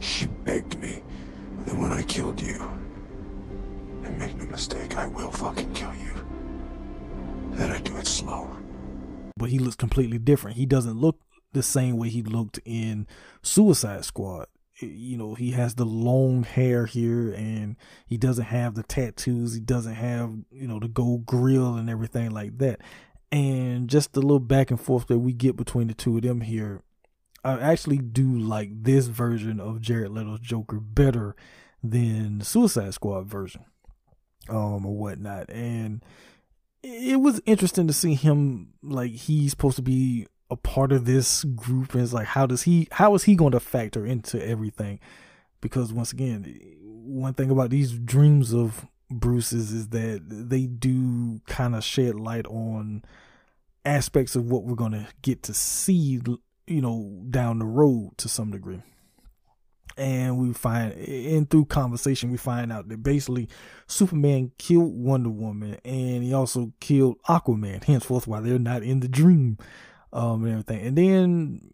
she 0.00 0.26
begged 0.26 0.76
me 0.80 1.00
that 1.64 1.76
when 1.76 1.92
I 1.92 2.02
killed 2.02 2.42
you, 2.42 2.60
and 4.02 4.18
make 4.18 4.34
no 4.34 4.46
mistake, 4.46 4.96
I 4.96 5.06
will 5.06 5.30
fucking 5.30 5.72
kill 5.72 5.94
you, 5.94 6.12
that 7.52 7.70
I 7.70 7.78
do 7.82 7.96
it 7.98 8.08
slow. 8.08 8.50
But 9.36 9.50
he 9.50 9.60
looks 9.60 9.76
completely 9.76 10.18
different. 10.18 10.56
He 10.56 10.66
doesn't 10.66 10.96
look 10.96 11.20
the 11.52 11.62
same 11.62 11.96
way 11.96 12.08
he 12.08 12.24
looked 12.24 12.58
in 12.64 13.06
Suicide 13.40 14.04
Squad. 14.04 14.48
You 14.80 15.18
know, 15.18 15.34
he 15.34 15.52
has 15.52 15.76
the 15.76 15.84
long 15.84 16.42
hair 16.42 16.86
here 16.86 17.32
and 17.32 17.76
he 18.08 18.16
doesn't 18.16 18.46
have 18.46 18.74
the 18.74 18.82
tattoos. 18.82 19.54
He 19.54 19.60
doesn't 19.60 19.94
have, 19.94 20.32
you 20.50 20.66
know, 20.66 20.80
the 20.80 20.88
gold 20.88 21.26
grill 21.26 21.76
and 21.76 21.88
everything 21.88 22.32
like 22.32 22.58
that. 22.58 22.80
And 23.32 23.88
just 23.88 24.12
the 24.12 24.20
little 24.20 24.40
back 24.40 24.70
and 24.70 24.80
forth 24.80 25.06
that 25.06 25.18
we 25.18 25.32
get 25.32 25.56
between 25.56 25.86
the 25.86 25.94
two 25.94 26.16
of 26.16 26.22
them 26.22 26.40
here, 26.40 26.82
I 27.44 27.58
actually 27.60 27.98
do 27.98 28.38
like 28.38 28.70
this 28.82 29.06
version 29.06 29.60
of 29.60 29.80
Jared 29.80 30.10
Leto's 30.10 30.40
Joker 30.40 30.80
better 30.80 31.36
than 31.82 32.38
the 32.38 32.44
Suicide 32.44 32.92
Squad 32.94 33.26
version, 33.26 33.64
um, 34.48 34.84
or 34.84 34.96
whatnot. 34.96 35.48
And 35.48 36.04
it 36.82 37.20
was 37.20 37.40
interesting 37.46 37.86
to 37.86 37.92
see 37.92 38.14
him 38.14 38.72
like 38.82 39.12
he's 39.12 39.50
supposed 39.52 39.76
to 39.76 39.82
be 39.82 40.26
a 40.50 40.56
part 40.56 40.92
of 40.92 41.04
this 41.04 41.44
group 41.44 41.94
and 41.94 42.02
it's 42.02 42.12
like 42.12 42.26
how 42.26 42.44
does 42.44 42.62
he 42.62 42.88
how 42.90 43.14
is 43.14 43.22
he 43.24 43.36
going 43.36 43.52
to 43.52 43.60
factor 43.60 44.04
into 44.04 44.44
everything 44.44 44.98
because 45.60 45.92
once 45.92 46.12
again 46.12 46.60
one 46.82 47.34
thing 47.34 47.50
about 47.50 47.70
these 47.70 47.92
dreams 47.92 48.52
of 48.52 48.86
bruce's 49.10 49.72
is 49.72 49.88
that 49.88 50.22
they 50.28 50.66
do 50.66 51.40
kind 51.46 51.74
of 51.74 51.82
shed 51.84 52.14
light 52.14 52.46
on 52.46 53.02
aspects 53.84 54.36
of 54.36 54.44
what 54.50 54.64
we're 54.64 54.74
going 54.74 54.92
to 54.92 55.06
get 55.22 55.42
to 55.42 55.54
see 55.54 56.20
you 56.66 56.80
know 56.80 57.22
down 57.30 57.58
the 57.58 57.64
road 57.64 58.10
to 58.16 58.28
some 58.28 58.50
degree 58.50 58.82
and 59.96 60.38
we 60.38 60.52
find 60.52 60.92
and 60.92 61.50
through 61.50 61.64
conversation 61.64 62.30
we 62.30 62.36
find 62.36 62.72
out 62.72 62.88
that 62.88 63.02
basically 63.02 63.48
superman 63.88 64.52
killed 64.58 64.94
wonder 64.94 65.30
woman 65.30 65.76
and 65.84 66.22
he 66.22 66.32
also 66.32 66.72
killed 66.78 67.20
aquaman 67.28 67.82
henceforth 67.82 68.26
why 68.26 68.40
they're 68.40 68.58
not 68.58 68.82
in 68.82 69.00
the 69.00 69.08
dream 69.08 69.58
um, 70.12 70.44
and 70.44 70.52
everything. 70.52 70.86
And 70.86 70.98
then 70.98 71.70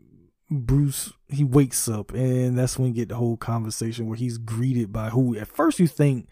Bruce 0.50 1.12
he 1.28 1.44
wakes 1.44 1.88
up, 1.88 2.12
and 2.12 2.56
that's 2.56 2.78
when 2.78 2.88
we 2.88 2.94
get 2.94 3.08
the 3.08 3.16
whole 3.16 3.36
conversation 3.36 4.06
where 4.06 4.16
he's 4.16 4.38
greeted 4.38 4.92
by 4.92 5.10
who 5.10 5.36
at 5.36 5.48
first 5.48 5.78
you 5.80 5.86
think, 5.86 6.28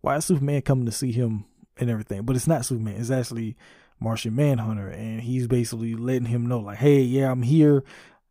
why 0.00 0.16
is 0.16 0.24
Superman 0.24 0.62
coming 0.62 0.86
to 0.86 0.92
see 0.92 1.12
him 1.12 1.44
and 1.76 1.90
everything? 1.90 2.22
But 2.22 2.36
it's 2.36 2.46
not 2.46 2.64
Superman. 2.64 2.96
It's 3.00 3.10
actually 3.10 3.56
Martian 4.00 4.34
Manhunter, 4.34 4.88
and 4.88 5.20
he's 5.20 5.46
basically 5.46 5.94
letting 5.94 6.26
him 6.26 6.46
know, 6.46 6.60
like, 6.60 6.78
hey, 6.78 7.00
yeah, 7.00 7.30
I'm 7.30 7.42
here, 7.42 7.84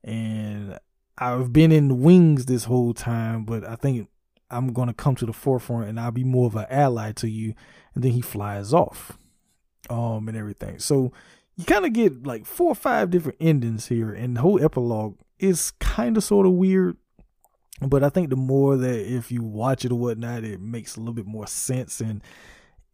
and 0.04 0.80
I've 1.18 1.52
been 1.52 1.72
in 1.72 1.90
the 1.90 1.96
wings 1.96 2.46
this 2.46 2.66
whole 2.66 2.94
time, 2.94 3.44
but 3.44 3.66
I 3.66 3.76
think 3.76 4.08
I'm 4.50 4.72
gonna 4.72 4.94
come 4.94 5.16
to 5.16 5.26
the 5.26 5.34
forefront, 5.34 5.90
and 5.90 6.00
I'll 6.00 6.12
be 6.12 6.24
more 6.24 6.48
of 6.48 6.56
an 6.56 6.68
ally 6.70 7.12
to 7.14 7.30
you. 7.30 7.54
And 7.94 8.04
then 8.04 8.12
he 8.12 8.22
flies 8.22 8.74
off, 8.74 9.18
um, 9.90 10.30
and 10.30 10.38
everything. 10.38 10.80
So 10.80 11.12
you 11.58 11.66
kind 11.66 11.86
of 11.86 11.92
get 11.94 12.26
like 12.26 12.46
four 12.46 12.72
or 12.72 12.76
five 12.76 13.10
different 13.10 13.40
endings 13.42 13.88
here, 13.88 14.14
and 14.14 14.38
the 14.38 14.42
whole 14.42 14.64
epilogue 14.64 15.18
is 15.40 15.72
kind 15.80 16.16
of 16.16 16.24
sort 16.24 16.46
of 16.46 16.54
weird. 16.54 16.96
But 17.82 18.04
I 18.04 18.10
think 18.10 18.30
the 18.30 18.36
more 18.36 18.76
that 18.76 19.14
if 19.14 19.32
you 19.32 19.44
watch 19.44 19.86
it 19.86 19.92
or 19.92 20.00
whatnot, 20.00 20.44
it 20.44 20.60
makes 20.62 20.96
a 20.96 21.00
little 21.00 21.14
bit 21.14 21.28
more 21.28 21.48
sense 21.48 22.02
and 22.02 22.22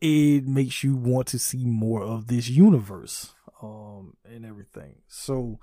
it 0.02 0.46
makes 0.46 0.84
you 0.84 0.96
want 0.96 1.28
to 1.28 1.40
see 1.40 1.66
more 1.66 2.04
of 2.04 2.28
this 2.28 2.50
universe 2.50 3.34
um, 3.62 4.18
and 4.26 4.46
everything. 4.46 4.96
So, 5.08 5.60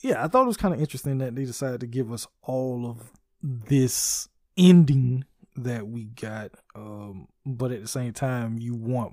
yeah, 0.00 0.24
I 0.24 0.28
thought 0.28 0.44
it 0.44 0.48
was 0.48 0.56
kind 0.56 0.72
of 0.72 0.80
interesting 0.80 1.18
that 1.18 1.34
they 1.34 1.44
decided 1.44 1.80
to 1.80 1.86
give 1.86 2.10
us 2.10 2.26
all 2.42 2.86
of 2.86 3.12
this 3.42 4.28
ending 4.56 5.24
that 5.54 5.86
we 5.86 6.04
got. 6.04 6.52
Um, 6.74 7.28
but 7.44 7.70
at 7.70 7.82
the 7.82 7.88
same 7.88 8.14
time, 8.14 8.58
you 8.58 8.74
want 8.74 9.12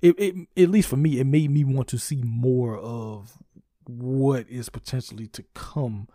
it, 0.00 0.14
it 0.18 0.34
at 0.56 0.70
least 0.70 0.88
for 0.88 0.96
me, 0.96 1.18
it 1.18 1.26
made 1.26 1.50
me 1.50 1.64
want 1.64 1.88
to 1.88 1.98
see 1.98 2.22
more 2.22 2.78
of 2.78 3.38
what 3.86 4.48
is 4.48 4.68
potentially 4.68 5.26
to 5.28 5.42
come 5.54 6.08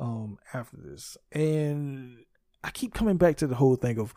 um 0.00 0.38
after 0.52 0.76
this. 0.76 1.16
And 1.30 2.24
I 2.64 2.70
keep 2.70 2.94
coming 2.94 3.16
back 3.16 3.36
to 3.36 3.46
the 3.46 3.54
whole 3.54 3.76
thing 3.76 3.98
of 3.98 4.14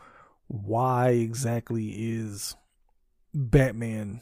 why 0.48 1.10
exactly 1.10 1.90
is 1.90 2.56
Batman 3.32 4.20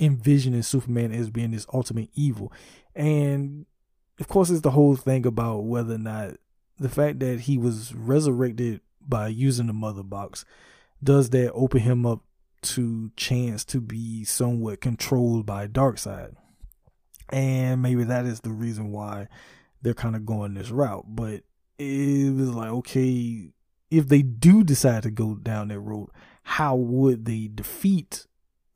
envisioning 0.00 0.62
Superman 0.62 1.12
as 1.12 1.30
being 1.30 1.50
this 1.50 1.66
ultimate 1.72 2.10
evil. 2.14 2.52
And 2.94 3.66
of 4.20 4.28
course 4.28 4.50
it's 4.50 4.60
the 4.60 4.70
whole 4.70 4.96
thing 4.96 5.26
about 5.26 5.64
whether 5.64 5.94
or 5.94 5.98
not 5.98 6.36
the 6.78 6.88
fact 6.88 7.20
that 7.20 7.40
he 7.40 7.58
was 7.58 7.94
resurrected 7.94 8.80
by 9.00 9.28
using 9.28 9.66
the 9.66 9.72
mother 9.72 10.02
box 10.02 10.44
does 11.02 11.30
that 11.30 11.52
open 11.52 11.80
him 11.80 12.06
up 12.06 12.22
to 12.62 13.10
chance 13.16 13.64
to 13.66 13.80
be 13.80 14.24
somewhat 14.24 14.80
controlled 14.80 15.44
by 15.44 15.66
Darkseid. 15.66 16.34
And 17.30 17.82
maybe 17.82 18.04
that 18.04 18.24
is 18.24 18.40
the 18.40 18.50
reason 18.50 18.90
why 18.90 19.28
they're 19.84 19.94
kind 19.94 20.16
of 20.16 20.26
going 20.26 20.54
this 20.54 20.70
route. 20.70 21.04
But 21.06 21.42
it 21.78 22.34
was 22.34 22.50
like, 22.50 22.70
okay, 22.70 23.50
if 23.90 24.08
they 24.08 24.22
do 24.22 24.64
decide 24.64 25.04
to 25.04 25.10
go 25.10 25.34
down 25.34 25.68
that 25.68 25.78
road, 25.78 26.08
how 26.42 26.74
would 26.74 27.26
they 27.26 27.48
defeat 27.54 28.26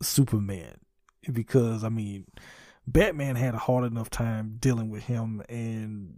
Superman? 0.00 0.76
Because 1.32 1.82
I 1.82 1.88
mean, 1.88 2.26
Batman 2.86 3.36
had 3.36 3.54
a 3.54 3.58
hard 3.58 3.90
enough 3.90 4.10
time 4.10 4.56
dealing 4.60 4.90
with 4.90 5.04
him 5.04 5.42
and 5.48 6.14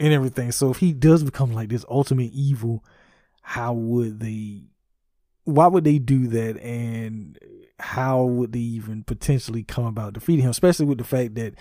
and 0.00 0.12
everything. 0.12 0.50
So 0.50 0.70
if 0.70 0.78
he 0.78 0.92
does 0.92 1.22
become 1.22 1.52
like 1.52 1.68
this 1.68 1.84
ultimate 1.88 2.32
evil, 2.32 2.84
how 3.42 3.74
would 3.74 4.18
they 4.20 4.62
why 5.44 5.66
would 5.66 5.84
they 5.84 5.98
do 5.98 6.26
that 6.28 6.60
and 6.62 7.38
how 7.78 8.22
would 8.22 8.52
they 8.52 8.60
even 8.60 9.02
potentially 9.02 9.62
come 9.62 9.84
about 9.84 10.12
defeating 10.12 10.44
him 10.44 10.50
especially 10.50 10.86
with 10.86 10.98
the 10.98 11.04
fact 11.04 11.34
that 11.34 11.54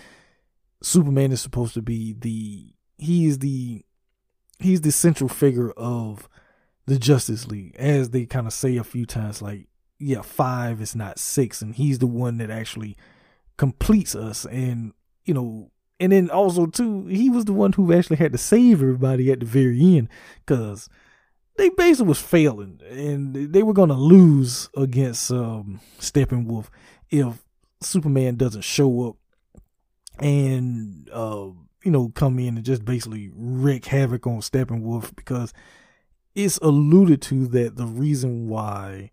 superman 0.81 1.31
is 1.31 1.41
supposed 1.41 1.73
to 1.73 1.81
be 1.81 2.13
the 2.13 2.73
he 2.97 3.25
is 3.27 3.39
the 3.39 3.83
he's 4.59 4.81
the 4.81 4.91
central 4.91 5.29
figure 5.29 5.71
of 5.71 6.27
the 6.85 6.97
justice 6.97 7.47
league 7.47 7.75
as 7.75 8.09
they 8.09 8.25
kind 8.25 8.47
of 8.47 8.53
say 8.53 8.77
a 8.77 8.83
few 8.83 9.05
times 9.05 9.41
like 9.41 9.67
yeah 9.99 10.21
five 10.21 10.81
is 10.81 10.95
not 10.95 11.19
six 11.19 11.61
and 11.61 11.75
he's 11.75 11.99
the 11.99 12.07
one 12.07 12.37
that 12.37 12.49
actually 12.49 12.97
completes 13.57 14.15
us 14.15 14.45
and 14.45 14.93
you 15.23 15.33
know 15.33 15.71
and 16.01 16.11
then 16.11 16.31
also 16.31 16.65
too, 16.65 17.05
he 17.05 17.29
was 17.29 17.45
the 17.45 17.53
one 17.53 17.73
who 17.73 17.93
actually 17.93 18.17
had 18.17 18.31
to 18.31 18.37
save 18.39 18.81
everybody 18.81 19.31
at 19.31 19.39
the 19.39 19.45
very 19.45 19.79
end 19.97 20.09
because 20.43 20.89
they 21.57 21.69
basically 21.69 22.07
was 22.07 22.19
failing 22.19 22.81
and 22.89 23.53
they 23.53 23.61
were 23.61 23.71
gonna 23.71 23.93
lose 23.93 24.67
against 24.75 25.29
um, 25.29 25.79
Steppenwolf 25.99 26.69
if 27.11 27.45
Superman 27.81 28.35
doesn't 28.35 28.63
show 28.63 29.09
up 29.09 29.17
and 30.21 31.09
uh, 31.11 31.49
you 31.83 31.91
know 31.91 32.11
come 32.15 32.39
in 32.39 32.55
and 32.55 32.65
just 32.65 32.85
basically 32.85 33.29
wreak 33.33 33.85
havoc 33.85 34.25
on 34.27 34.39
Steppenwolf 34.39 35.15
because 35.15 35.53
it's 36.35 36.57
alluded 36.57 37.21
to 37.23 37.47
that 37.47 37.75
the 37.75 37.85
reason 37.85 38.47
why 38.47 39.11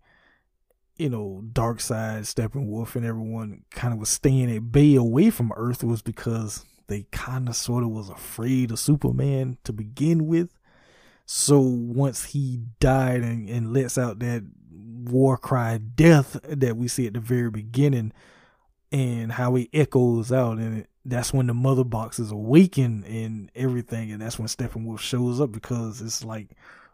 you 0.97 1.09
know 1.09 1.43
Darkseid, 1.51 2.21
Steppenwolf, 2.21 2.95
and 2.95 3.05
everyone 3.05 3.63
kind 3.71 3.93
of 3.93 3.99
was 3.99 4.09
staying 4.09 4.55
at 4.55 4.71
bay 4.71 4.95
away 4.95 5.29
from 5.29 5.51
Earth 5.55 5.83
was 5.83 6.01
because 6.01 6.65
they 6.87 7.05
kind 7.11 7.47
of 7.47 7.55
sort 7.55 7.83
of 7.83 7.89
was 7.89 8.09
afraid 8.09 8.71
of 8.71 8.79
Superman 8.79 9.57
to 9.63 9.73
begin 9.73 10.27
with. 10.27 10.57
So 11.25 11.59
once 11.59 12.25
he 12.25 12.61
died 12.79 13.21
and, 13.21 13.47
and 13.47 13.71
lets 13.71 13.97
out 13.97 14.19
that 14.19 14.43
war 14.71 15.37
cry 15.37 15.77
death 15.77 16.37
that 16.43 16.75
we 16.75 16.87
see 16.87 17.07
at 17.07 17.13
the 17.13 17.19
very 17.19 17.51
beginning 17.51 18.11
and 18.91 19.33
how 19.33 19.53
he 19.55 19.69
echoes 19.71 20.31
out 20.31 20.57
and 20.57 20.79
it, 20.79 20.88
that's 21.05 21.33
when 21.33 21.47
the 21.47 21.53
mother 21.53 21.83
box 21.83 22.19
is 22.19 22.31
awakened 22.31 23.05
and 23.05 23.51
everything 23.55 24.11
and 24.11 24.21
that's 24.21 24.37
when 24.37 24.47
Steppenwolf 24.47 24.99
shows 24.99 25.39
up 25.39 25.51
because 25.51 26.01
it's 26.01 26.23
like 26.23 26.49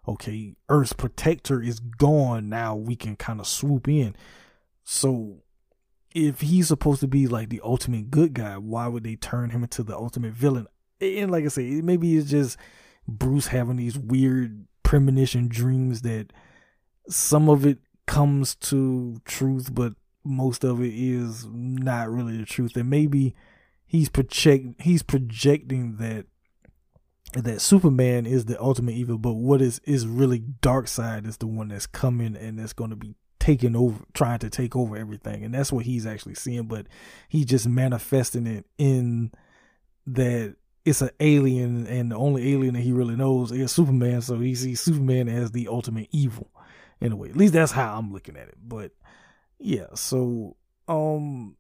okay 0.08 0.56
Earth's 0.70 0.94
protector 0.94 1.62
is 1.62 1.80
gone. 1.80 2.50
Now 2.50 2.76
we 2.76 2.96
can 2.96 3.16
kind 3.16 3.40
of 3.40 3.48
swoop 3.48 3.88
in. 3.88 4.16
So 4.84 5.44
if 6.14 6.42
he's 6.42 6.68
supposed 6.68 7.02
to 7.02 7.08
be 7.08 7.28
like 7.28 7.50
the 7.50 7.62
ultimate 7.64 8.12
good 8.12 8.34
guy 8.34 8.58
why 8.58 8.88
would 8.88 9.04
they 9.04 9.16
turn 9.16 9.50
him 9.50 9.64
into 9.64 9.84
the 9.84 9.96
ultimate 9.96 10.34
villain? 10.34 10.68
And 11.02 11.32
like 11.32 11.46
I 11.46 11.50
say 11.50 11.82
maybe 11.82 12.16
it's 12.16 12.30
just 12.30 12.58
Bruce 13.08 13.48
having 13.48 13.78
these 13.78 13.98
weird 13.98 14.66
premonition 14.84 15.48
dreams 15.48 16.02
that 16.04 16.32
some 17.10 17.50
of 17.50 17.66
it 17.66 17.80
comes 18.06 18.54
to 18.56 19.20
truth 19.26 19.74
but 19.74 19.94
most 20.26 20.64
of 20.64 20.82
it 20.82 20.94
is 20.94 21.46
not 21.52 22.10
really 22.10 22.38
the 22.38 22.46
truth. 22.46 22.76
And 22.76 22.90
maybe 22.90 23.36
he's 23.86 24.10
project 24.10 24.82
he's 24.82 25.04
projecting 25.04 25.98
that 25.98 26.26
that 27.34 27.60
Superman 27.60 28.26
is 28.26 28.46
the 28.46 28.62
ultimate 28.62 28.96
evil, 28.96 29.18
but 29.18 29.34
what 29.34 29.62
is 29.62 29.80
is 29.84 30.08
really 30.08 30.40
Darkseid 30.40 31.28
is 31.28 31.38
the 31.38 31.48
one 31.48 31.70
that's 31.70 31.88
coming 31.88 32.36
and 32.36 32.60
that's 32.60 32.74
going 32.74 32.92
to 32.92 32.96
be 32.96 33.16
taking 33.40 33.76
over, 33.76 34.04
trying 34.14 34.40
to 34.40 34.50
take 34.50 34.76
over 34.76 34.96
everything, 34.96 35.44
and 35.44 35.54
that's 35.54 35.72
what 35.72 35.86
he's 35.86 36.06
actually 36.06 36.36
seeing. 36.36 36.64
But 36.64 36.88
he's 37.28 37.46
just 37.46 37.68
manifesting 37.68 38.48
it 38.48 38.66
in 38.78 39.32
that 40.08 40.56
it's 40.86 41.02
an 41.02 41.10
alien, 41.20 41.88
and 41.88 42.12
the 42.12 42.16
only 42.16 42.54
alien 42.54 42.76
that 42.76 42.82
he 42.82 42.92
really 42.92 43.16
knows 43.16 43.52
is 43.52 43.72
Superman. 43.72 44.22
So 44.22 44.40
he 44.40 44.56
sees 44.56 44.80
Superman 44.80 45.28
as 45.28 45.52
the 45.52 45.68
ultimate 45.68 46.08
evil, 46.12 46.50
in 47.02 47.12
a 47.12 47.16
way. 47.16 47.30
At 47.30 47.38
least 47.38 47.54
that's 47.54 47.72
how 47.72 47.98
I'm 47.98 48.14
looking 48.14 48.38
at 48.38 48.48
it. 48.48 48.58
But 48.64 48.92
yeah, 49.60 49.88
so 49.96 50.56
um 50.88 51.58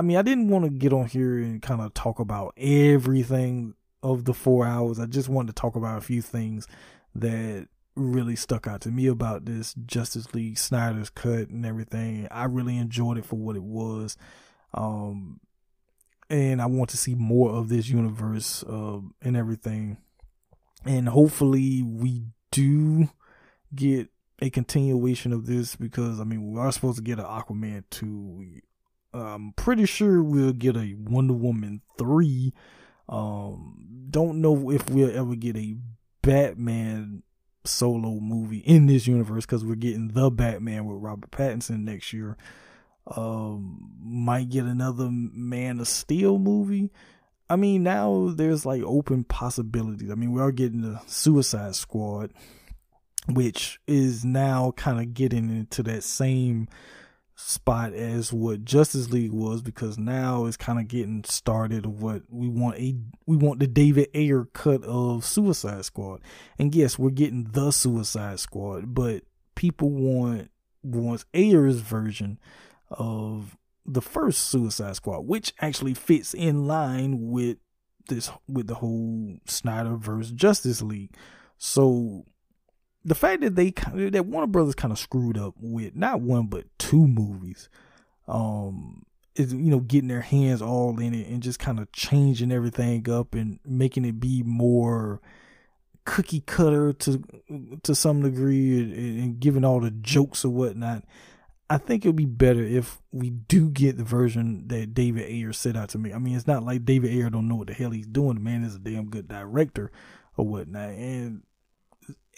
I 0.00 0.02
mean, 0.02 0.16
I 0.16 0.22
didn't 0.22 0.48
want 0.48 0.64
to 0.64 0.70
get 0.70 0.94
on 0.94 1.08
here 1.08 1.36
and 1.36 1.60
kind 1.60 1.82
of 1.82 1.92
talk 1.92 2.20
about 2.20 2.54
everything 2.56 3.74
of 4.02 4.24
the 4.24 4.32
four 4.32 4.64
hours. 4.64 4.98
I 4.98 5.04
just 5.04 5.28
wanted 5.28 5.48
to 5.48 5.60
talk 5.60 5.76
about 5.76 5.98
a 5.98 6.00
few 6.00 6.22
things 6.22 6.66
that 7.14 7.68
really 7.96 8.34
stuck 8.34 8.66
out 8.66 8.80
to 8.80 8.88
me 8.88 9.08
about 9.08 9.44
this 9.44 9.74
Justice 9.84 10.34
League 10.34 10.56
Snyder's 10.56 11.10
cut 11.10 11.50
and 11.50 11.66
everything. 11.66 12.26
I 12.30 12.44
really 12.44 12.78
enjoyed 12.78 13.18
it 13.18 13.26
for 13.26 13.36
what 13.36 13.56
it 13.56 13.62
was. 13.62 14.16
Um, 14.72 15.38
and 16.30 16.62
I 16.62 16.66
want 16.66 16.88
to 16.90 16.96
see 16.96 17.14
more 17.14 17.50
of 17.50 17.68
this 17.68 17.90
universe 17.90 18.62
uh, 18.62 19.00
and 19.20 19.36
everything. 19.36 19.98
And 20.82 21.10
hopefully, 21.10 21.82
we 21.82 22.22
do 22.50 23.10
get 23.74 24.08
a 24.40 24.48
continuation 24.48 25.34
of 25.34 25.44
this 25.44 25.76
because 25.76 26.20
I 26.20 26.24
mean, 26.24 26.52
we 26.52 26.58
are 26.58 26.72
supposed 26.72 26.96
to 26.96 27.04
get 27.04 27.18
an 27.18 27.26
Aquaman 27.26 27.84
2. 27.90 28.62
I'm 29.12 29.52
pretty 29.54 29.86
sure 29.86 30.22
we'll 30.22 30.52
get 30.52 30.76
a 30.76 30.94
Wonder 30.98 31.34
Woman 31.34 31.82
3. 31.98 32.52
Um, 33.08 34.06
don't 34.10 34.40
know 34.40 34.70
if 34.70 34.88
we'll 34.88 35.16
ever 35.16 35.34
get 35.34 35.56
a 35.56 35.76
Batman 36.22 37.22
solo 37.64 38.20
movie 38.20 38.58
in 38.58 38.86
this 38.86 39.06
universe 39.06 39.46
because 39.46 39.64
we're 39.64 39.74
getting 39.74 40.08
the 40.08 40.30
Batman 40.30 40.84
with 40.84 41.02
Robert 41.02 41.30
Pattinson 41.30 41.84
next 41.84 42.12
year. 42.12 42.36
Um, 43.16 43.90
might 44.00 44.50
get 44.50 44.64
another 44.64 45.08
Man 45.10 45.80
of 45.80 45.88
Steel 45.88 46.38
movie. 46.38 46.90
I 47.48 47.56
mean, 47.56 47.82
now 47.82 48.32
there's 48.34 48.64
like 48.64 48.82
open 48.82 49.24
possibilities. 49.24 50.10
I 50.10 50.14
mean, 50.14 50.32
we 50.32 50.40
are 50.40 50.52
getting 50.52 50.82
the 50.82 51.00
Suicide 51.06 51.74
Squad, 51.74 52.32
which 53.28 53.80
is 53.88 54.24
now 54.24 54.72
kind 54.76 55.00
of 55.00 55.14
getting 55.14 55.50
into 55.50 55.82
that 55.82 56.04
same 56.04 56.68
spot 57.40 57.92
as 57.94 58.32
what 58.32 58.64
Justice 58.64 59.10
League 59.10 59.32
was 59.32 59.62
because 59.62 59.98
now 59.98 60.46
it's 60.46 60.56
kind 60.56 60.78
of 60.78 60.88
getting 60.88 61.24
started 61.24 61.84
of 61.84 62.02
what 62.02 62.22
we 62.28 62.48
want 62.48 62.76
a 62.76 62.96
we 63.26 63.36
want 63.36 63.60
the 63.60 63.66
David 63.66 64.08
Ayer 64.14 64.44
cut 64.52 64.84
of 64.84 65.24
Suicide 65.24 65.84
Squad. 65.84 66.20
And 66.58 66.74
yes, 66.74 66.98
we're 66.98 67.10
getting 67.10 67.44
the 67.52 67.70
Suicide 67.70 68.40
Squad, 68.40 68.94
but 68.94 69.24
people 69.54 69.90
want 69.90 70.50
wants 70.82 71.24
Ayer's 71.34 71.80
version 71.80 72.38
of 72.90 73.56
the 73.84 74.02
first 74.02 74.48
Suicide 74.48 74.96
Squad, 74.96 75.26
which 75.26 75.52
actually 75.60 75.94
fits 75.94 76.34
in 76.34 76.66
line 76.66 77.30
with 77.30 77.58
this 78.08 78.30
with 78.48 78.66
the 78.66 78.76
whole 78.76 79.38
Snyderverse 79.46 80.34
Justice 80.34 80.82
League. 80.82 81.14
So 81.58 82.24
the 83.04 83.14
fact 83.14 83.40
that 83.42 83.56
they 83.56 83.70
that 83.70 84.26
Warner 84.26 84.46
Brothers 84.46 84.74
kind 84.74 84.92
of 84.92 84.98
screwed 84.98 85.38
up 85.38 85.54
with 85.60 85.96
not 85.96 86.20
one 86.20 86.46
but 86.46 86.66
two 86.78 87.06
movies, 87.06 87.68
um, 88.28 89.04
is 89.34 89.52
you 89.52 89.70
know 89.70 89.80
getting 89.80 90.08
their 90.08 90.20
hands 90.20 90.60
all 90.60 90.98
in 90.98 91.14
it 91.14 91.28
and 91.28 91.42
just 91.42 91.58
kind 91.58 91.78
of 91.78 91.90
changing 91.92 92.52
everything 92.52 93.08
up 93.08 93.34
and 93.34 93.58
making 93.64 94.04
it 94.04 94.20
be 94.20 94.42
more 94.42 95.20
cookie 96.04 96.40
cutter 96.40 96.92
to 96.92 97.22
to 97.82 97.94
some 97.94 98.22
degree 98.22 98.80
and, 98.80 98.92
and 98.94 99.40
giving 99.40 99.64
all 99.64 99.80
the 99.80 99.90
jokes 99.90 100.44
or 100.44 100.50
whatnot. 100.50 101.04
I 101.68 101.78
think 101.78 102.04
it 102.04 102.08
would 102.08 102.16
be 102.16 102.26
better 102.26 102.62
if 102.62 103.00
we 103.12 103.30
do 103.30 103.70
get 103.70 103.96
the 103.96 104.02
version 104.02 104.66
that 104.68 104.92
David 104.92 105.30
Ayer 105.30 105.52
set 105.52 105.76
out 105.76 105.90
to 105.90 105.98
me. 105.98 106.12
I 106.12 106.18
mean, 106.18 106.34
it's 106.34 106.48
not 106.48 106.64
like 106.64 106.84
David 106.84 107.12
Ayer 107.12 107.30
don't 107.30 107.46
know 107.46 107.54
what 107.54 107.68
the 107.68 107.74
hell 107.74 107.92
he's 107.92 108.08
doing. 108.08 108.34
The 108.34 108.40
man 108.40 108.64
is 108.64 108.74
a 108.74 108.80
damn 108.80 109.08
good 109.08 109.28
director 109.28 109.92
or 110.36 110.48
whatnot, 110.48 110.90
and 110.90 111.42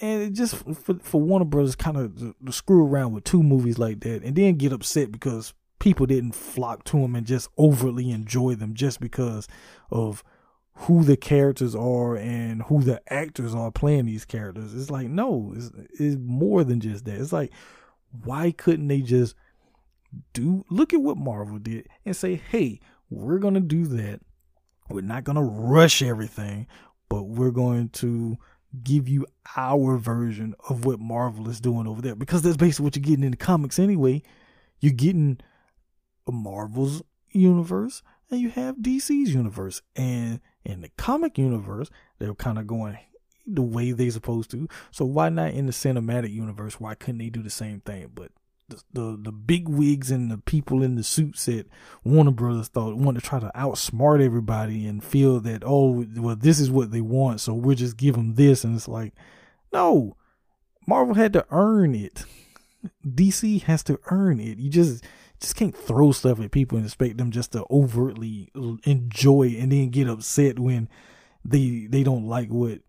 and 0.01 0.23
it 0.23 0.33
just 0.33 0.57
for 0.57 0.95
for 1.01 1.21
Warner 1.21 1.45
Brothers 1.45 1.77
kind 1.77 1.97
of 1.97 2.19
to, 2.19 2.35
to 2.45 2.53
screw 2.53 2.87
around 2.87 3.13
with 3.13 3.25
two 3.25 3.43
movies 3.43 3.79
like 3.79 4.01
that, 4.01 4.23
and 4.23 4.37
then 4.37 4.57
get 4.57 4.73
upset 4.73 5.13
because 5.13 5.55
people 5.79 6.07
didn't 6.07 6.35
flock 6.35 6.85
to 6.85 7.01
them 7.01 7.17
and 7.17 7.27
just 7.27 7.49
overly 7.59 8.11
enjoy 8.11 8.55
them 8.55 8.75
just 8.75 9.01
because 9.01 9.49
of 9.91 10.23
who 10.75 11.03
the 11.03 11.17
characters 11.17 11.75
are 11.75 12.17
and 12.17 12.63
who 12.63 12.83
the 12.83 13.01
actors 13.13 13.55
are 13.55 13.71
playing 13.71 14.07
these 14.07 14.25
characters. 14.25 14.75
It's 14.75 14.91
like 14.91 15.09
no, 15.09 15.53
it's, 15.57 15.71
it's 15.99 16.17
more 16.17 16.65
than 16.65 16.81
just 16.81 17.05
that. 17.05 17.21
It's 17.21 17.33
like 17.33 17.53
why 18.25 18.53
couldn't 18.53 18.89
they 18.89 19.01
just 19.01 19.35
do 20.33 20.65
look 20.71 20.93
at 20.93 21.01
what 21.01 21.17
Marvel 21.17 21.59
did 21.59 21.89
and 22.05 22.15
say, 22.15 22.35
hey, 22.51 22.81
we're 23.11 23.39
gonna 23.39 23.61
do 23.61 23.87
that. 23.87 24.21
We're 24.89 25.01
not 25.01 25.25
gonna 25.25 25.45
rush 25.45 26.03
everything, 26.03 26.67
but 27.09 27.25
we're 27.25 27.51
going 27.51 27.89
to 27.91 28.39
give 28.83 29.09
you 29.09 29.27
our 29.57 29.97
version 29.99 30.55
of 30.69 30.85
what 30.85 30.99
Marvel 30.99 31.49
is 31.49 31.61
doing 31.61 31.87
over 31.87 32.01
there 32.01 32.15
because 32.15 32.43
that's 32.43 32.57
basically 32.57 32.85
what 32.85 32.97
you're 32.97 33.03
getting 33.03 33.25
in 33.25 33.33
the 33.33 33.37
comics 33.37 33.79
anyway. 33.79 34.23
You're 34.81 34.93
getting 34.93 35.39
a 36.27 36.33
Marvel's 36.33 37.03
universe 37.31 38.03
and 38.31 38.41
you 38.41 38.51
have 38.51 38.77
DC's 38.77 39.35
universe. 39.35 39.83
And 39.95 40.41
in 40.65 40.81
the 40.81 40.89
comic 40.97 41.39
universe, 41.39 41.91
they're 42.19 42.35
kind 42.35 42.59
of 42.59 42.67
going 42.67 42.99
the 43.47 43.63
way 43.63 43.93
they're 43.93 44.11
supposed 44.11 44.51
to. 44.53 44.69
So 44.91 45.05
why 45.05 45.29
not 45.29 45.53
in 45.53 45.67
the 45.67 45.73
cinematic 45.73 46.33
universe? 46.33 46.81
Why 46.81 46.95
couldn't 46.95 47.19
they 47.19 47.29
do 47.29 47.43
the 47.43 47.51
same 47.51 47.81
thing? 47.81 48.11
But 48.15 48.33
the 48.69 49.19
the, 49.21 49.33
big 49.33 49.69
wigs 49.69 50.11
and 50.11 50.31
the 50.31 50.39
people 50.39 50.83
in 50.83 50.95
the 50.95 51.03
suits 51.03 51.49
at 51.49 51.67
Warner 52.05 52.31
Brothers 52.31 52.69
thought 52.69 52.97
wanted 52.97 53.21
to 53.21 53.27
try 53.27 53.39
to 53.41 53.51
outsmart 53.55 54.25
everybody 54.25 54.87
and 54.87 55.03
feel 55.03 55.41
that 55.41 55.63
oh 55.65 56.07
well 56.17 56.37
this 56.37 56.59
is 56.59 56.71
what 56.71 56.91
they 56.91 57.01
want 57.01 57.41
so 57.41 57.55
we'll 57.55 57.77
just 57.77 57.97
give 57.97 58.15
them 58.15 58.35
this. 58.35 58.65
And 58.65 58.77
it's 58.77 58.89
like 58.89 59.15
no 59.73 60.17
Marvel 60.87 61.15
had 61.15 61.33
to 61.35 61.47
earn 61.51 61.95
it. 61.95 62.25
DC 63.07 63.63
has 63.63 63.83
to 63.85 64.01
earn 64.11 64.41
it. 64.41 64.59
You 64.59 64.71
just 64.71 65.05
just 65.41 65.57
can't 65.57 65.77
throw 65.77 66.13
stuff 66.13 66.41
at 66.41 66.53
people 66.53 66.79
and 66.79 66.87
expect 66.87 67.19
them 67.19 67.31
just 67.31 67.53
to 67.53 67.65
overtly 67.71 68.51
enjoy 68.85 69.57
and 69.59 69.73
then 69.73 69.91
get 69.91 70.09
upset 70.09 70.59
when 70.59 70.89
they 71.45 71.87
they 71.91 72.03
don't 72.03 72.27
like 72.27 72.49
what 72.49 72.81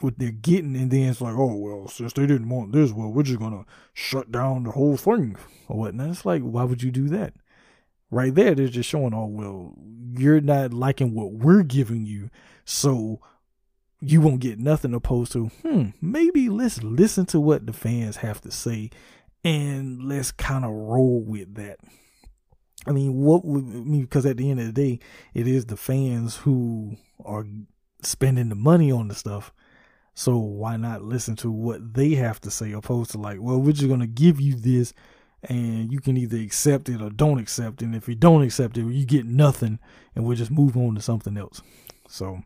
what 0.00 0.18
they're 0.18 0.30
getting, 0.32 0.76
and 0.76 0.90
then 0.90 1.08
it's 1.08 1.20
like, 1.20 1.34
oh 1.36 1.56
well, 1.56 1.88
since 1.88 2.12
they 2.12 2.26
didn't 2.26 2.48
want 2.48 2.72
this, 2.72 2.92
well, 2.92 3.12
we're 3.12 3.22
just 3.22 3.38
gonna 3.38 3.64
shut 3.92 4.32
down 4.32 4.64
the 4.64 4.72
whole 4.72 4.96
thing 4.96 5.36
or 5.68 5.78
whatnot. 5.78 6.10
It's 6.10 6.24
like, 6.26 6.42
why 6.42 6.64
would 6.64 6.82
you 6.82 6.90
do 6.90 7.08
that? 7.08 7.34
right 8.14 8.34
there, 8.34 8.54
they're 8.54 8.68
just 8.68 8.88
showing, 8.88 9.12
oh, 9.12 9.26
well, 9.26 9.74
you're 10.16 10.40
not 10.40 10.72
liking 10.72 11.14
what 11.14 11.32
we're 11.32 11.62
giving 11.62 12.06
you. 12.06 12.30
So 12.64 13.20
you 14.00 14.20
won't 14.20 14.40
get 14.40 14.58
nothing 14.58 14.94
opposed 14.94 15.32
to, 15.32 15.46
hmm, 15.62 15.88
maybe 16.00 16.48
let's 16.48 16.82
listen 16.82 17.26
to 17.26 17.40
what 17.40 17.66
the 17.66 17.72
fans 17.72 18.16
have 18.18 18.40
to 18.42 18.50
say 18.50 18.90
and 19.42 20.02
let's 20.04 20.30
kind 20.30 20.64
of 20.64 20.70
roll 20.70 21.20
with 21.20 21.54
that. 21.56 21.78
I 22.86 22.92
mean, 22.92 23.14
what 23.14 23.44
would 23.44 23.64
I 23.64 23.78
mean? 23.80 24.02
Because 24.02 24.26
at 24.26 24.36
the 24.36 24.50
end 24.50 24.60
of 24.60 24.66
the 24.66 24.72
day, 24.72 25.00
it 25.32 25.46
is 25.46 25.66
the 25.66 25.76
fans 25.76 26.36
who 26.36 26.96
are 27.24 27.46
spending 28.02 28.50
the 28.50 28.54
money 28.54 28.92
on 28.92 29.08
the 29.08 29.14
stuff. 29.14 29.52
So 30.14 30.38
why 30.38 30.76
not 30.76 31.02
listen 31.02 31.34
to 31.36 31.50
what 31.50 31.94
they 31.94 32.10
have 32.14 32.40
to 32.42 32.50
say, 32.50 32.72
opposed 32.72 33.10
to 33.12 33.18
like, 33.18 33.38
well, 33.40 33.60
we're 33.60 33.72
just 33.72 33.88
gonna 33.88 34.06
give 34.06 34.40
you 34.40 34.54
this, 34.54 34.94
and 35.42 35.92
you 35.92 36.00
can 36.00 36.16
either 36.16 36.38
accept 36.38 36.88
it 36.88 37.02
or 37.02 37.10
don't 37.10 37.40
accept 37.40 37.82
it. 37.82 37.86
And 37.86 37.96
if 37.96 38.08
you 38.08 38.14
don't 38.14 38.42
accept 38.42 38.78
it, 38.78 38.86
you 38.86 39.04
get 39.04 39.26
nothing, 39.26 39.78
and 40.14 40.24
we'll 40.24 40.36
just 40.36 40.50
move 40.50 40.76
on 40.76 40.94
to 40.94 41.02
something 41.02 41.36
else. 41.36 41.60
So, 42.08 42.42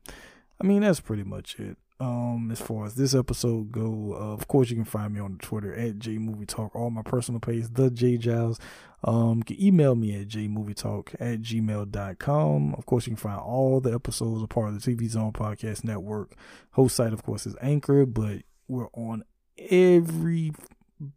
I 0.60 0.66
mean, 0.66 0.80
that's 0.80 1.00
pretty 1.00 1.24
much 1.24 1.58
it. 1.60 1.76
Um, 2.00 2.50
as 2.52 2.60
far 2.60 2.86
as 2.86 2.94
this 2.94 3.12
episode 3.12 3.72
go, 3.72 4.14
uh, 4.14 4.32
of 4.32 4.46
course 4.46 4.70
you 4.70 4.76
can 4.76 4.84
find 4.84 5.12
me 5.12 5.20
on 5.20 5.36
Twitter 5.38 5.74
at 5.74 5.98
Jay 5.98 6.16
Movie 6.16 6.46
Talk, 6.46 6.74
all 6.76 6.90
my 6.90 7.02
personal 7.02 7.40
page, 7.40 7.64
the 7.72 7.90
Jay 7.90 8.16
Giles. 8.16 8.60
Um, 9.04 9.38
you 9.38 9.44
can 9.44 9.62
email 9.62 9.94
me 9.94 10.20
at 10.20 10.28
jaymovietalk 10.28 11.14
at 11.20 11.40
gmail.com. 11.40 12.74
Of 12.74 12.86
course, 12.86 13.06
you 13.06 13.12
can 13.12 13.16
find 13.16 13.40
all 13.40 13.80
the 13.80 13.92
episodes 13.92 14.42
a 14.42 14.46
part 14.46 14.68
of 14.68 14.80
the 14.80 14.96
TV 14.96 15.08
Zone 15.08 15.32
Podcast 15.32 15.84
Network. 15.84 16.34
Host 16.72 16.96
site, 16.96 17.12
of 17.12 17.22
course, 17.22 17.46
is 17.46 17.56
Anchor, 17.60 18.06
but 18.06 18.42
we're 18.66 18.88
on 18.94 19.24
every, 19.70 20.52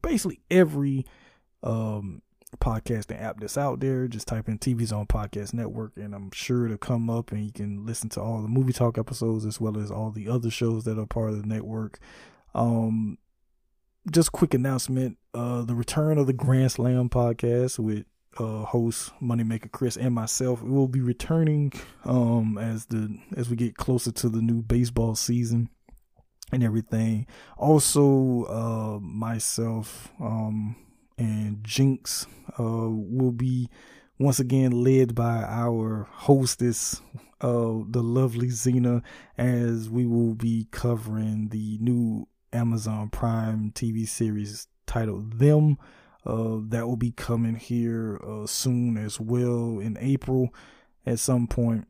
basically 0.02 0.42
every, 0.52 1.06
um, 1.64 2.22
podcasting 2.58 3.22
app 3.22 3.40
that's 3.40 3.58
out 3.58 3.80
there. 3.80 4.08
Just 4.08 4.28
type 4.28 4.48
in 4.48 4.60
TV 4.60 4.86
Zone 4.86 5.08
Podcast 5.08 5.54
Network, 5.54 5.94
and 5.96 6.14
I'm 6.14 6.32
sure 6.32 6.68
to 6.68 6.78
come 6.78 7.10
up, 7.10 7.32
and 7.32 7.44
you 7.44 7.52
can 7.52 7.86
listen 7.86 8.10
to 8.10 8.22
all 8.22 8.42
the 8.42 8.48
movie 8.48 8.74
talk 8.74 8.98
episodes 8.98 9.46
as 9.46 9.60
well 9.60 9.78
as 9.78 9.90
all 9.90 10.12
the 10.12 10.28
other 10.28 10.50
shows 10.50 10.84
that 10.84 11.00
are 11.00 11.06
part 11.06 11.30
of 11.30 11.42
the 11.42 11.48
network. 11.48 12.00
Um, 12.54 13.18
just 14.12 14.32
quick 14.32 14.54
announcement: 14.54 15.18
uh, 15.34 15.64
the 15.64 15.76
return 15.76 16.18
of 16.18 16.28
the 16.28 16.34
Grand 16.34 16.72
Slam 16.72 17.10
podcast 17.10 17.80
with 17.80 18.06
uh, 18.38 18.64
host 18.66 19.12
Moneymaker 19.22 19.72
Chris 19.72 19.98
and 19.98 20.14
myself. 20.14 20.62
We 20.62 20.72
will 20.72 20.88
be 20.88 21.02
returning 21.02 21.74
um, 22.06 22.58
as 22.58 22.86
the 22.86 23.18
as 23.36 23.50
we 23.50 23.56
get 23.56 23.76
closer 23.76 24.12
to 24.12 24.30
the 24.30 24.42
new 24.42 24.62
baseball 24.62 25.16
season 25.16 25.70
and 26.52 26.64
everything. 26.64 27.28
Also, 27.58 28.44
uh, 28.46 29.00
myself 29.00 30.12
um, 30.20 30.76
and 31.18 31.64
Jinx 31.64 32.26
uh, 32.60 32.90
will 32.90 33.32
be 33.32 33.70
once 34.20 34.40
again 34.40 34.72
led 34.72 35.16
by 35.16 35.44
our 35.44 36.08
hostess, 36.12 37.02
uh, 37.42 37.80
the 37.90 38.04
lovely 38.04 38.48
Xena, 38.48 39.02
as 39.38 39.90
we 39.90 40.06
will 40.06 40.36
be 40.36 40.68
covering 40.72 41.50
the 41.50 41.78
new 41.80 42.28
Amazon 42.54 43.10
Prime 43.10 43.72
TV 43.72 44.08
series 44.08 44.68
titled 44.92 45.40
Them. 45.40 45.78
Uh, 46.26 46.60
that 46.68 46.86
will 46.86 46.98
be 46.98 47.12
coming 47.12 47.56
here 47.56 48.20
uh, 48.28 48.46
soon 48.46 48.98
as 48.98 49.20
well 49.20 49.80
in 49.80 49.98
April 50.00 50.54
at 51.06 51.18
some 51.18 51.48
point. 51.48 51.88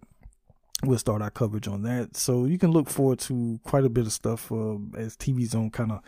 We'll 0.83 0.99
start 0.99 1.21
our 1.21 1.31
coverage 1.31 1.67
on 1.67 1.81
that. 1.83 2.15
So 2.15 2.45
you 2.45 2.57
can 2.57 2.71
look 2.71 2.89
forward 2.89 3.19
to 3.19 3.59
quite 3.63 3.85
a 3.85 3.89
bit 3.89 4.05
of 4.05 4.13
stuff 4.13 4.51
uh, 4.51 4.77
as 4.95 5.17
TV 5.17 5.45
Zone 5.45 5.69
kind 5.69 5.91
of 5.91 6.01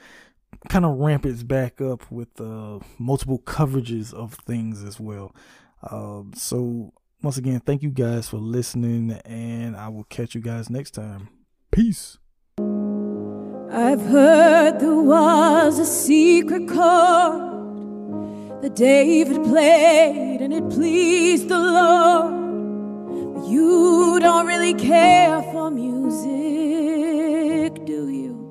kind 0.70 0.86
of 0.86 0.98
ramp 0.98 1.26
back 1.48 1.82
up 1.82 2.10
with 2.12 2.40
uh, 2.40 2.80
multiple 3.00 3.40
coverages 3.40 4.14
of 4.14 4.36
things 4.46 4.84
as 4.84 5.00
well. 5.00 5.36
Uh, 5.82 6.22
so 6.36 6.94
once 7.22 7.38
again, 7.38 7.60
thank 7.60 7.82
you 7.82 7.90
guys 7.90 8.30
for 8.30 8.38
listening, 8.38 9.12
and 9.26 9.76
I 9.76 9.90
will 9.90 10.06
catch 10.06 10.36
you 10.36 10.42
guys 10.42 10.70
next 10.70 10.92
time. 10.92 11.30
Peace. 11.72 12.20
I've 13.76 14.06
heard 14.06 14.80
there 14.80 14.94
was 14.94 15.80
a 15.80 15.86
secret 15.86 16.68
chord 16.68 17.42
that 18.62 18.76
David 18.76 19.44
played 19.46 20.42
and 20.42 20.54
it 20.54 20.70
pleased 20.70 21.50
the 21.50 21.58
Lord. 21.58 22.34
But 23.34 23.48
you 23.50 24.20
don't 24.22 24.46
really 24.46 24.76
care 24.76 25.42
for 25.52 25.72
music, 25.72 26.24
do 27.84 28.10
you? 28.10 28.46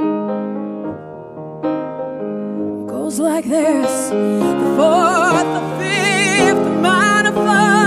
It 2.83 2.89
goes 2.89 3.21
like 3.21 3.45
this 3.45 4.09
the 4.09 4.75
fourth, 4.77 5.47
the 5.55 5.63
fifth, 5.79 6.65
the 6.65 6.71
minor 6.83 7.31
five. 7.31 7.82